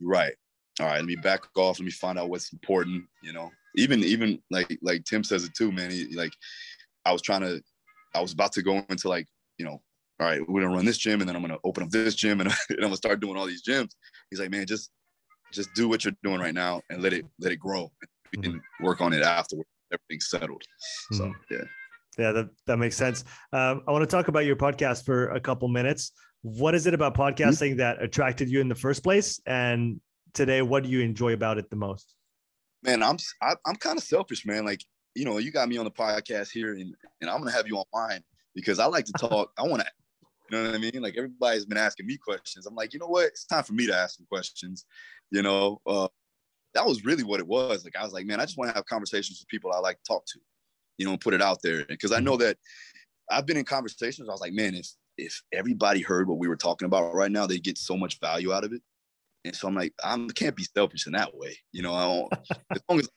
right. 0.00 0.34
All 0.78 0.86
right, 0.86 0.96
let 0.96 1.04
me 1.04 1.16
back 1.16 1.42
off. 1.56 1.78
Let 1.78 1.84
me 1.84 1.90
find 1.90 2.18
out 2.18 2.30
what's 2.30 2.52
important. 2.52 3.04
You 3.22 3.32
know, 3.32 3.50
even 3.76 4.02
even 4.04 4.40
like 4.50 4.78
like 4.82 5.04
Tim 5.04 5.24
says 5.24 5.44
it 5.44 5.54
too, 5.54 5.72
man. 5.72 5.90
He, 5.90 6.14
like, 6.14 6.32
I 7.04 7.12
was 7.12 7.22
trying 7.22 7.42
to, 7.42 7.62
I 8.14 8.20
was 8.20 8.32
about 8.32 8.52
to 8.52 8.62
go 8.62 8.84
into 8.88 9.08
like 9.08 9.26
you 9.58 9.64
know 9.66 9.82
all 10.20 10.26
right, 10.26 10.46
we're 10.46 10.60
gonna 10.60 10.74
run 10.74 10.84
this 10.84 10.98
gym, 10.98 11.20
and 11.20 11.28
then 11.28 11.34
I'm 11.34 11.42
gonna 11.42 11.56
open 11.64 11.82
up 11.82 11.90
this 11.90 12.14
gym, 12.14 12.40
and, 12.40 12.50
and 12.68 12.78
I'm 12.78 12.84
gonna 12.84 12.96
start 12.96 13.20
doing 13.20 13.36
all 13.36 13.46
these 13.46 13.62
gyms. 13.62 13.90
He's 14.30 14.38
like, 14.38 14.50
man, 14.50 14.66
just 14.66 14.90
just 15.52 15.72
do 15.74 15.88
what 15.88 16.04
you're 16.04 16.14
doing 16.22 16.40
right 16.40 16.54
now 16.54 16.80
and 16.90 17.02
let 17.02 17.12
it 17.12 17.24
let 17.40 17.52
it 17.52 17.56
grow. 17.56 17.90
We 18.32 18.42
can 18.42 18.52
mm-hmm. 18.52 18.84
work 18.84 19.00
on 19.00 19.12
it 19.12 19.22
afterward. 19.22 19.66
Everything's 19.92 20.28
settled. 20.28 20.62
Mm-hmm. 21.12 21.16
So 21.16 21.32
yeah. 21.50 21.64
Yeah, 22.18 22.32
that, 22.32 22.50
that 22.66 22.76
makes 22.76 22.96
sense. 22.96 23.24
Um, 23.52 23.82
I 23.86 23.92
want 23.92 24.02
to 24.02 24.10
talk 24.10 24.28
about 24.28 24.44
your 24.44 24.56
podcast 24.56 25.04
for 25.04 25.30
a 25.30 25.40
couple 25.40 25.68
minutes. 25.68 26.12
What 26.42 26.74
is 26.74 26.86
it 26.86 26.94
about 26.94 27.14
mm-hmm. 27.14 27.22
podcasting 27.22 27.70
mm-hmm. 27.70 27.78
that 27.78 28.02
attracted 28.02 28.50
you 28.50 28.60
in 28.60 28.68
the 28.68 28.74
first 28.74 29.02
place? 29.02 29.40
And 29.46 30.00
today, 30.34 30.62
what 30.62 30.84
do 30.84 30.88
you 30.88 31.00
enjoy 31.00 31.32
about 31.32 31.58
it 31.58 31.70
the 31.70 31.76
most? 31.76 32.14
Man, 32.82 33.02
I'm 33.02 33.16
I, 33.42 33.50
am 33.50 33.56
i 33.66 33.70
am 33.70 33.76
kind 33.76 33.98
of 33.98 34.04
selfish, 34.04 34.46
man. 34.46 34.64
Like 34.64 34.82
you 35.14 35.24
know, 35.24 35.38
you 35.38 35.50
got 35.50 35.68
me 35.68 35.76
on 35.76 35.84
the 35.84 35.90
podcast 35.90 36.50
here, 36.50 36.72
and 36.72 36.94
and 37.20 37.28
I'm 37.28 37.38
gonna 37.38 37.52
have 37.52 37.66
you 37.66 37.76
on 37.76 37.84
mine 37.92 38.22
because 38.54 38.78
I 38.78 38.86
like 38.86 39.04
to 39.06 39.12
talk. 39.18 39.52
I 39.58 39.62
want 39.62 39.82
to 39.82 39.88
you 40.50 40.58
know 40.58 40.66
what 40.66 40.74
I 40.74 40.78
mean? 40.78 41.00
Like 41.00 41.16
everybody's 41.16 41.64
been 41.64 41.78
asking 41.78 42.06
me 42.06 42.16
questions. 42.16 42.66
I'm 42.66 42.74
like, 42.74 42.92
you 42.92 42.98
know 42.98 43.06
what? 43.06 43.26
It's 43.26 43.44
time 43.44 43.62
for 43.62 43.72
me 43.72 43.86
to 43.86 43.94
ask 43.94 44.16
some 44.16 44.26
questions. 44.26 44.84
You 45.30 45.42
know, 45.42 45.80
uh, 45.86 46.08
that 46.74 46.86
was 46.86 47.04
really 47.04 47.22
what 47.22 47.40
it 47.40 47.46
was. 47.46 47.84
Like 47.84 47.94
I 47.96 48.02
was 48.02 48.12
like, 48.12 48.26
man, 48.26 48.40
I 48.40 48.44
just 48.44 48.58
want 48.58 48.70
to 48.70 48.74
have 48.74 48.86
conversations 48.86 49.40
with 49.40 49.48
people 49.48 49.72
I 49.72 49.78
like 49.78 49.98
to 49.98 50.08
talk 50.08 50.24
to, 50.26 50.40
you 51.00 51.06
know, 51.06 51.12
and 51.12 51.20
put 51.20 51.32
it 51.32 51.40
out 51.40 51.62
there. 51.62 51.86
Because 51.88 52.12
I 52.12 52.20
know 52.20 52.36
that 52.36 52.58
I've 53.30 53.46
been 53.46 53.56
in 53.56 53.64
conversations. 53.64 54.28
I 54.28 54.32
was 54.32 54.42
like, 54.42 54.52
man, 54.52 54.74
if 54.74 54.86
if 55.16 55.42
everybody 55.52 56.02
heard 56.02 56.28
what 56.28 56.38
we 56.38 56.46
were 56.46 56.56
talking 56.56 56.86
about 56.86 57.14
right 57.14 57.32
now, 57.32 57.46
they 57.46 57.58
get 57.58 57.78
so 57.78 57.96
much 57.96 58.20
value 58.20 58.52
out 58.52 58.64
of 58.64 58.72
it. 58.72 58.82
And 59.46 59.56
so 59.56 59.66
I'm 59.66 59.74
like, 59.74 59.94
I 60.04 60.26
can't 60.34 60.54
be 60.54 60.64
selfish 60.64 61.06
in 61.06 61.14
that 61.14 61.34
way. 61.34 61.56
You 61.72 61.82
know, 61.82 61.94
I 61.94 62.04
don't, 62.04 62.32
as 62.70 62.82
long 62.88 63.00
as 63.00 63.06
I 63.06 63.10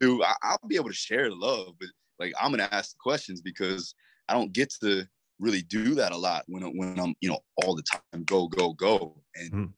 do, 0.00 0.22
I, 0.22 0.34
I'll 0.42 0.60
be 0.68 0.76
able 0.76 0.90
to 0.90 0.94
share 0.94 1.30
the 1.30 1.34
love, 1.34 1.74
but 1.80 1.88
like 2.18 2.34
I'm 2.38 2.50
gonna 2.50 2.68
ask 2.70 2.92
the 2.92 2.98
questions 3.00 3.40
because 3.40 3.94
I 4.28 4.34
don't 4.34 4.52
get 4.52 4.72
to 4.82 5.06
really 5.38 5.62
do 5.62 5.94
that 5.94 6.12
a 6.12 6.16
lot 6.16 6.44
when 6.48 6.62
when 6.76 7.00
I'm 7.00 7.14
you 7.22 7.30
know 7.30 7.40
all 7.64 7.74
the 7.74 7.82
time 7.82 8.24
go 8.24 8.46
go 8.46 8.74
go 8.74 9.16
and 9.34 9.52
mm. 9.52 9.72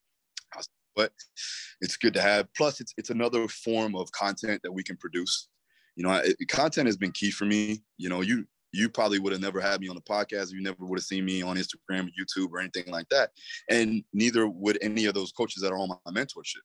was, 0.55 0.67
but 0.95 1.13
it's 1.79 1.95
good 1.95 2.13
to 2.15 2.21
have 2.21 2.47
plus 2.55 2.81
it's 2.81 2.93
it's 2.97 3.09
another 3.09 3.47
form 3.47 3.95
of 3.95 4.11
content 4.11 4.61
that 4.63 4.71
we 4.71 4.83
can 4.83 4.97
produce 4.97 5.47
you 5.99 6.05
know 6.05 6.13
it, 6.13 6.35
content 6.47 6.87
has 6.87 6.95
been 6.95 7.11
key 7.11 7.29
for 7.29 7.45
me 7.45 7.83
you 7.97 8.07
know 8.07 8.21
you 8.21 8.45
you 8.71 8.87
probably 8.87 9.19
would 9.19 9.33
have 9.33 9.41
never 9.41 9.59
had 9.59 9.81
me 9.81 9.89
on 9.89 9.95
the 9.95 10.01
podcast 10.01 10.53
you 10.53 10.61
never 10.61 10.77
would 10.79 10.97
have 10.97 11.03
seen 11.03 11.25
me 11.25 11.41
on 11.41 11.57
Instagram 11.57 12.07
or 12.07 12.11
YouTube 12.17 12.51
or 12.51 12.59
anything 12.59 12.85
like 12.87 13.09
that 13.09 13.31
and 13.69 14.03
neither 14.13 14.47
would 14.47 14.77
any 14.81 15.05
of 15.05 15.13
those 15.13 15.33
coaches 15.33 15.61
that 15.61 15.73
are 15.73 15.77
on 15.77 15.89
my 15.89 16.11
mentorship 16.11 16.63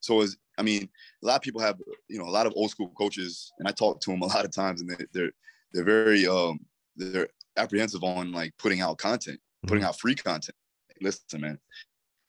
so 0.00 0.20
as 0.20 0.36
I 0.58 0.62
mean 0.62 0.86
a 1.22 1.26
lot 1.26 1.36
of 1.36 1.42
people 1.42 1.62
have 1.62 1.78
you 2.08 2.18
know 2.18 2.26
a 2.26 2.30
lot 2.30 2.46
of 2.46 2.52
old 2.56 2.70
school 2.70 2.92
coaches 2.98 3.50
and 3.58 3.66
I 3.66 3.72
talk 3.72 4.00
to 4.02 4.10
them 4.10 4.20
a 4.20 4.26
lot 4.26 4.44
of 4.44 4.50
times 4.50 4.82
and 4.82 4.90
they, 4.90 5.06
they're 5.14 5.32
they're 5.72 5.84
very 5.84 6.26
um 6.26 6.60
they're 6.94 7.28
apprehensive 7.56 8.04
on 8.04 8.32
like 8.32 8.52
putting 8.58 8.80
out 8.80 8.98
content, 8.98 9.40
putting 9.66 9.82
mm-hmm. 9.82 9.88
out 9.88 9.98
free 9.98 10.14
content. 10.14 10.56
listen, 11.00 11.40
man, 11.40 11.58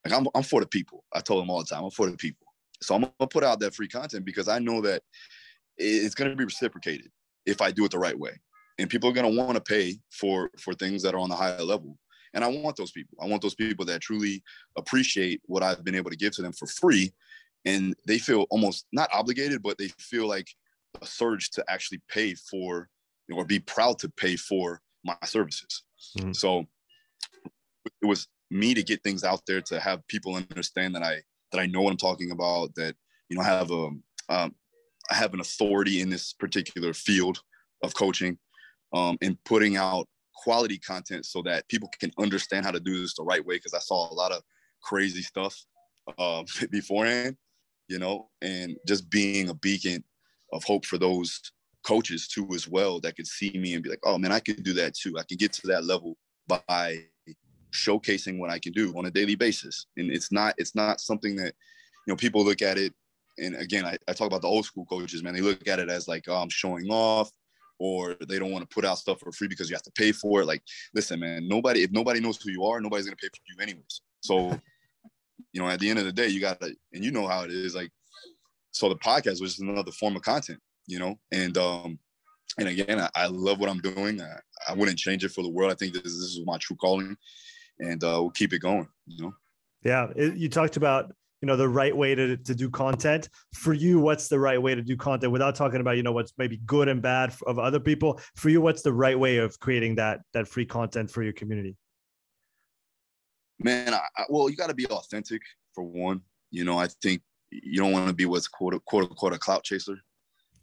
like 0.05 0.13
I'm, 0.13 0.27
I'm 0.35 0.43
for 0.43 0.61
the 0.61 0.67
people. 0.67 1.03
I 1.13 1.19
told 1.19 1.41
them 1.41 1.49
all 1.49 1.59
the 1.59 1.65
time, 1.65 1.83
I'm 1.83 1.91
for 1.91 2.09
the 2.09 2.17
people. 2.17 2.47
So 2.81 2.95
I'm 2.95 3.01
gonna 3.01 3.27
put 3.29 3.43
out 3.43 3.59
that 3.59 3.75
free 3.75 3.87
content 3.87 4.25
because 4.25 4.47
I 4.47 4.59
know 4.59 4.81
that 4.81 5.03
it's 5.79 6.15
gonna 6.15 6.35
be 6.35 6.45
reciprocated 6.45 7.09
if 7.45 7.61
I 7.61 7.71
do 7.71 7.85
it 7.85 7.91
the 7.91 7.99
right 7.99 8.17
way. 8.17 8.39
And 8.77 8.89
people 8.89 9.09
are 9.09 9.13
gonna 9.13 9.29
want 9.29 9.55
to 9.55 9.61
pay 9.61 9.99
for 10.11 10.51
for 10.59 10.73
things 10.73 11.01
that 11.03 11.13
are 11.13 11.19
on 11.19 11.29
the 11.29 11.35
higher 11.35 11.63
level. 11.63 11.97
And 12.33 12.43
I 12.43 12.47
want 12.47 12.75
those 12.75 12.91
people. 12.91 13.17
I 13.21 13.25
want 13.25 13.41
those 13.41 13.55
people 13.55 13.85
that 13.85 14.01
truly 14.01 14.43
appreciate 14.77 15.41
what 15.45 15.63
I've 15.63 15.83
been 15.83 15.95
able 15.95 16.11
to 16.11 16.17
give 16.17 16.33
to 16.35 16.41
them 16.41 16.53
for 16.53 16.67
free. 16.67 17.11
And 17.65 17.95
they 18.07 18.19
feel 18.19 18.45
almost 18.49 18.85
not 18.91 19.09
obligated, 19.11 19.61
but 19.63 19.77
they 19.77 19.89
feel 19.97 20.27
like 20.27 20.47
a 21.01 21.05
surge 21.05 21.49
to 21.51 21.65
actually 21.67 22.01
pay 22.07 22.35
for 22.35 22.89
or 23.31 23.45
be 23.45 23.59
proud 23.59 23.99
to 23.99 24.09
pay 24.09 24.35
for 24.35 24.81
my 25.03 25.15
services. 25.25 25.83
Mm-hmm. 26.17 26.33
So 26.33 26.65
it 28.01 28.05
was 28.05 28.27
me 28.51 28.73
to 28.73 28.83
get 28.83 29.03
things 29.03 29.23
out 29.23 29.41
there 29.45 29.61
to 29.61 29.79
have 29.79 30.07
people 30.07 30.35
understand 30.35 30.95
that 30.95 31.03
I 31.03 31.21
that 31.51 31.59
I 31.59 31.65
know 31.65 31.81
what 31.81 31.91
I'm 31.91 31.97
talking 31.97 32.31
about. 32.31 32.75
That 32.75 32.95
you 33.29 33.37
know 33.37 33.43
I 33.43 33.45
have 33.45 33.71
a 33.71 33.89
um, 34.29 34.55
I 35.11 35.15
have 35.15 35.33
an 35.33 35.39
authority 35.39 36.01
in 36.01 36.09
this 36.09 36.33
particular 36.33 36.93
field 36.93 37.41
of 37.83 37.93
coaching 37.93 38.37
um, 38.93 39.17
and 39.21 39.37
putting 39.43 39.77
out 39.77 40.07
quality 40.35 40.77
content 40.77 41.25
so 41.25 41.41
that 41.43 41.67
people 41.67 41.89
can 41.99 42.11
understand 42.19 42.65
how 42.65 42.71
to 42.71 42.79
do 42.79 42.99
this 42.99 43.15
the 43.15 43.23
right 43.23 43.45
way. 43.45 43.55
Because 43.55 43.73
I 43.73 43.79
saw 43.79 44.11
a 44.11 44.13
lot 44.13 44.31
of 44.31 44.41
crazy 44.81 45.21
stuff 45.21 45.55
uh, 46.17 46.43
beforehand, 46.71 47.37
you 47.87 47.99
know, 47.99 48.29
and 48.41 48.77
just 48.87 49.09
being 49.09 49.49
a 49.49 49.53
beacon 49.53 50.03
of 50.53 50.63
hope 50.63 50.85
for 50.85 50.97
those 50.97 51.41
coaches 51.83 52.27
too 52.27 52.47
as 52.53 52.67
well 52.67 52.99
that 52.99 53.15
could 53.15 53.27
see 53.27 53.51
me 53.51 53.73
and 53.73 53.83
be 53.83 53.89
like, 53.89 53.99
oh 54.03 54.17
man, 54.17 54.31
I 54.31 54.39
could 54.39 54.63
do 54.63 54.73
that 54.73 54.93
too. 54.93 55.17
I 55.17 55.23
can 55.23 55.37
get 55.37 55.53
to 55.53 55.67
that 55.67 55.85
level 55.85 56.17
by 56.47 57.05
showcasing 57.71 58.39
what 58.39 58.49
I 58.49 58.59
can 58.59 58.73
do 58.73 58.93
on 58.97 59.05
a 59.05 59.11
daily 59.11 59.35
basis. 59.35 59.85
And 59.97 60.11
it's 60.11 60.31
not 60.31 60.55
it's 60.57 60.75
not 60.75 60.99
something 60.99 61.35
that 61.37 61.53
you 62.05 62.13
know 62.13 62.15
people 62.15 62.43
look 62.43 62.61
at 62.61 62.77
it. 62.77 62.93
And 63.39 63.55
again, 63.55 63.85
I, 63.85 63.97
I 64.07 64.13
talk 64.13 64.27
about 64.27 64.41
the 64.41 64.47
old 64.47 64.65
school 64.65 64.85
coaches, 64.85 65.23
man. 65.23 65.33
They 65.33 65.41
look 65.41 65.67
at 65.67 65.79
it 65.79 65.89
as 65.89 66.07
like, 66.07 66.25
oh, 66.27 66.35
I'm 66.35 66.49
showing 66.49 66.87
off, 66.89 67.31
or 67.79 68.15
they 68.27 68.39
don't 68.39 68.51
want 68.51 68.69
to 68.69 68.73
put 68.73 68.85
out 68.85 68.97
stuff 68.97 69.19
for 69.19 69.31
free 69.31 69.47
because 69.47 69.69
you 69.69 69.75
have 69.75 69.83
to 69.83 69.91
pay 69.91 70.11
for 70.11 70.41
it. 70.41 70.45
Like, 70.45 70.61
listen, 70.93 71.19
man, 71.19 71.47
nobody 71.47 71.83
if 71.83 71.91
nobody 71.91 72.19
knows 72.19 72.41
who 72.41 72.51
you 72.51 72.63
are, 72.65 72.81
nobody's 72.81 73.05
gonna 73.05 73.15
pay 73.15 73.27
for 73.27 73.41
you 73.47 73.61
anyways. 73.61 74.01
So, 74.21 74.59
you 75.53 75.61
know, 75.61 75.67
at 75.67 75.79
the 75.79 75.89
end 75.89 75.99
of 75.99 76.05
the 76.05 76.11
day, 76.11 76.27
you 76.27 76.41
gotta, 76.41 76.75
and 76.93 77.03
you 77.03 77.11
know 77.11 77.27
how 77.27 77.43
it 77.43 77.51
is. 77.51 77.75
Like, 77.75 77.91
so 78.71 78.89
the 78.89 78.95
podcast 78.95 79.41
was 79.41 79.55
just 79.55 79.61
another 79.61 79.91
form 79.91 80.15
of 80.15 80.21
content 80.21 80.59
you 80.89 80.97
know, 80.97 81.17
and 81.31 81.55
um, 81.57 81.99
and 82.57 82.67
again, 82.67 82.99
I, 82.99 83.09
I 83.15 83.27
love 83.27 83.59
what 83.59 83.69
I'm 83.69 83.79
doing. 83.79 84.19
I, 84.21 84.39
I, 84.67 84.73
wouldn't 84.73 84.97
change 84.97 85.23
it 85.23 85.31
for 85.31 85.43
the 85.43 85.49
world. 85.49 85.71
I 85.71 85.75
think 85.75 85.93
this, 85.93 86.03
this 86.03 86.13
is 86.13 86.41
my 86.45 86.57
true 86.57 86.75
calling, 86.75 87.15
and 87.77 88.03
uh, 88.03 88.17
we'll 88.19 88.31
keep 88.31 88.53
it 88.53 88.59
going. 88.59 88.87
You 89.05 89.25
know. 89.25 89.33
Yeah, 89.83 90.07
it, 90.15 90.35
you 90.35 90.49
talked 90.49 90.77
about 90.77 91.13
you 91.41 91.47
know 91.47 91.55
the 91.55 91.69
right 91.69 91.95
way 91.95 92.15
to, 92.15 92.37
to 92.37 92.55
do 92.55 92.69
content. 92.69 93.29
For 93.53 93.73
you 93.73 93.99
what's 93.99 94.27
the 94.27 94.39
right 94.39 94.61
way 94.61 94.75
to 94.75 94.81
do 94.81 94.97
content 94.97 95.31
without 95.31 95.55
talking 95.55 95.81
about 95.81 95.97
you 95.97 96.03
know 96.03 96.11
what's 96.11 96.33
maybe 96.37 96.57
good 96.65 96.87
and 96.87 97.01
bad 97.01 97.33
of 97.47 97.59
other 97.59 97.79
people? 97.79 98.19
For 98.35 98.49
you 98.49 98.61
what's 98.61 98.81
the 98.81 98.93
right 98.93 99.17
way 99.17 99.37
of 99.37 99.59
creating 99.59 99.95
that 99.95 100.21
that 100.33 100.47
free 100.47 100.65
content 100.65 101.11
for 101.11 101.23
your 101.23 101.33
community? 101.33 101.75
Man 103.59 103.93
I, 103.93 104.01
well 104.29 104.49
you 104.49 104.55
got 104.55 104.67
to 104.67 104.75
be 104.75 104.87
authentic 104.87 105.41
for 105.73 105.83
one. 105.83 106.21
You 106.51 106.63
know 106.63 106.79
i 106.79 106.87
think 107.03 107.21
you 107.51 107.79
don't 107.79 107.91
want 107.91 108.07
to 108.07 108.13
be 108.13 108.25
what's 108.25 108.47
quote, 108.47 108.83
quote 108.85 109.09
unquote 109.09 109.33
a 109.33 109.37
clout 109.37 109.63
chaser. 109.63 109.97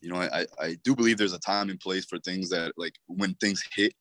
You 0.00 0.10
know, 0.10 0.20
I, 0.20 0.46
I 0.60 0.76
do 0.84 0.94
believe 0.94 1.18
there's 1.18 1.32
a 1.32 1.38
time 1.38 1.70
and 1.70 1.80
place 1.80 2.04
for 2.04 2.18
things 2.18 2.48
that 2.50 2.72
like 2.76 2.94
when 3.06 3.34
things 3.34 3.64
hit, 3.74 3.94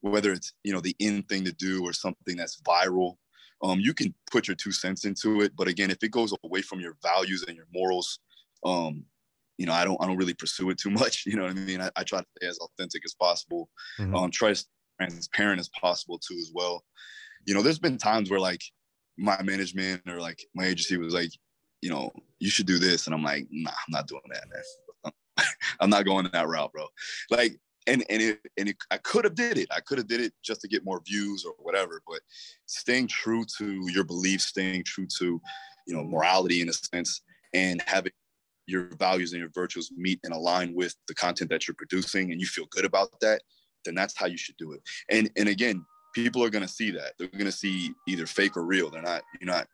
whether 0.00 0.32
it's, 0.32 0.52
you 0.62 0.72
know, 0.72 0.80
the 0.80 0.94
in 0.98 1.22
thing 1.24 1.44
to 1.44 1.52
do 1.52 1.82
or 1.82 1.92
something 1.92 2.36
that's 2.36 2.60
viral 2.62 3.16
um, 3.62 3.80
you 3.80 3.94
can 3.94 4.14
put 4.30 4.48
your 4.48 4.56
two 4.56 4.72
cents 4.72 5.04
into 5.04 5.40
it. 5.40 5.52
But 5.56 5.68
again, 5.68 5.90
if 5.90 6.02
it 6.02 6.10
goes 6.10 6.34
away 6.44 6.62
from 6.62 6.80
your 6.80 6.96
values 7.02 7.44
and 7.46 7.56
your 7.56 7.66
morals, 7.72 8.18
um, 8.64 9.04
you 9.58 9.66
know, 9.66 9.72
I 9.72 9.84
don't 9.84 10.02
I 10.02 10.06
don't 10.06 10.16
really 10.16 10.34
pursue 10.34 10.70
it 10.70 10.78
too 10.78 10.90
much. 10.90 11.24
You 11.26 11.36
know 11.36 11.44
what 11.44 11.52
I 11.52 11.54
mean? 11.54 11.80
I, 11.80 11.90
I 11.96 12.02
try 12.02 12.20
to 12.20 12.26
stay 12.38 12.48
as 12.48 12.58
authentic 12.58 13.02
as 13.04 13.14
possible. 13.14 13.68
Mm-hmm. 13.98 14.14
Um, 14.14 14.30
try 14.30 14.48
to 14.50 14.54
stay 14.56 14.68
transparent 14.98 15.60
as 15.60 15.70
possible 15.80 16.18
too 16.18 16.36
as 16.40 16.50
well. 16.54 16.84
You 17.44 17.54
know, 17.54 17.62
there's 17.62 17.78
been 17.78 17.98
times 17.98 18.30
where 18.30 18.40
like 18.40 18.62
my 19.18 19.40
management 19.42 20.02
or 20.08 20.20
like 20.20 20.44
my 20.54 20.66
agency 20.66 20.96
was 20.96 21.14
like, 21.14 21.30
you 21.80 21.90
know, 21.90 22.10
you 22.38 22.50
should 22.50 22.66
do 22.66 22.78
this. 22.78 23.06
And 23.06 23.14
I'm 23.14 23.22
like, 23.22 23.46
nah, 23.50 23.70
I'm 23.70 23.90
not 23.90 24.06
doing 24.06 24.22
that, 24.30 24.44
man. 24.52 25.12
I'm 25.80 25.90
not 25.90 26.04
going 26.04 26.28
that 26.32 26.48
route, 26.48 26.72
bro. 26.72 26.86
Like, 27.30 27.58
and 27.86 28.04
and 28.08 28.22
it 28.22 28.40
and 28.56 28.68
it, 28.68 28.76
I 28.90 28.98
could 28.98 29.24
have 29.24 29.34
did 29.34 29.58
it. 29.58 29.68
I 29.70 29.80
could 29.80 29.98
have 29.98 30.06
did 30.06 30.20
it 30.20 30.32
just 30.42 30.60
to 30.62 30.68
get 30.68 30.84
more 30.84 31.00
views 31.06 31.44
or 31.44 31.54
whatever. 31.58 32.02
But 32.06 32.20
staying 32.66 33.08
true 33.08 33.44
to 33.58 33.90
your 33.90 34.04
beliefs, 34.04 34.44
staying 34.44 34.84
true 34.84 35.06
to, 35.18 35.40
you 35.86 35.94
know, 35.94 36.04
morality 36.04 36.60
in 36.60 36.68
a 36.68 36.72
sense, 36.72 37.22
and 37.54 37.82
having 37.86 38.12
your 38.66 38.84
values 38.98 39.32
and 39.32 39.40
your 39.40 39.50
virtues 39.50 39.90
meet 39.96 40.20
and 40.24 40.32
align 40.32 40.74
with 40.74 40.94
the 41.08 41.14
content 41.14 41.50
that 41.50 41.66
you're 41.66 41.74
producing, 41.74 42.32
and 42.32 42.40
you 42.40 42.46
feel 42.46 42.66
good 42.70 42.84
about 42.84 43.08
that, 43.20 43.42
then 43.84 43.94
that's 43.94 44.16
how 44.16 44.26
you 44.26 44.38
should 44.38 44.56
do 44.56 44.72
it. 44.72 44.80
And 45.10 45.30
and 45.36 45.48
again, 45.48 45.84
people 46.14 46.42
are 46.44 46.50
gonna 46.50 46.68
see 46.68 46.90
that. 46.92 47.14
They're 47.18 47.28
gonna 47.28 47.52
see 47.52 47.92
either 48.06 48.26
fake 48.26 48.56
or 48.56 48.64
real. 48.64 48.90
They're 48.90 49.02
not. 49.02 49.22
You're 49.40 49.52
not 49.52 49.66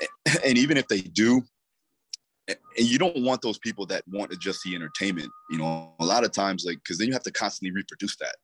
and 0.44 0.58
even 0.58 0.76
if 0.76 0.88
they 0.88 1.00
do 1.00 1.42
and 2.48 2.58
you 2.76 2.98
don't 2.98 3.22
want 3.22 3.42
those 3.42 3.58
people 3.58 3.86
that 3.86 4.02
want 4.08 4.30
to 4.30 4.36
just 4.36 4.60
see 4.60 4.74
entertainment 4.74 5.30
you 5.50 5.58
know 5.58 5.92
a 6.00 6.04
lot 6.04 6.24
of 6.24 6.32
times 6.32 6.64
like 6.64 6.78
because 6.78 6.98
then 6.98 7.08
you 7.08 7.12
have 7.12 7.22
to 7.22 7.32
constantly 7.32 7.72
reproduce 7.72 8.16
that 8.16 8.36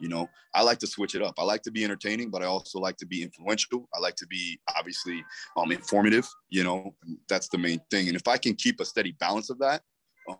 you 0.00 0.08
know? 0.08 0.28
I 0.54 0.62
like 0.62 0.78
to 0.78 0.86
switch 0.86 1.14
it 1.14 1.22
up. 1.22 1.34
I 1.38 1.42
like 1.42 1.62
to 1.62 1.70
be 1.70 1.84
entertaining 1.84 2.30
but 2.30 2.42
i 2.42 2.46
also 2.46 2.78
like 2.78 2.96
to 2.98 3.06
be 3.06 3.22
influential. 3.22 3.88
I 3.94 3.98
like 3.98 4.14
to 4.16 4.26
be 4.26 4.58
obviously 4.76 5.24
um 5.56 5.72
informative 5.72 6.28
you 6.50 6.64
know? 6.64 6.94
That's 7.28 7.48
the 7.48 7.58
main 7.58 7.80
thing. 7.90 8.08
And 8.08 8.16
if 8.16 8.28
i 8.28 8.36
can 8.36 8.54
keep 8.54 8.80
a 8.80 8.84
steady 8.84 9.12
balance 9.18 9.50
of 9.50 9.58
that 9.58 9.82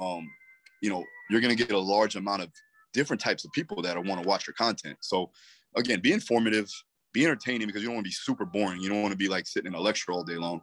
um 0.00 0.28
you 0.80 0.90
know 0.90 1.04
you're 1.30 1.40
going 1.40 1.54
to 1.56 1.62
get 1.62 1.74
a 1.74 1.78
large 1.78 2.16
amount 2.16 2.42
of 2.42 2.50
different 2.92 3.20
types 3.20 3.44
of 3.44 3.52
people 3.52 3.82
that 3.82 3.96
want 3.96 4.22
to 4.22 4.28
watch 4.28 4.46
your 4.46 4.54
content. 4.54 4.96
So 5.00 5.30
again 5.76 6.00
be 6.00 6.12
informative 6.12 6.70
be 7.12 7.24
entertaining 7.24 7.66
because 7.66 7.82
you 7.82 7.88
don't 7.88 7.96
want 7.96 8.04
to 8.04 8.10
be 8.10 8.14
super 8.14 8.44
boring. 8.44 8.80
You 8.80 8.88
don't 8.88 9.02
want 9.02 9.12
to 9.12 9.18
be 9.18 9.28
like 9.28 9.46
sitting 9.46 9.72
in 9.72 9.78
a 9.78 9.80
lecture 9.80 10.12
all 10.12 10.22
day 10.22 10.36
long. 10.36 10.60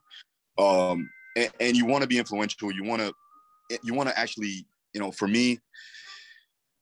Um, 0.57 1.09
and, 1.35 1.51
and 1.59 1.77
you 1.77 1.85
want 1.85 2.01
to 2.01 2.07
be 2.07 2.17
influential. 2.17 2.71
You 2.71 2.83
want 2.83 3.01
to, 3.01 3.79
you 3.83 3.93
want 3.93 4.09
to 4.09 4.17
actually, 4.17 4.65
you 4.93 5.01
know, 5.01 5.11
for 5.11 5.27
me, 5.27 5.59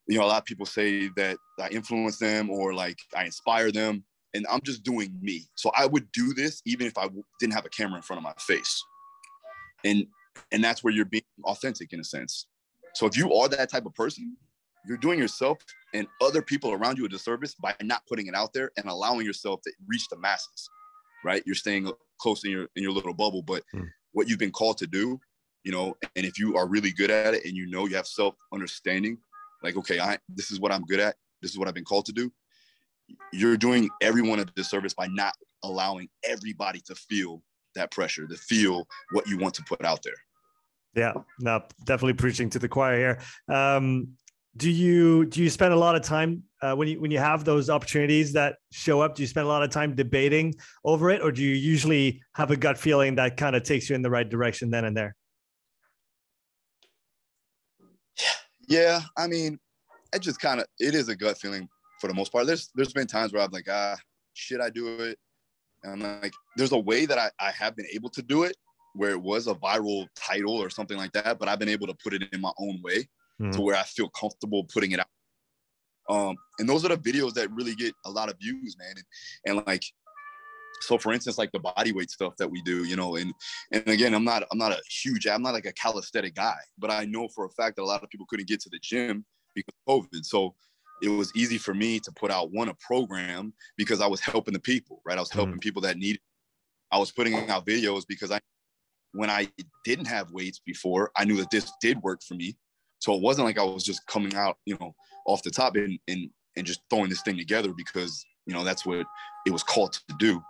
you 0.07 0.17
know, 0.17 0.25
a 0.25 0.27
lot 0.27 0.39
of 0.39 0.45
people 0.45 0.65
say 0.65 1.09
that 1.15 1.37
I 1.59 1.69
influence 1.69 2.17
them 2.17 2.49
or 2.49 2.73
like 2.73 2.97
I 3.15 3.25
inspire 3.25 3.71
them, 3.71 4.03
and 4.33 4.45
I'm 4.49 4.61
just 4.61 4.83
doing 4.83 5.17
me. 5.21 5.45
So 5.55 5.71
I 5.77 5.85
would 5.85 6.11
do 6.11 6.33
this 6.33 6.61
even 6.65 6.87
if 6.87 6.97
I 6.97 7.07
didn't 7.39 7.53
have 7.53 7.65
a 7.65 7.69
camera 7.69 7.97
in 7.97 8.01
front 8.01 8.17
of 8.17 8.23
my 8.23 8.33
face, 8.39 8.83
and 9.85 10.05
and 10.51 10.63
that's 10.63 10.83
where 10.83 10.93
you're 10.93 11.05
being 11.05 11.23
authentic 11.45 11.93
in 11.93 11.99
a 11.99 12.03
sense. 12.03 12.47
So 12.95 13.05
if 13.05 13.17
you 13.17 13.33
are 13.33 13.47
that 13.49 13.69
type 13.69 13.85
of 13.85 13.93
person, 13.95 14.35
you're 14.85 14.97
doing 14.97 15.19
yourself 15.19 15.57
and 15.93 16.07
other 16.21 16.41
people 16.41 16.71
around 16.71 16.97
you 16.97 17.05
a 17.05 17.09
disservice 17.09 17.55
by 17.55 17.73
not 17.81 18.05
putting 18.07 18.27
it 18.27 18.35
out 18.35 18.53
there 18.53 18.71
and 18.77 18.87
allowing 18.87 19.25
yourself 19.25 19.61
to 19.61 19.71
reach 19.87 20.07
the 20.09 20.17
masses 20.17 20.69
right 21.23 21.43
you're 21.45 21.55
staying 21.55 21.91
close 22.19 22.43
in 22.43 22.51
your 22.51 22.67
in 22.75 22.83
your 22.83 22.91
little 22.91 23.13
bubble 23.13 23.41
but 23.41 23.63
mm. 23.73 23.87
What 24.13 24.27
you've 24.27 24.39
been 24.39 24.51
called 24.51 24.77
to 24.77 24.87
do 24.87 25.19
you 25.63 25.71
know 25.71 25.95
and 26.15 26.25
if 26.25 26.39
you 26.39 26.55
are 26.55 26.67
really 26.67 26.91
good 26.91 27.11
at 27.11 27.33
it 27.33 27.45
and 27.45 27.55
you 27.55 27.65
know 27.69 27.85
you 27.85 27.95
have 27.95 28.07
self 28.07 28.35
understanding 28.53 29.17
like 29.61 29.75
okay 29.75 29.99
i 29.99 30.17
this 30.29 30.51
is 30.51 30.59
what 30.59 30.71
i'm 30.71 30.83
good 30.83 30.99
at 30.99 31.15
this 31.41 31.51
is 31.51 31.57
what 31.57 31.67
i've 31.67 31.73
been 31.73 31.85
called 31.85 32.05
to 32.05 32.13
do 32.13 32.31
you're 33.31 33.57
doing 33.57 33.89
everyone 34.01 34.39
a 34.39 34.45
disservice 34.45 34.93
by 34.93 35.07
not 35.07 35.33
allowing 35.63 36.09
everybody 36.23 36.79
to 36.85 36.95
feel 36.95 37.41
that 37.75 37.91
pressure 37.91 38.27
to 38.27 38.35
feel 38.35 38.87
what 39.11 39.27
you 39.27 39.37
want 39.37 39.53
to 39.55 39.63
put 39.63 39.83
out 39.83 40.03
there. 40.03 40.13
Yeah 40.95 41.13
no 41.39 41.63
definitely 41.85 42.13
preaching 42.13 42.49
to 42.51 42.59
the 42.59 42.69
choir 42.69 42.97
here. 42.97 43.55
Um 43.55 44.09
do 44.55 44.69
you 44.69 45.25
do 45.25 45.41
you 45.41 45.49
spend 45.49 45.73
a 45.73 45.77
lot 45.77 45.95
of 45.95 46.03
time 46.03 46.43
uh, 46.63 46.73
when 46.73 46.87
you 46.87 46.99
when 47.01 47.11
you 47.11 47.19
have 47.19 47.43
those 47.43 47.69
opportunities 47.69 48.31
that 48.33 48.55
show 48.71 49.01
up? 49.01 49.15
Do 49.15 49.21
you 49.21 49.27
spend 49.27 49.45
a 49.45 49.49
lot 49.49 49.63
of 49.63 49.69
time 49.69 49.95
debating 49.95 50.55
over 50.85 51.09
it, 51.09 51.21
or 51.21 51.31
do 51.31 51.43
you 51.43 51.53
usually 51.53 52.21
have 52.35 52.51
a 52.51 52.55
gut 52.55 52.77
feeling 52.77 53.15
that 53.15 53.35
kind 53.35 53.55
of 53.55 53.63
takes 53.63 53.89
you 53.89 53.95
in 53.95 54.01
the 54.01 54.09
right 54.09 54.27
direction 54.27 54.71
then 54.71 54.85
and 54.85 54.95
there? 54.95 55.15
Yeah, 58.67 59.01
I 59.17 59.27
mean, 59.27 59.59
it 60.13 60.21
just 60.21 60.39
kind 60.39 60.61
of 60.61 60.67
it 60.79 60.95
is 60.95 61.09
a 61.09 61.15
gut 61.15 61.37
feeling 61.37 61.67
for 61.99 62.07
the 62.07 62.13
most 62.13 62.31
part. 62.31 62.47
There's 62.47 62.71
there's 62.75 62.93
been 62.93 63.07
times 63.07 63.33
where 63.33 63.43
I'm 63.43 63.51
like, 63.51 63.67
ah, 63.69 63.97
should 64.33 64.61
I 64.61 64.69
do 64.69 64.87
it? 65.01 65.19
And 65.83 66.01
I'm 66.01 66.21
like, 66.21 66.33
there's 66.55 66.71
a 66.71 66.79
way 66.79 67.05
that 67.05 67.17
I, 67.17 67.29
I 67.41 67.51
have 67.51 67.75
been 67.75 67.87
able 67.93 68.09
to 68.11 68.21
do 68.21 68.43
it 68.43 68.55
where 68.95 69.11
it 69.11 69.21
was 69.21 69.47
a 69.47 69.55
viral 69.55 70.07
title 70.15 70.55
or 70.55 70.69
something 70.69 70.97
like 70.97 71.11
that, 71.11 71.39
but 71.39 71.49
I've 71.49 71.59
been 71.59 71.67
able 71.67 71.87
to 71.87 71.95
put 71.95 72.13
it 72.13 72.23
in 72.31 72.39
my 72.39 72.51
own 72.57 72.79
way 72.81 73.09
mm. 73.41 73.51
to 73.51 73.59
where 73.59 73.75
I 73.75 73.83
feel 73.83 74.07
comfortable 74.09 74.63
putting 74.71 74.91
it 74.91 74.99
out. 74.99 75.07
Um, 76.09 76.35
and 76.59 76.67
those 76.67 76.85
are 76.85 76.89
the 76.89 76.97
videos 76.97 77.33
that 77.33 77.51
really 77.51 77.75
get 77.75 77.93
a 78.05 78.11
lot 78.11 78.29
of 78.29 78.37
views, 78.39 78.75
man. 78.77 78.95
And, 78.95 79.57
and 79.57 79.67
like, 79.67 79.83
so 80.81 80.97
for 80.97 81.13
instance, 81.13 81.37
like 81.37 81.51
the 81.51 81.59
body 81.59 81.93
weight 81.93 82.11
stuff 82.11 82.35
that 82.37 82.49
we 82.49 82.61
do, 82.63 82.83
you 82.83 82.95
know, 82.95 83.15
and 83.15 83.33
and 83.71 83.87
again, 83.87 84.13
I'm 84.13 84.25
not 84.25 84.43
I'm 84.51 84.57
not 84.57 84.73
a 84.73 84.81
huge, 84.89 85.27
I'm 85.27 85.41
not 85.41 85.53
like 85.53 85.65
a 85.65 85.71
calisthenic 85.73 86.35
guy, 86.35 86.57
but 86.77 86.91
I 86.91 87.05
know 87.05 87.29
for 87.29 87.45
a 87.45 87.49
fact 87.49 87.77
that 87.77 87.83
a 87.83 87.85
lot 87.85 88.03
of 88.03 88.09
people 88.09 88.25
couldn't 88.29 88.49
get 88.49 88.59
to 88.61 88.69
the 88.69 88.79
gym 88.81 89.23
because 89.55 89.73
of 89.87 90.03
COVID. 90.03 90.25
So 90.25 90.55
it 91.01 91.09
was 91.09 91.31
easy 91.35 91.57
for 91.57 91.73
me 91.73 91.99
to 91.99 92.11
put 92.11 92.31
out 92.31 92.51
one 92.51 92.69
a 92.69 92.73
program 92.75 93.53
because 93.77 94.01
I 94.01 94.07
was 94.07 94.19
helping 94.21 94.53
the 94.53 94.59
people, 94.59 95.01
right? 95.05 95.17
I 95.17 95.21
was 95.21 95.31
helping 95.31 95.55
mm. 95.55 95.61
people 95.61 95.81
that 95.83 95.97
need. 95.97 96.19
I 96.91 96.97
was 96.97 97.11
putting 97.11 97.49
out 97.49 97.65
videos 97.65 98.03
because 98.07 98.31
I, 98.31 98.39
when 99.13 99.29
I 99.29 99.47
didn't 99.83 100.05
have 100.05 100.31
weights 100.31 100.59
before, 100.59 101.11
I 101.17 101.25
knew 101.25 101.37
that 101.37 101.49
this 101.49 101.71
did 101.81 102.01
work 102.01 102.21
for 102.21 102.35
me. 102.35 102.55
So 103.03 103.13
it 103.13 103.21
wasn't 103.21 103.45
like 103.45 103.59
I 103.59 103.63
was 103.63 103.83
just 103.83 104.07
coming 104.07 104.33
out, 104.33 104.55
you 104.65 104.77
know, 104.79 104.95
off 105.25 105.43
the 105.43 105.51
top 105.51 105.75
and 105.75 105.99
and 106.07 106.29
and 106.55 106.65
just 106.65 106.79
throwing 106.89 107.09
this 107.09 107.21
thing 107.21 107.35
together 107.35 107.73
because 107.75 108.25
you 108.45 108.53
know 108.53 108.63
that's 108.63 108.85
what 108.85 109.05
it 109.45 109.51
was 109.51 109.61
called 109.61 109.91
to 109.91 110.15
do. 110.19 110.41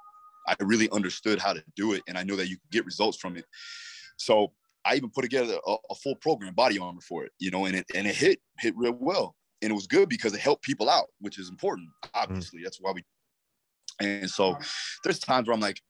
I 0.47 0.56
really 0.60 0.88
understood 0.91 1.39
how 1.39 1.54
to 1.54 1.64
do 1.76 1.93
it, 1.93 2.04
and 2.08 2.16
I 2.16 2.22
know 2.22 2.36
that 2.36 2.49
you 2.49 2.58
can 2.58 2.70
get 2.72 2.86
results 2.86 3.18
from 3.18 3.38
it. 3.38 3.45
So 4.18 4.51
I 4.86 4.93
even 4.93 5.10
put 5.10 5.24
together 5.24 5.58
a, 5.66 5.76
a 5.89 5.95
full 5.95 6.16
program, 6.18 6.54
body 6.54 6.78
armor 6.78 7.01
for 7.01 7.26
it, 7.26 7.32
you 7.39 7.49
know, 7.49 7.66
and 7.66 7.76
it 7.76 7.86
and 7.95 8.06
it 8.06 8.14
hit 8.14 8.39
hit 8.60 8.76
real 8.78 8.93
well, 8.99 9.36
and 9.64 9.72
it 9.72 9.74
was 9.74 9.88
good 9.88 10.08
because 10.08 10.36
it 10.36 10.39
helped 10.39 10.62
people 10.62 10.91
out, 10.91 11.08
which 11.22 11.39
is 11.39 11.49
important. 11.49 11.89
Obviously, 12.14 12.60
mm. 12.60 12.66
that's 12.66 12.80
why 12.80 12.91
we. 12.91 13.04
And 13.99 14.30
so 14.30 14.56
there's 15.04 15.18
times 15.18 15.47
where 15.47 15.56
I'm 15.56 15.60
like 15.60 15.82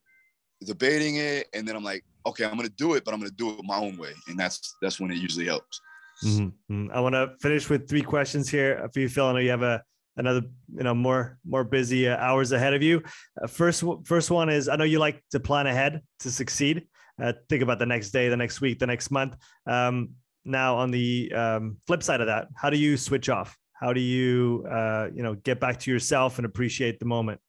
debating 0.66 1.18
it, 1.18 1.48
and 1.54 1.68
then 1.68 1.76
I'm 1.76 1.84
like, 1.84 2.06
okay, 2.26 2.46
I'm 2.46 2.56
gonna 2.56 2.70
do 2.70 2.94
it, 2.94 3.04
but 3.04 3.14
I'm 3.14 3.20
gonna 3.20 3.32
do 3.32 3.50
it 3.50 3.66
my 3.66 3.80
own 3.80 3.98
way, 3.98 4.14
and 4.30 4.40
that's 4.40 4.78
that's 4.82 5.02
when 5.02 5.12
it 5.12 5.18
usually 5.18 5.48
helps. 5.48 5.82
Mm-hmm. 6.24 6.74
mm-hmm. 6.74 6.92
I 6.94 7.00
want 7.00 7.16
to 7.16 7.34
finish 7.42 7.70
with 7.70 7.88
three 7.88 8.02
questions 8.02 8.50
here 8.50 8.88
for 8.94 9.00
you, 9.00 9.10
Phil. 9.10 9.26
I 9.26 9.34
know 9.34 9.40
you 9.40 9.50
have 9.50 9.64
a 9.64 9.84
another 10.18 10.42
you 10.76 10.84
know 10.84 10.94
more 10.94 11.38
more 11.46 11.64
busy 11.64 12.08
uh, 12.08 12.18
hours 12.18 12.52
ahead 12.52 12.74
of 12.74 12.82
you. 12.82 13.02
Uh, 13.42 13.48
first 13.48 13.84
first 14.06 14.32
one 14.32 14.50
is 14.50 14.70
I 14.70 14.76
know 14.76 14.84
you 14.84 15.00
like 15.00 15.24
to 15.32 15.40
plan 15.40 15.68
ahead 15.68 16.02
to 16.20 16.32
succeed. 16.32 16.88
Uh, 17.22 17.34
think 17.50 17.62
about 17.62 17.80
the 17.80 17.86
next 17.86 18.12
day, 18.12 18.30
the 18.30 18.38
next 18.38 18.62
week, 18.62 18.80
the 18.80 18.88
next 18.88 19.12
month. 19.12 19.36
Um, 19.68 20.10
now 20.46 20.76
on 20.76 20.92
the 20.92 21.32
um, 21.34 21.78
flip 21.88 22.04
side 22.04 22.22
of 22.22 22.28
that, 22.28 22.48
how 22.56 22.70
do 22.70 22.78
you 22.78 22.98
switch 22.98 23.30
off? 23.30 23.58
How 23.74 23.94
do 23.94 24.02
you 24.02 24.66
uh, 24.70 25.10
you 25.14 25.24
know 25.24 25.36
get 25.36 25.60
back 25.60 25.80
to 25.82 25.92
yourself 25.92 26.38
and 26.38 26.46
appreciate 26.46 27.00
the 27.00 27.06
moment? 27.06 27.40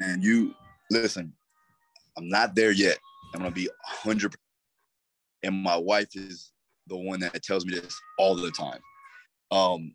And 0.00 0.22
you 0.22 0.54
listen, 0.90 1.32
I'm 2.16 2.28
not 2.28 2.54
there 2.54 2.72
yet. 2.72 2.98
I'm 3.34 3.40
gonna 3.40 3.50
be 3.50 3.68
hundred. 3.84 4.34
And 5.44 5.62
my 5.62 5.76
wife 5.76 6.16
is 6.16 6.52
the 6.88 6.96
one 6.96 7.20
that 7.20 7.42
tells 7.42 7.64
me 7.64 7.78
this 7.78 7.98
all 8.18 8.34
the 8.34 8.50
time. 8.50 8.80
Um, 9.50 9.94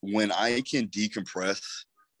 when 0.00 0.32
I 0.32 0.62
can 0.62 0.88
decompress 0.88 1.60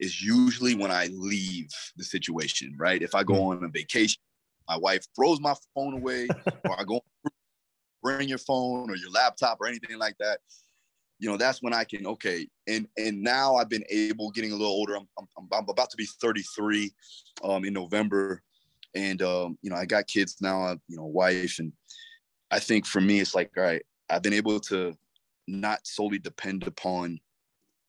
is 0.00 0.22
usually 0.22 0.74
when 0.74 0.90
I 0.90 1.08
leave 1.12 1.68
the 1.96 2.04
situation, 2.04 2.74
right? 2.78 3.02
If 3.02 3.14
I 3.14 3.22
go 3.22 3.34
hmm. 3.34 3.58
on 3.58 3.64
a 3.64 3.68
vacation, 3.68 4.20
my 4.68 4.76
wife 4.76 5.04
throws 5.14 5.40
my 5.40 5.54
phone 5.74 5.94
away, 5.94 6.28
or 6.64 6.80
I 6.80 6.84
go 6.84 7.00
bring 8.02 8.28
your 8.28 8.38
phone 8.38 8.90
or 8.90 8.96
your 8.96 9.10
laptop 9.10 9.58
or 9.60 9.66
anything 9.66 9.98
like 9.98 10.16
that. 10.18 10.40
You 11.18 11.30
know, 11.30 11.36
that's 11.36 11.62
when 11.62 11.72
I 11.72 11.84
can 11.84 12.06
okay. 12.06 12.48
And 12.66 12.88
and 12.96 13.22
now 13.22 13.54
I've 13.54 13.68
been 13.68 13.84
able, 13.90 14.30
getting 14.30 14.50
a 14.50 14.56
little 14.56 14.72
older. 14.72 14.96
I'm 14.96 15.06
I'm, 15.18 15.48
I'm 15.52 15.68
about 15.68 15.90
to 15.90 15.96
be 15.96 16.06
33 16.20 16.90
um, 17.44 17.64
in 17.64 17.72
November, 17.72 18.42
and 18.96 19.22
um, 19.22 19.56
you 19.62 19.70
know 19.70 19.76
I 19.76 19.86
got 19.86 20.08
kids 20.08 20.36
now. 20.40 20.62
I, 20.62 20.72
You 20.88 20.96
know, 20.96 21.06
wife 21.06 21.60
and 21.60 21.72
I 22.52 22.58
think 22.58 22.86
for 22.86 23.00
me, 23.00 23.20
it's 23.20 23.34
like, 23.34 23.50
all 23.56 23.64
right, 23.64 23.82
I've 24.10 24.22
been 24.22 24.34
able 24.34 24.60
to 24.60 24.94
not 25.48 25.86
solely 25.86 26.18
depend 26.18 26.66
upon 26.66 27.18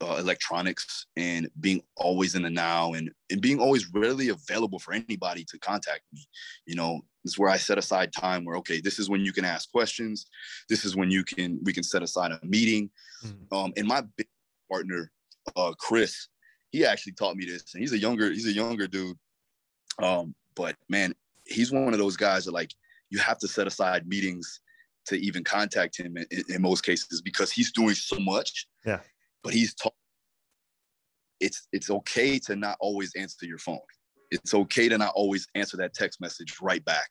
uh, 0.02 0.16
electronics 0.16 1.06
and 1.18 1.50
being 1.60 1.82
always 1.98 2.36
in 2.36 2.44
the 2.44 2.50
now 2.50 2.94
and, 2.94 3.12
and 3.30 3.42
being 3.42 3.60
always 3.60 3.94
readily 3.94 4.30
available 4.30 4.80
for 4.80 4.94
anybody 4.94 5.44
to 5.46 5.60
contact 5.60 6.02
me. 6.14 6.26
You 6.66 6.76
know, 6.76 7.02
it's 7.26 7.38
where 7.38 7.50
I 7.50 7.58
set 7.58 7.78
aside 7.78 8.12
time 8.14 8.46
where, 8.46 8.56
okay, 8.58 8.80
this 8.82 9.00
is 9.00 9.10
when 9.10 9.26
you 9.26 9.34
can 9.34 9.46
ask 9.46 9.70
questions. 9.72 10.28
This 10.70 10.86
is 10.86 10.96
when 10.96 11.12
you 11.12 11.24
can, 11.24 11.60
we 11.64 11.74
can 11.74 11.84
set 11.84 12.02
aside 12.02 12.32
a 12.32 12.40
meeting. 12.44 12.90
Mm-hmm. 13.26 13.56
Um, 13.56 13.74
and 13.78 13.88
my 13.88 14.02
big 14.18 14.28
partner, 14.70 15.12
uh, 15.58 15.74
Chris, 15.78 16.30
he 16.72 16.86
actually 16.86 17.14
taught 17.14 17.36
me 17.36 17.46
this 17.46 17.74
and 17.74 17.82
he's 17.82 17.94
a 17.94 18.00
younger, 18.00 18.32
he's 18.32 18.48
a 18.48 18.54
younger 18.54 18.88
dude. 18.88 19.18
Um, 20.02 20.34
but 20.56 20.76
man, 20.90 21.14
he's 21.46 21.72
one 21.72 21.94
of 21.94 22.00
those 22.00 22.18
guys 22.18 22.46
that 22.46 22.54
like 22.54 22.74
you 23.14 23.20
have 23.20 23.38
to 23.38 23.48
set 23.48 23.68
aside 23.68 24.08
meetings 24.08 24.60
to 25.06 25.16
even 25.18 25.44
contact 25.44 26.00
him 26.00 26.18
in, 26.18 26.44
in 26.50 26.62
most 26.62 26.82
cases 26.84 27.22
because 27.22 27.52
he's 27.52 27.72
doing 27.72 27.94
so 27.94 28.20
much. 28.20 28.66
Yeah. 28.84 29.02
But 29.44 29.54
he's 29.54 29.76
talking. 29.76 29.92
It's 31.40 31.68
it's 31.72 31.92
okay 31.92 32.40
to 32.40 32.56
not 32.56 32.78
always 32.80 33.14
answer 33.16 33.46
your 33.46 33.60
phone. 33.60 33.80
It's 34.32 34.54
okay 34.54 34.90
to 34.90 34.98
not 34.98 35.14
always 35.14 35.46
answer 35.54 35.78
that 35.78 35.94
text 35.94 36.20
message 36.20 36.58
right 36.60 36.84
back. 36.86 37.10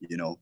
You 0.00 0.16
know, 0.16 0.38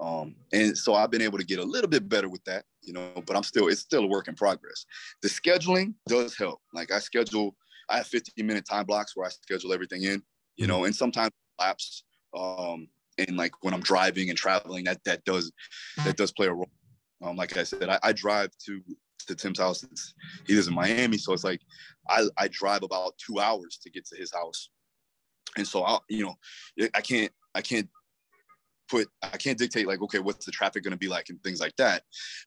um, 0.00 0.34
and 0.52 0.76
so 0.76 0.94
I've 0.94 1.10
been 1.10 1.22
able 1.22 1.38
to 1.38 1.44
get 1.44 1.58
a 1.58 1.64
little 1.64 1.90
bit 1.90 2.08
better 2.08 2.28
with 2.28 2.42
that. 2.44 2.64
You 2.82 2.94
know, 2.94 3.10
but 3.26 3.36
I'm 3.36 3.42
still 3.42 3.68
it's 3.68 3.80
still 3.80 4.04
a 4.04 4.08
work 4.08 4.28
in 4.28 4.34
progress. 4.34 4.86
The 5.22 5.28
scheduling 5.28 5.94
does 6.08 6.36
help. 6.36 6.60
Like 6.72 6.90
I 6.90 7.00
schedule, 7.00 7.54
I 7.90 7.98
have 7.98 8.06
15 8.06 8.46
minute 8.46 8.64
time 8.68 8.86
blocks 8.86 9.14
where 9.14 9.26
I 9.26 9.30
schedule 9.30 9.72
everything 9.72 10.04
in. 10.04 10.22
You 10.56 10.66
mm-hmm. 10.66 10.72
know, 10.72 10.84
and 10.84 10.94
sometimes 10.94 11.32
lapse 11.58 12.04
um, 12.36 12.88
and 13.18 13.36
like 13.36 13.52
when 13.62 13.74
I'm 13.74 13.80
driving 13.80 14.28
and 14.28 14.38
traveling, 14.38 14.84
that 14.84 15.02
that 15.04 15.24
does 15.24 15.52
that 16.04 16.16
does 16.16 16.32
play 16.32 16.46
a 16.46 16.52
role. 16.52 16.70
Um, 17.22 17.36
like 17.36 17.56
I 17.56 17.64
said, 17.64 17.88
I, 17.88 17.98
I 18.02 18.12
drive 18.12 18.50
to 18.66 18.80
to 19.26 19.34
Tim's 19.34 19.58
house. 19.58 19.82
It's, 19.82 20.14
he 20.46 20.54
lives 20.54 20.68
in 20.68 20.74
Miami, 20.74 21.18
so 21.18 21.32
it's 21.32 21.44
like 21.44 21.60
I 22.08 22.28
I 22.36 22.48
drive 22.48 22.82
about 22.82 23.14
two 23.18 23.40
hours 23.40 23.78
to 23.82 23.90
get 23.90 24.06
to 24.06 24.16
his 24.16 24.32
house, 24.32 24.70
and 25.56 25.66
so 25.66 25.84
I 25.84 25.98
you 26.08 26.24
know 26.24 26.34
I 26.94 27.00
can't 27.00 27.32
I 27.54 27.60
can't 27.60 27.88
put 28.90 29.08
I 29.22 29.36
can't 29.36 29.58
dictate 29.58 29.86
like 29.86 30.00
okay 30.02 30.18
what's 30.18 30.46
the 30.46 30.52
traffic 30.52 30.82
going 30.82 30.92
to 30.92 30.98
be 30.98 31.08
like 31.08 31.28
and 31.28 31.42
things 31.42 31.60
like 31.60 31.76
that, 31.76 32.02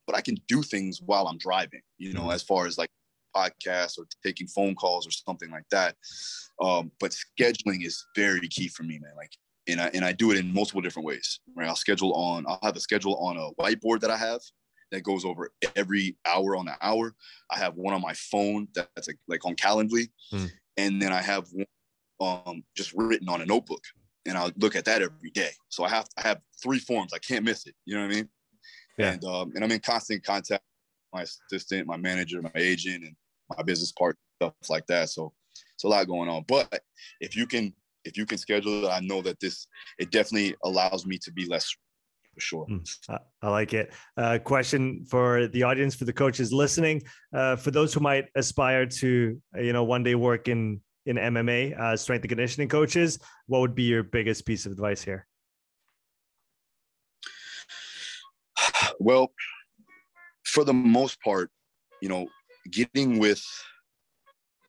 but 0.07 0.15
I 0.15 0.21
can 0.21 0.35
do 0.47 0.63
things 0.63 1.01
while 1.01 1.27
I'm 1.27 1.37
driving. 1.37 1.81
You 1.97 2.13
know, 2.13 2.21
mm-hmm. 2.21 2.31
as 2.31 2.43
far 2.43 2.65
as 2.65 2.77
like 2.77 2.89
podcasts 3.35 3.97
or 3.97 4.05
taking 4.25 4.47
phone 4.47 4.75
calls 4.75 5.07
or 5.07 5.11
something 5.11 5.51
like 5.51 5.63
that. 5.71 5.95
Um, 6.61 6.91
but 6.99 7.11
scheduling 7.11 7.85
is 7.85 8.05
very 8.15 8.47
key 8.47 8.67
for 8.67 8.83
me, 8.83 8.99
man. 8.99 9.13
Like 9.15 9.31
and 9.67 9.81
I 9.81 9.91
and 9.93 10.03
I 10.03 10.11
do 10.11 10.31
it 10.31 10.37
in 10.37 10.53
multiple 10.53 10.81
different 10.81 11.07
ways. 11.07 11.39
Right, 11.55 11.67
I'll 11.67 11.75
schedule 11.75 12.13
on. 12.13 12.45
I'll 12.47 12.59
have 12.63 12.75
a 12.75 12.79
schedule 12.79 13.15
on 13.17 13.37
a 13.37 13.51
whiteboard 13.61 14.01
that 14.01 14.11
I 14.11 14.17
have 14.17 14.41
that 14.91 15.03
goes 15.03 15.23
over 15.23 15.51
every 15.75 16.17
hour 16.25 16.55
on 16.55 16.65
the 16.65 16.75
hour. 16.81 17.15
I 17.49 17.57
have 17.57 17.75
one 17.75 17.93
on 17.93 18.01
my 18.01 18.13
phone 18.13 18.67
that's 18.73 19.07
like, 19.07 19.17
like 19.27 19.45
on 19.45 19.55
Calendly, 19.55 20.09
hmm. 20.31 20.45
and 20.77 21.01
then 21.01 21.13
I 21.13 21.21
have 21.21 21.47
one 21.51 22.43
um, 22.45 22.63
just 22.75 22.93
written 22.93 23.29
on 23.29 23.41
a 23.41 23.45
notebook, 23.45 23.83
and 24.25 24.37
I'll 24.37 24.51
look 24.57 24.75
at 24.75 24.85
that 24.85 25.01
every 25.01 25.31
day. 25.31 25.51
So 25.69 25.83
I 25.83 25.89
have 25.89 26.07
I 26.17 26.21
have 26.21 26.41
three 26.61 26.79
forms. 26.79 27.13
I 27.13 27.19
can't 27.19 27.45
miss 27.45 27.65
it. 27.67 27.75
You 27.85 27.95
know 27.95 28.01
what 28.01 28.11
I 28.11 28.15
mean? 28.15 28.29
Yeah. 28.97 29.11
And 29.13 29.25
um, 29.25 29.51
and 29.55 29.63
I'm 29.63 29.71
in 29.71 29.79
constant 29.79 30.23
contact 30.23 30.63
with 31.13 31.19
my 31.19 31.23
assistant, 31.23 31.87
my 31.87 31.97
manager, 31.97 32.41
my 32.41 32.51
agent, 32.55 33.03
and 33.03 33.15
my 33.55 33.63
business 33.63 33.91
partner, 33.91 34.19
stuff 34.39 34.53
like 34.69 34.87
that. 34.87 35.09
So 35.09 35.33
it's 35.75 35.83
a 35.83 35.87
lot 35.87 36.07
going 36.07 36.29
on. 36.29 36.45
But 36.47 36.81
if 37.19 37.35
you 37.35 37.47
can 37.47 37.73
if 38.05 38.17
you 38.17 38.25
can 38.25 38.37
schedule 38.37 38.85
it, 38.85 38.89
I 38.89 38.99
know 38.99 39.21
that 39.21 39.39
this 39.39 39.67
it 39.99 40.11
definitely 40.11 40.55
allows 40.63 41.05
me 41.05 41.17
to 41.19 41.31
be 41.31 41.45
less 41.45 41.73
for 42.33 42.39
sure. 42.39 42.65
Mm, 42.69 43.19
I 43.41 43.49
like 43.49 43.73
it. 43.73 43.93
Uh, 44.17 44.39
question 44.39 45.05
for 45.05 45.47
the 45.47 45.63
audience, 45.63 45.95
for 45.95 46.05
the 46.05 46.13
coaches 46.13 46.53
listening, 46.53 47.01
uh, 47.33 47.55
for 47.55 47.71
those 47.71 47.93
who 47.93 47.99
might 47.99 48.25
aspire 48.35 48.85
to, 48.85 49.41
uh, 49.55 49.61
you 49.61 49.73
know, 49.73 49.83
one 49.83 50.03
day 50.03 50.15
work 50.15 50.47
in 50.47 50.81
in 51.05 51.17
MMA, 51.17 51.77
uh, 51.79 51.97
strength 51.97 52.21
and 52.21 52.29
conditioning 52.29 52.69
coaches, 52.69 53.19
what 53.47 53.59
would 53.59 53.73
be 53.73 53.83
your 53.83 54.03
biggest 54.03 54.45
piece 54.45 54.65
of 54.65 54.71
advice 54.71 55.01
here? 55.01 55.27
Well, 58.99 59.31
for 60.43 60.63
the 60.63 60.73
most 60.73 61.19
part, 61.21 61.49
you 62.01 62.09
know, 62.09 62.27
getting 62.69 63.17
with 63.17 63.41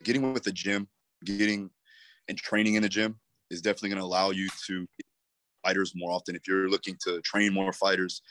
getting 0.02 0.32
with 0.32 0.42
the 0.44 0.52
gym, 0.52 0.88
getting 1.24 1.70
and 2.32 2.38
training 2.38 2.76
in 2.76 2.82
the 2.82 2.88
gym 2.88 3.16
is 3.50 3.60
definitely 3.60 3.90
going 3.90 3.98
to 3.98 4.06
allow 4.06 4.30
you 4.30 4.48
to 4.66 4.86
fighters 5.62 5.92
more 5.94 6.10
often. 6.10 6.34
If 6.34 6.48
you're 6.48 6.70
looking 6.70 6.96
to 7.04 7.20
train 7.20 7.52
more 7.52 7.74
fighters, 7.74 8.22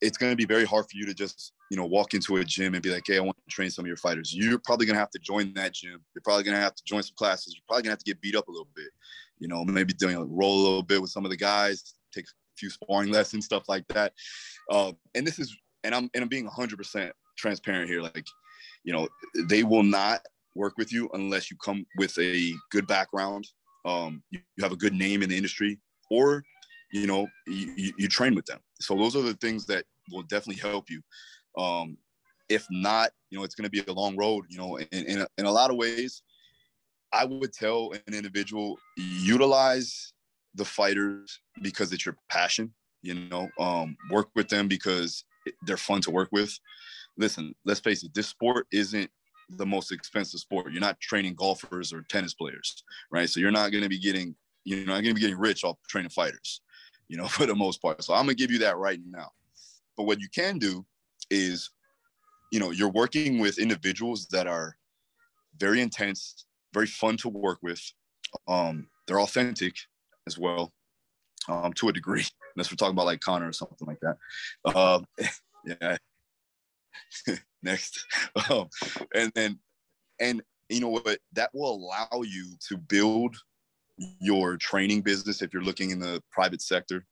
it's 0.00 0.16
going 0.16 0.30
to 0.30 0.36
be 0.36 0.44
very 0.44 0.64
hard 0.64 0.84
for 0.84 0.96
you 0.96 1.04
to 1.04 1.14
just 1.14 1.52
you 1.68 1.76
know 1.76 1.84
walk 1.84 2.14
into 2.14 2.36
a 2.36 2.44
gym 2.44 2.74
and 2.74 2.82
be 2.82 2.90
like, 2.90 3.02
"Hey, 3.04 3.16
I 3.16 3.20
want 3.20 3.36
to 3.36 3.52
train 3.52 3.70
some 3.70 3.84
of 3.84 3.88
your 3.88 3.96
fighters." 3.96 4.32
You're 4.32 4.60
probably 4.64 4.86
going 4.86 4.94
to 4.94 5.00
have 5.00 5.10
to 5.10 5.18
join 5.18 5.52
that 5.54 5.74
gym. 5.74 6.00
You're 6.14 6.22
probably 6.22 6.44
going 6.44 6.54
to 6.54 6.60
have 6.60 6.76
to 6.76 6.84
join 6.84 7.02
some 7.02 7.16
classes. 7.16 7.54
You're 7.54 7.64
probably 7.66 7.82
going 7.82 7.90
to 7.90 7.98
have 7.98 8.04
to 8.04 8.04
get 8.04 8.20
beat 8.20 8.36
up 8.36 8.46
a 8.46 8.52
little 8.52 8.68
bit. 8.76 8.90
You 9.40 9.48
know, 9.48 9.64
maybe 9.64 9.92
doing 9.92 10.16
a 10.16 10.24
roll 10.24 10.60
a 10.60 10.62
little 10.62 10.82
bit 10.82 11.02
with 11.02 11.10
some 11.10 11.24
of 11.24 11.32
the 11.32 11.36
guys, 11.36 11.94
take 12.14 12.26
a 12.26 12.56
few 12.56 12.70
sparring 12.70 13.10
lessons, 13.10 13.46
stuff 13.46 13.64
like 13.68 13.86
that. 13.88 14.12
Uh, 14.70 14.92
and 15.16 15.26
this 15.26 15.40
is, 15.40 15.56
and 15.82 15.92
I'm 15.92 16.08
and 16.14 16.22
I'm 16.22 16.28
being 16.28 16.48
100% 16.48 17.10
transparent 17.36 17.90
here. 17.90 18.00
Like, 18.00 18.26
you 18.84 18.92
know, 18.92 19.08
they 19.48 19.64
will 19.64 19.82
not 19.82 20.20
work 20.56 20.74
with 20.76 20.92
you 20.92 21.08
unless 21.12 21.50
you 21.50 21.56
come 21.64 21.84
with 21.98 22.16
a 22.18 22.52
good 22.70 22.86
background 22.86 23.46
um, 23.86 24.22
you, 24.30 24.40
you, 24.56 24.64
have 24.64 24.72
a 24.72 24.76
good 24.76 24.92
name 24.92 25.22
in 25.22 25.30
the 25.30 25.36
industry, 25.36 25.78
or 26.10 26.42
you 26.92 27.06
know 27.06 27.28
you, 27.46 27.92
you, 27.96 28.08
train 28.08 28.34
with 28.34 28.44
them. 28.46 28.58
So 28.80 28.96
those 28.96 29.14
are 29.14 29.22
the 29.22 29.34
things 29.34 29.64
that 29.66 29.84
will 30.10 30.22
definitely 30.22 30.60
help 30.60 30.90
you. 30.90 31.00
Um, 31.56 31.96
if 32.48 32.66
not, 32.70 33.10
you 33.30 33.38
know 33.38 33.44
it's 33.44 33.54
going 33.54 33.64
to 33.64 33.70
be 33.70 33.84
a 33.86 33.92
long 33.92 34.16
road. 34.16 34.44
You 34.48 34.58
know, 34.58 34.76
in, 34.76 34.88
in 34.90 35.20
a, 35.20 35.28
in 35.38 35.46
a 35.46 35.52
lot 35.52 35.70
of 35.70 35.76
ways, 35.76 36.22
I 37.12 37.24
would 37.24 37.52
tell 37.52 37.92
an 37.92 38.12
individual 38.12 38.76
utilize 38.96 40.12
the 40.56 40.64
fighters 40.64 41.40
because 41.62 41.92
it's 41.92 42.04
your 42.04 42.16
passion. 42.28 42.74
You 43.02 43.14
know, 43.14 43.48
um, 43.60 43.96
work 44.10 44.30
with 44.34 44.48
them 44.48 44.66
because 44.66 45.24
they're 45.66 45.76
fun 45.76 46.00
to 46.02 46.10
work 46.10 46.30
with. 46.32 46.58
Listen, 47.16 47.54
let's 47.64 47.80
face 47.80 48.02
it, 48.02 48.12
this 48.14 48.26
sport 48.26 48.66
isn't 48.72 49.10
the 49.48 49.66
most 49.66 49.92
expensive 49.92 50.40
sport. 50.40 50.72
You're 50.72 50.80
not 50.80 51.00
training 51.00 51.34
golfers 51.34 51.92
or 51.92 52.02
tennis 52.02 52.34
players, 52.34 52.82
right? 53.10 53.28
So 53.28 53.40
you're 53.40 53.50
not 53.50 53.70
going 53.70 53.82
to 53.82 53.88
be 53.88 53.98
getting 53.98 54.34
you're 54.64 54.80
not 54.80 54.94
going 54.94 55.04
to 55.04 55.14
be 55.14 55.20
getting 55.20 55.38
rich 55.38 55.62
off 55.64 55.76
training 55.88 56.10
fighters, 56.10 56.60
you 57.08 57.16
know, 57.16 57.28
for 57.28 57.46
the 57.46 57.54
most 57.54 57.80
part. 57.80 58.02
So 58.02 58.12
I'm 58.14 58.26
going 58.26 58.36
to 58.36 58.42
give 58.42 58.50
you 58.50 58.58
that 58.58 58.76
right 58.76 59.00
now. 59.08 59.30
But 59.96 60.04
what 60.04 60.20
you 60.20 60.28
can 60.34 60.58
do 60.58 60.84
is, 61.30 61.70
you 62.52 62.60
know, 62.60 62.70
you're 62.70 62.90
working 62.90 63.38
with 63.38 63.58
individuals 63.58 64.26
that 64.28 64.46
are 64.46 64.76
very 65.58 65.80
intense, 65.80 66.44
very 66.74 66.86
fun 66.86 67.16
to 67.18 67.28
work 67.28 67.58
with. 67.62 67.80
Um, 68.46 68.88
they're 69.06 69.20
authentic 69.20 69.74
as 70.26 70.36
well, 70.36 70.72
um, 71.48 71.72
to 71.74 71.88
a 71.88 71.92
degree. 71.92 72.24
Unless 72.56 72.70
we're 72.70 72.76
talking 72.76 72.94
about 72.94 73.06
like 73.06 73.20
Conor 73.20 73.48
or 73.48 73.52
something 73.52 73.86
like 73.86 74.00
that. 74.00 74.16
Uh, 74.64 75.00
yeah, 75.64 75.96
next. 77.66 78.02
Um, 78.50 78.68
and 79.14 79.32
then, 79.34 79.58
and 80.20 80.42
you 80.68 80.80
know 80.80 80.88
what? 80.88 81.18
That 81.32 81.50
will 81.54 81.74
allow 81.74 82.22
you 82.22 82.54
to 82.68 82.76
build 82.76 83.34
your 84.20 84.58
training 84.58 85.00
business 85.00 85.40
if 85.40 85.52
you're 85.52 85.62
looking 85.62 85.90
in 85.90 85.98
the 85.98 86.22
private 86.30 86.60
sector. 86.60 87.06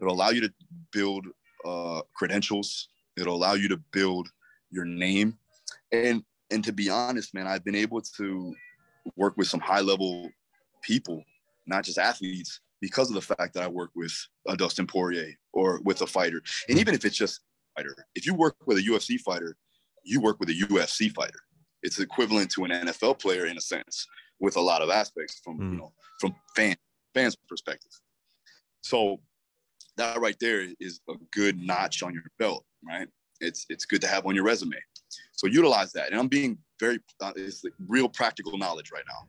It'll 0.00 0.12
allow 0.12 0.30
you 0.30 0.42
to 0.42 0.52
build 0.92 1.26
uh, 1.64 2.02
credentials. 2.14 2.88
It'll 3.18 3.34
allow 3.34 3.54
you 3.54 3.68
to 3.68 3.78
build 3.90 4.28
your 4.70 4.84
name. 4.84 5.38
And 5.92 6.22
and 6.50 6.62
to 6.64 6.72
be 6.72 6.90
honest, 6.90 7.34
man, 7.34 7.46
I've 7.46 7.64
been 7.64 7.74
able 7.74 8.02
to 8.18 8.54
work 9.16 9.36
with 9.36 9.48
some 9.48 9.60
high 9.60 9.80
level 9.80 10.28
people, 10.82 11.24
not 11.66 11.84
just 11.84 11.98
athletes, 11.98 12.60
because 12.82 13.08
of 13.08 13.14
the 13.14 13.34
fact 13.34 13.54
that 13.54 13.62
I 13.62 13.68
work 13.68 13.90
with 13.96 14.14
a 14.46 14.56
Dustin 14.56 14.86
Poirier 14.86 15.32
or 15.52 15.80
with 15.84 16.02
a 16.02 16.06
fighter. 16.06 16.42
And 16.68 16.78
even 16.78 16.94
if 16.94 17.04
it's 17.04 17.16
just 17.16 17.40
fighter. 17.76 17.94
If 18.14 18.26
you 18.26 18.34
work 18.34 18.56
with 18.66 18.78
a 18.78 18.82
UFC 18.82 19.20
fighter, 19.20 19.56
you 20.06 20.20
work 20.20 20.38
with 20.40 20.48
a 20.48 20.54
UFC 20.54 21.12
fighter. 21.12 21.40
It's 21.82 22.00
equivalent 22.00 22.50
to 22.52 22.64
an 22.64 22.70
NFL 22.70 23.20
player 23.20 23.46
in 23.46 23.56
a 23.56 23.60
sense, 23.60 24.06
with 24.40 24.56
a 24.56 24.60
lot 24.60 24.82
of 24.82 24.90
aspects 24.90 25.40
from 25.44 25.58
mm. 25.58 25.72
you 25.72 25.78
know 25.78 25.92
from 26.20 26.34
fan 26.54 26.76
fans 27.14 27.36
perspective. 27.48 27.92
So 28.82 29.20
that 29.96 30.20
right 30.20 30.36
there 30.40 30.66
is 30.80 31.00
a 31.08 31.14
good 31.32 31.58
notch 31.58 32.02
on 32.02 32.12
your 32.12 32.22
belt, 32.38 32.64
right? 32.86 33.08
It's 33.40 33.66
it's 33.68 33.84
good 33.84 34.00
to 34.02 34.06
have 34.06 34.26
on 34.26 34.34
your 34.34 34.44
resume. 34.44 34.76
So 35.32 35.46
utilize 35.46 35.92
that. 35.92 36.10
And 36.10 36.18
I'm 36.18 36.28
being 36.28 36.58
very 36.80 36.98
uh, 37.20 37.32
it's 37.36 37.64
like 37.64 37.72
real 37.88 38.08
practical 38.08 38.56
knowledge 38.58 38.90
right 38.92 39.04
now. 39.08 39.28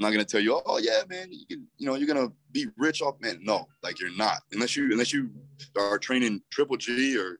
I'm 0.00 0.04
not 0.04 0.12
gonna 0.12 0.24
tell 0.24 0.40
you, 0.40 0.60
oh 0.64 0.78
yeah, 0.78 1.02
man, 1.08 1.28
you 1.30 1.44
can, 1.46 1.66
you 1.76 1.86
know, 1.86 1.96
you're 1.96 2.06
gonna 2.06 2.30
be 2.52 2.68
rich 2.76 3.02
off 3.02 3.16
man. 3.20 3.40
No, 3.42 3.66
like 3.82 4.00
you're 4.00 4.16
not. 4.16 4.38
Unless 4.52 4.76
you 4.76 4.90
unless 4.92 5.12
you 5.12 5.30
are 5.76 5.98
training 5.98 6.40
triple 6.50 6.76
G 6.76 7.18
or 7.18 7.38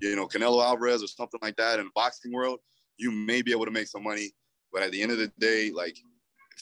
you 0.00 0.16
know, 0.16 0.26
Canelo 0.26 0.64
Alvarez 0.64 1.02
or 1.02 1.06
something 1.06 1.40
like 1.42 1.56
that 1.56 1.78
in 1.78 1.86
the 1.86 1.90
boxing 1.94 2.32
world, 2.32 2.60
you 2.96 3.10
may 3.10 3.42
be 3.42 3.52
able 3.52 3.64
to 3.64 3.70
make 3.70 3.86
some 3.86 4.02
money. 4.02 4.30
But 4.72 4.82
at 4.82 4.92
the 4.92 5.02
end 5.02 5.12
of 5.12 5.18
the 5.18 5.32
day, 5.38 5.70
like 5.74 5.96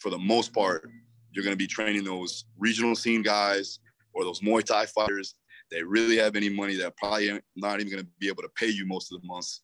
for 0.00 0.10
the 0.10 0.18
most 0.18 0.52
part, 0.52 0.88
you're 1.32 1.44
going 1.44 1.52
to 1.52 1.58
be 1.58 1.66
training 1.66 2.04
those 2.04 2.46
regional 2.58 2.96
scene 2.96 3.22
guys 3.22 3.80
or 4.14 4.24
those 4.24 4.40
Muay 4.40 4.64
Thai 4.64 4.86
fighters 4.86 5.34
that 5.70 5.86
really 5.86 6.16
have 6.16 6.36
any 6.36 6.48
money 6.48 6.76
that 6.76 6.96
probably 6.96 7.38
not 7.56 7.80
even 7.80 7.92
going 7.92 8.02
to 8.02 8.08
be 8.18 8.28
able 8.28 8.42
to 8.42 8.48
pay 8.56 8.68
you 8.68 8.86
most 8.86 9.12
of 9.12 9.20
the 9.20 9.26
months. 9.26 9.62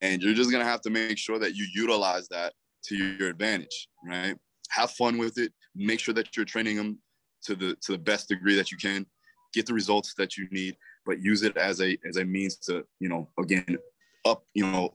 And 0.00 0.22
you're 0.22 0.34
just 0.34 0.50
going 0.50 0.64
to 0.64 0.70
have 0.70 0.80
to 0.82 0.90
make 0.90 1.18
sure 1.18 1.38
that 1.38 1.54
you 1.54 1.66
utilize 1.74 2.26
that 2.28 2.54
to 2.84 2.96
your 2.96 3.28
advantage, 3.28 3.88
right? 4.06 4.34
Have 4.70 4.90
fun 4.92 5.18
with 5.18 5.38
it. 5.38 5.52
Make 5.74 6.00
sure 6.00 6.14
that 6.14 6.34
you're 6.36 6.46
training 6.46 6.76
them 6.76 6.98
to 7.44 7.54
the 7.54 7.76
to 7.82 7.92
the 7.92 7.98
best 7.98 8.28
degree 8.28 8.56
that 8.56 8.72
you 8.72 8.78
can. 8.78 9.04
Get 9.52 9.66
the 9.66 9.74
results 9.74 10.14
that 10.16 10.36
you 10.36 10.48
need 10.50 10.76
but 11.06 11.20
use 11.20 11.42
it 11.42 11.56
as 11.56 11.80
a 11.80 11.96
as 12.08 12.16
a 12.16 12.24
means 12.24 12.56
to 12.56 12.84
you 13.00 13.08
know 13.08 13.28
again 13.38 13.76
up 14.24 14.44
you 14.54 14.64
know 14.64 14.94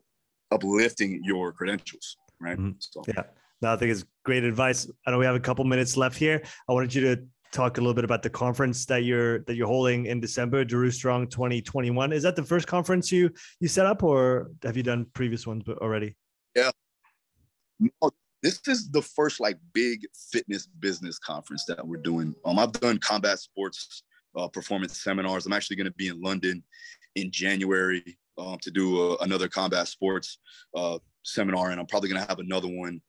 uplifting 0.51 1.21
your 1.23 1.51
credentials 1.51 2.17
right 2.39 2.57
mm-hmm. 2.57 2.71
so. 2.79 3.03
yeah 3.07 3.23
No, 3.61 3.73
I 3.73 3.75
think 3.75 3.91
it's 3.91 4.05
great 4.23 4.43
advice. 4.43 4.89
I 5.05 5.11
know 5.11 5.19
we 5.19 5.25
have 5.25 5.35
a 5.35 5.39
couple 5.39 5.65
minutes 5.65 5.97
left 5.97 6.17
here. 6.17 6.41
I 6.69 6.73
wanted 6.73 6.93
you 6.93 7.01
to 7.01 7.23
talk 7.51 7.77
a 7.77 7.81
little 7.81 7.93
bit 7.93 8.05
about 8.05 8.21
the 8.21 8.29
conference 8.29 8.85
that 8.85 9.03
you're 9.03 9.39
that 9.39 9.55
you're 9.55 9.67
holding 9.67 10.05
in 10.05 10.19
December, 10.19 10.63
Daru 10.63 10.91
Strong 10.91 11.27
2021. 11.27 12.13
Is 12.13 12.23
that 12.23 12.35
the 12.35 12.43
first 12.43 12.67
conference 12.67 13.11
you 13.11 13.29
you 13.59 13.67
set 13.67 13.85
up, 13.85 14.03
or 14.03 14.51
have 14.63 14.77
you 14.77 14.83
done 14.83 15.05
previous 15.13 15.45
ones 15.45 15.67
already? 15.67 16.15
Yeah, 16.55 16.71
no, 17.79 18.11
this 18.41 18.61
is 18.67 18.89
the 18.89 19.01
first 19.01 19.39
like 19.39 19.57
big 19.73 20.05
fitness 20.31 20.67
business 20.67 21.19
conference 21.19 21.65
that 21.65 21.85
we're 21.85 21.97
doing. 22.01 22.33
Um, 22.45 22.59
I've 22.59 22.71
done 22.73 22.97
combat 22.99 23.39
sports 23.39 24.03
uh, 24.35 24.47
performance 24.47 25.01
seminars. 25.01 25.45
I'm 25.45 25.53
actually 25.53 25.77
going 25.77 25.87
to 25.87 25.93
be 25.93 26.07
in 26.07 26.21
London 26.21 26.63
in 27.15 27.31
January 27.31 28.17
um, 28.37 28.57
to 28.61 28.71
do 28.71 29.01
a, 29.01 29.17
another 29.17 29.47
combat 29.47 29.87
sports 29.87 30.39
uh, 30.75 30.99
seminar, 31.23 31.71
and 31.71 31.79
I'm 31.79 31.87
probably 31.87 32.09
going 32.09 32.21
to 32.21 32.27
have 32.27 32.39
another 32.39 32.67
one 32.67 33.01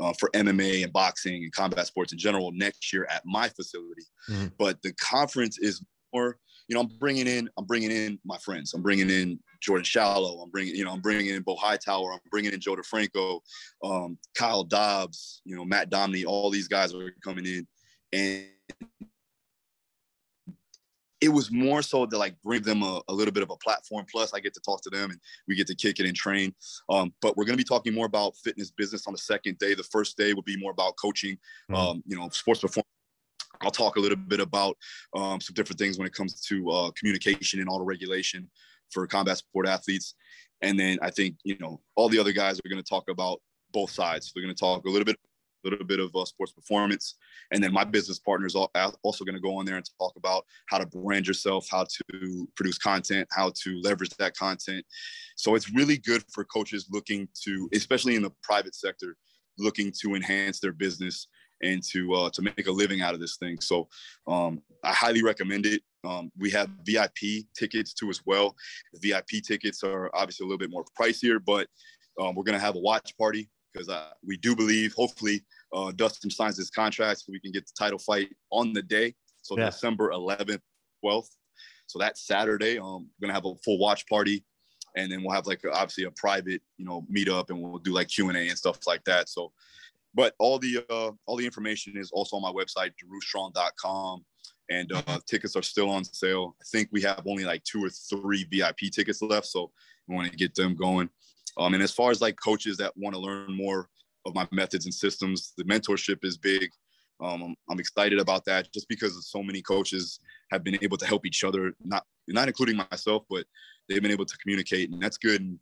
uh, 0.00 0.12
for 0.18 0.30
MMA 0.34 0.82
and 0.84 0.92
boxing 0.92 1.44
and 1.44 1.52
combat 1.52 1.86
sports 1.86 2.12
in 2.12 2.18
general 2.18 2.50
next 2.52 2.92
year 2.92 3.06
at 3.10 3.22
my 3.24 3.48
facility. 3.48 4.02
Mm-hmm. 4.28 4.46
But 4.58 4.82
the 4.82 4.92
conference 4.94 5.58
is 5.58 5.84
more, 6.12 6.38
you 6.68 6.74
know, 6.74 6.80
I'm 6.80 6.90
bringing 6.98 7.26
in, 7.26 7.48
I'm 7.56 7.64
bringing 7.64 7.90
in 7.90 8.18
my 8.24 8.38
friends. 8.38 8.74
I'm 8.74 8.82
bringing 8.82 9.10
in 9.10 9.38
Jordan 9.60 9.84
Shallow. 9.84 10.40
I'm 10.40 10.50
bringing, 10.50 10.74
you 10.74 10.84
know, 10.84 10.92
I'm 10.92 11.00
bringing 11.00 11.34
in 11.34 11.42
Bo 11.42 11.56
Hightower. 11.56 12.12
I'm 12.12 12.20
bringing 12.30 12.52
in 12.52 12.60
Joe 12.60 12.76
DeFranco, 12.76 13.40
um, 13.84 14.18
Kyle 14.34 14.64
Dobbs, 14.64 15.42
you 15.44 15.54
know, 15.54 15.64
Matt 15.64 15.90
Domney. 15.90 16.24
All 16.24 16.50
these 16.50 16.68
guys 16.68 16.94
are 16.94 17.12
coming 17.22 17.46
in, 17.46 17.66
and 18.12 18.46
it 21.24 21.32
was 21.32 21.50
more 21.50 21.80
so 21.80 22.04
to 22.04 22.18
like 22.18 22.36
bring 22.42 22.60
them 22.60 22.82
a, 22.82 23.00
a, 23.08 23.14
little 23.14 23.32
bit 23.32 23.42
of 23.42 23.48
a 23.48 23.56
platform. 23.56 24.04
Plus, 24.12 24.34
I 24.34 24.40
get 24.40 24.52
to 24.52 24.60
talk 24.60 24.82
to 24.82 24.90
them 24.90 25.10
and 25.10 25.18
we 25.48 25.54
get 25.54 25.66
to 25.68 25.74
kick 25.74 25.98
it 25.98 26.04
and 26.04 26.14
train. 26.14 26.54
Um, 26.90 27.14
but 27.22 27.34
we're 27.34 27.46
going 27.46 27.56
to 27.56 27.64
be 27.64 27.64
talking 27.64 27.94
more 27.94 28.04
about 28.04 28.36
fitness 28.36 28.70
business 28.70 29.06
on 29.06 29.14
the 29.14 29.18
second 29.18 29.58
day. 29.58 29.72
The 29.72 29.84
first 29.84 30.18
day 30.18 30.34
will 30.34 30.42
be 30.42 30.58
more 30.58 30.70
about 30.70 30.96
coaching, 30.96 31.38
mm-hmm. 31.70 31.74
um, 31.76 32.02
you 32.06 32.14
know, 32.14 32.28
sports 32.28 32.60
performance. 32.60 32.86
I'll 33.62 33.70
talk 33.70 33.96
a 33.96 34.00
little 34.00 34.18
bit 34.18 34.40
about 34.40 34.76
um, 35.16 35.40
some 35.40 35.54
different 35.54 35.78
things 35.78 35.96
when 35.96 36.06
it 36.06 36.12
comes 36.12 36.42
to 36.42 36.70
uh, 36.70 36.90
communication 36.90 37.58
and 37.58 37.70
auto 37.70 37.84
regulation 37.84 38.50
for 38.90 39.06
combat 39.06 39.38
sport 39.38 39.66
athletes. 39.66 40.14
And 40.60 40.78
then 40.78 40.98
I 41.00 41.10
think, 41.10 41.36
you 41.42 41.56
know, 41.58 41.80
all 41.96 42.10
the 42.10 42.18
other 42.18 42.32
guys 42.32 42.58
are 42.58 42.68
going 42.68 42.82
to 42.82 42.88
talk 42.88 43.04
about 43.08 43.40
both 43.72 43.90
sides. 43.90 44.30
They're 44.34 44.44
going 44.44 44.54
to 44.54 44.60
talk 44.60 44.84
a 44.84 44.90
little 44.90 45.06
bit 45.06 45.16
little 45.68 45.86
bit 45.86 46.00
of 46.00 46.14
uh, 46.14 46.24
sports 46.24 46.52
performance. 46.52 47.16
And 47.52 47.62
then 47.62 47.72
my 47.72 47.84
business 47.84 48.18
partners 48.18 48.54
are 48.56 48.68
also 49.02 49.24
going 49.24 49.34
to 49.34 49.40
go 49.40 49.56
on 49.56 49.64
there 49.64 49.76
and 49.76 49.88
talk 49.98 50.14
about 50.16 50.44
how 50.68 50.78
to 50.78 50.86
brand 50.86 51.26
yourself, 51.26 51.66
how 51.70 51.84
to 51.84 52.48
produce 52.56 52.78
content, 52.78 53.28
how 53.30 53.52
to 53.62 53.80
leverage 53.82 54.10
that 54.18 54.36
content. 54.36 54.84
So 55.36 55.54
it's 55.54 55.72
really 55.72 55.98
good 55.98 56.22
for 56.32 56.44
coaches 56.44 56.88
looking 56.90 57.28
to, 57.44 57.68
especially 57.74 58.16
in 58.16 58.22
the 58.22 58.32
private 58.42 58.74
sector, 58.74 59.16
looking 59.58 59.92
to 60.02 60.14
enhance 60.14 60.60
their 60.60 60.72
business 60.72 61.28
and 61.62 61.82
to 61.92 62.12
uh, 62.14 62.30
to 62.30 62.42
make 62.42 62.66
a 62.66 62.72
living 62.72 63.00
out 63.00 63.14
of 63.14 63.20
this 63.20 63.36
thing. 63.36 63.60
So 63.60 63.88
um, 64.26 64.60
I 64.82 64.92
highly 64.92 65.22
recommend 65.22 65.66
it. 65.66 65.82
Um, 66.04 66.30
we 66.38 66.50
have 66.50 66.68
VIP 66.84 67.46
tickets 67.56 67.94
too 67.94 68.10
as 68.10 68.20
well. 68.26 68.54
The 68.92 69.08
VIP 69.08 69.42
tickets 69.42 69.82
are 69.82 70.10
obviously 70.14 70.44
a 70.44 70.48
little 70.48 70.58
bit 70.58 70.70
more 70.70 70.84
pricier, 70.98 71.38
but 71.44 71.68
um, 72.20 72.34
we're 72.34 72.44
going 72.44 72.58
to 72.58 72.64
have 72.64 72.76
a 72.76 72.80
watch 72.80 73.16
party 73.16 73.48
because 73.72 73.90
we 74.24 74.36
do 74.36 74.54
believe, 74.54 74.94
hopefully, 74.94 75.42
uh, 75.74 75.92
Dustin 75.92 76.30
signs 76.30 76.56
his 76.56 76.70
contract 76.70 77.20
so 77.20 77.32
we 77.32 77.40
can 77.40 77.52
get 77.52 77.66
the 77.66 77.72
title 77.76 77.98
fight 77.98 78.30
on 78.50 78.72
the 78.72 78.82
day. 78.82 79.14
So 79.42 79.58
yeah. 79.58 79.66
December 79.66 80.10
11th, 80.10 80.60
12th. 81.04 81.28
So 81.86 81.98
that 81.98 82.16
Saturday, 82.16 82.78
um, 82.78 83.08
we're 83.20 83.26
gonna 83.26 83.34
have 83.34 83.44
a 83.44 83.54
full 83.64 83.78
watch 83.78 84.06
party, 84.06 84.44
and 84.96 85.10
then 85.10 85.22
we'll 85.22 85.34
have 85.34 85.46
like 85.46 85.62
a, 85.64 85.70
obviously 85.70 86.04
a 86.04 86.10
private, 86.12 86.62
you 86.78 86.84
know, 86.84 87.06
meetup, 87.14 87.50
and 87.50 87.60
we'll 87.60 87.78
do 87.78 87.92
like 87.92 88.08
Q 88.08 88.28
and 88.28 88.38
A 88.38 88.48
and 88.48 88.56
stuff 88.56 88.78
like 88.86 89.04
that. 89.04 89.28
So, 89.28 89.52
but 90.14 90.34
all 90.38 90.58
the 90.58 90.84
uh, 90.88 91.10
all 91.26 91.36
the 91.36 91.44
information 91.44 91.96
is 91.96 92.10
also 92.10 92.36
on 92.36 92.42
my 92.42 92.52
website, 92.52 92.92
darustrong.com, 92.96 94.24
and 94.70 94.92
uh, 94.92 95.18
tickets 95.26 95.56
are 95.56 95.62
still 95.62 95.90
on 95.90 96.04
sale. 96.04 96.56
I 96.60 96.64
think 96.72 96.88
we 96.90 97.02
have 97.02 97.22
only 97.26 97.44
like 97.44 97.62
two 97.64 97.84
or 97.84 97.90
three 97.90 98.46
VIP 98.50 98.90
tickets 98.92 99.20
left, 99.20 99.46
so 99.46 99.70
we 100.08 100.16
want 100.16 100.30
to 100.30 100.36
get 100.36 100.54
them 100.54 100.74
going. 100.74 101.10
Um, 101.58 101.74
and 101.74 101.82
as 101.82 101.92
far 101.92 102.10
as 102.10 102.20
like 102.20 102.36
coaches 102.42 102.78
that 102.78 102.96
want 102.96 103.14
to 103.14 103.20
learn 103.20 103.54
more 103.54 103.88
of 104.26 104.34
my 104.34 104.46
methods 104.52 104.84
and 104.84 104.94
systems, 104.94 105.52
the 105.56 105.64
mentorship 105.64 106.24
is 106.24 106.36
big. 106.36 106.70
Um, 107.20 107.54
I'm, 107.70 107.78
excited 107.78 108.18
about 108.18 108.44
that 108.46 108.72
just 108.72 108.88
because 108.88 109.30
so 109.30 109.42
many 109.42 109.62
coaches 109.62 110.18
have 110.50 110.64
been 110.64 110.78
able 110.82 110.96
to 110.96 111.06
help 111.06 111.24
each 111.24 111.44
other, 111.44 111.72
not 111.84 112.04
not 112.26 112.48
including 112.48 112.76
myself, 112.90 113.22
but 113.30 113.46
they've 113.88 114.02
been 114.02 114.10
able 114.10 114.26
to 114.26 114.36
communicate, 114.38 114.90
and 114.90 115.00
that's 115.00 115.16
good. 115.16 115.40
And, 115.40 115.58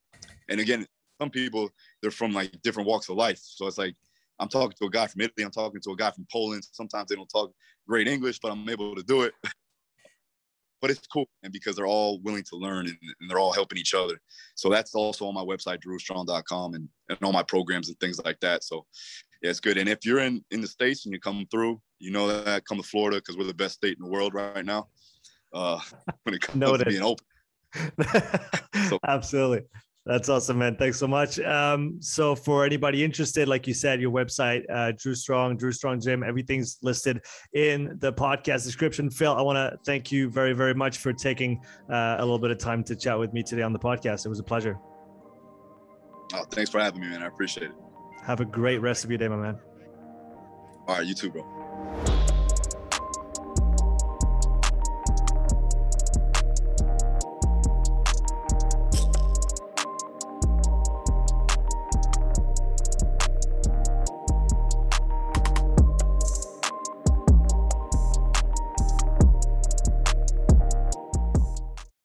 and 0.48 0.60
again, 0.60 0.86
some 1.20 1.28
people 1.28 1.68
they're 2.00 2.10
from 2.10 2.32
like 2.32 2.50
different 2.62 2.88
walks 2.88 3.10
of 3.10 3.16
life, 3.16 3.38
so 3.42 3.66
it's 3.66 3.78
like 3.78 3.94
I'm 4.38 4.48
talking 4.48 4.76
to 4.80 4.86
a 4.86 4.90
guy 4.90 5.06
from 5.06 5.20
Italy, 5.20 5.44
I'm 5.44 5.50
talking 5.50 5.80
to 5.82 5.90
a 5.90 5.96
guy 5.96 6.10
from 6.10 6.26
Poland. 6.32 6.66
Sometimes 6.72 7.08
they 7.08 7.16
don't 7.16 7.28
talk 7.28 7.52
great 7.86 8.08
English, 8.08 8.40
but 8.40 8.50
I'm 8.50 8.68
able 8.68 8.94
to 8.96 9.02
do 9.02 9.22
it. 9.22 9.34
but 10.82 10.90
it's 10.90 11.06
cool 11.06 11.26
and 11.42 11.52
because 11.52 11.76
they're 11.76 11.86
all 11.86 12.20
willing 12.20 12.42
to 12.42 12.56
learn 12.56 12.88
and, 12.88 12.98
and, 13.20 13.30
they're 13.30 13.38
all 13.38 13.52
helping 13.52 13.78
each 13.78 13.94
other. 13.94 14.20
So 14.56 14.68
that's 14.68 14.94
also 14.94 15.26
on 15.26 15.34
my 15.34 15.42
website 15.42 15.78
darustrong.com 15.86 16.74
and, 16.74 16.88
and 17.08 17.18
all 17.22 17.32
my 17.32 17.44
programs 17.44 17.88
and 17.88 17.98
things 18.00 18.20
like 18.24 18.40
that. 18.40 18.64
So 18.64 18.84
yeah 19.40 19.50
it's 19.50 19.60
good. 19.60 19.78
And 19.78 19.88
if 19.88 20.04
you're 20.04 20.18
in 20.18 20.44
in 20.50 20.60
the 20.60 20.66
states 20.66 21.06
and 21.06 21.14
you 21.14 21.20
come 21.20 21.46
through 21.50 21.80
you 22.02 22.10
know 22.10 22.26
that 22.26 22.66
come 22.66 22.78
to 22.78 22.82
florida 22.82 23.18
because 23.18 23.36
we're 23.36 23.44
the 23.44 23.54
best 23.54 23.76
state 23.76 23.96
in 23.96 24.04
the 24.04 24.10
world 24.10 24.34
right 24.34 24.64
now 24.64 24.88
uh 25.54 25.78
when 26.24 26.34
it 26.34 26.40
comes 26.40 26.58
Noted. 26.58 26.84
to 26.84 26.90
being 26.90 27.02
open. 27.02 27.26
So, 28.88 28.98
absolutely 29.06 29.62
that's 30.04 30.28
awesome, 30.28 30.58
man. 30.58 30.76
Thanks 30.76 30.98
so 30.98 31.06
much. 31.06 31.38
Um, 31.38 31.96
so 32.00 32.34
for 32.34 32.64
anybody 32.64 33.04
interested, 33.04 33.46
like 33.46 33.66
you 33.68 33.74
said, 33.74 34.00
your 34.00 34.10
website, 34.10 34.64
uh, 34.68 34.92
Daru 34.92 35.14
Strong, 35.14 35.58
Daru 35.58 35.72
Strong 35.72 36.00
Gym, 36.00 36.24
everything's 36.24 36.78
listed 36.82 37.20
in 37.52 37.96
the 38.00 38.12
podcast 38.12 38.64
description. 38.64 39.10
Phil, 39.10 39.32
I 39.32 39.42
want 39.42 39.56
to 39.56 39.78
thank 39.84 40.10
you 40.10 40.28
very, 40.28 40.54
very 40.54 40.74
much 40.74 40.98
for 40.98 41.12
taking 41.12 41.62
uh, 41.88 42.16
a 42.18 42.22
little 42.22 42.40
bit 42.40 42.50
of 42.50 42.58
time 42.58 42.82
to 42.84 42.96
chat 42.96 43.18
with 43.18 43.32
me 43.32 43.42
today 43.44 43.62
on 43.62 43.72
the 43.72 43.78
podcast. 43.78 44.26
It 44.26 44.28
was 44.28 44.40
a 44.40 44.44
pleasure. 44.44 44.76
Oh, 46.34 46.44
thanks 46.50 46.70
for 46.70 46.80
having 46.80 47.00
me, 47.00 47.08
man. 47.08 47.22
I 47.22 47.26
appreciate 47.26 47.70
it. 47.70 47.76
Have 48.24 48.40
a 48.40 48.44
great 48.44 48.78
rest 48.78 49.04
of 49.04 49.10
your 49.10 49.18
day, 49.18 49.28
my 49.28 49.36
man. 49.36 49.58
All 50.88 50.96
right, 50.96 51.06
you 51.06 51.14
too, 51.14 51.30
bro. 51.30 52.11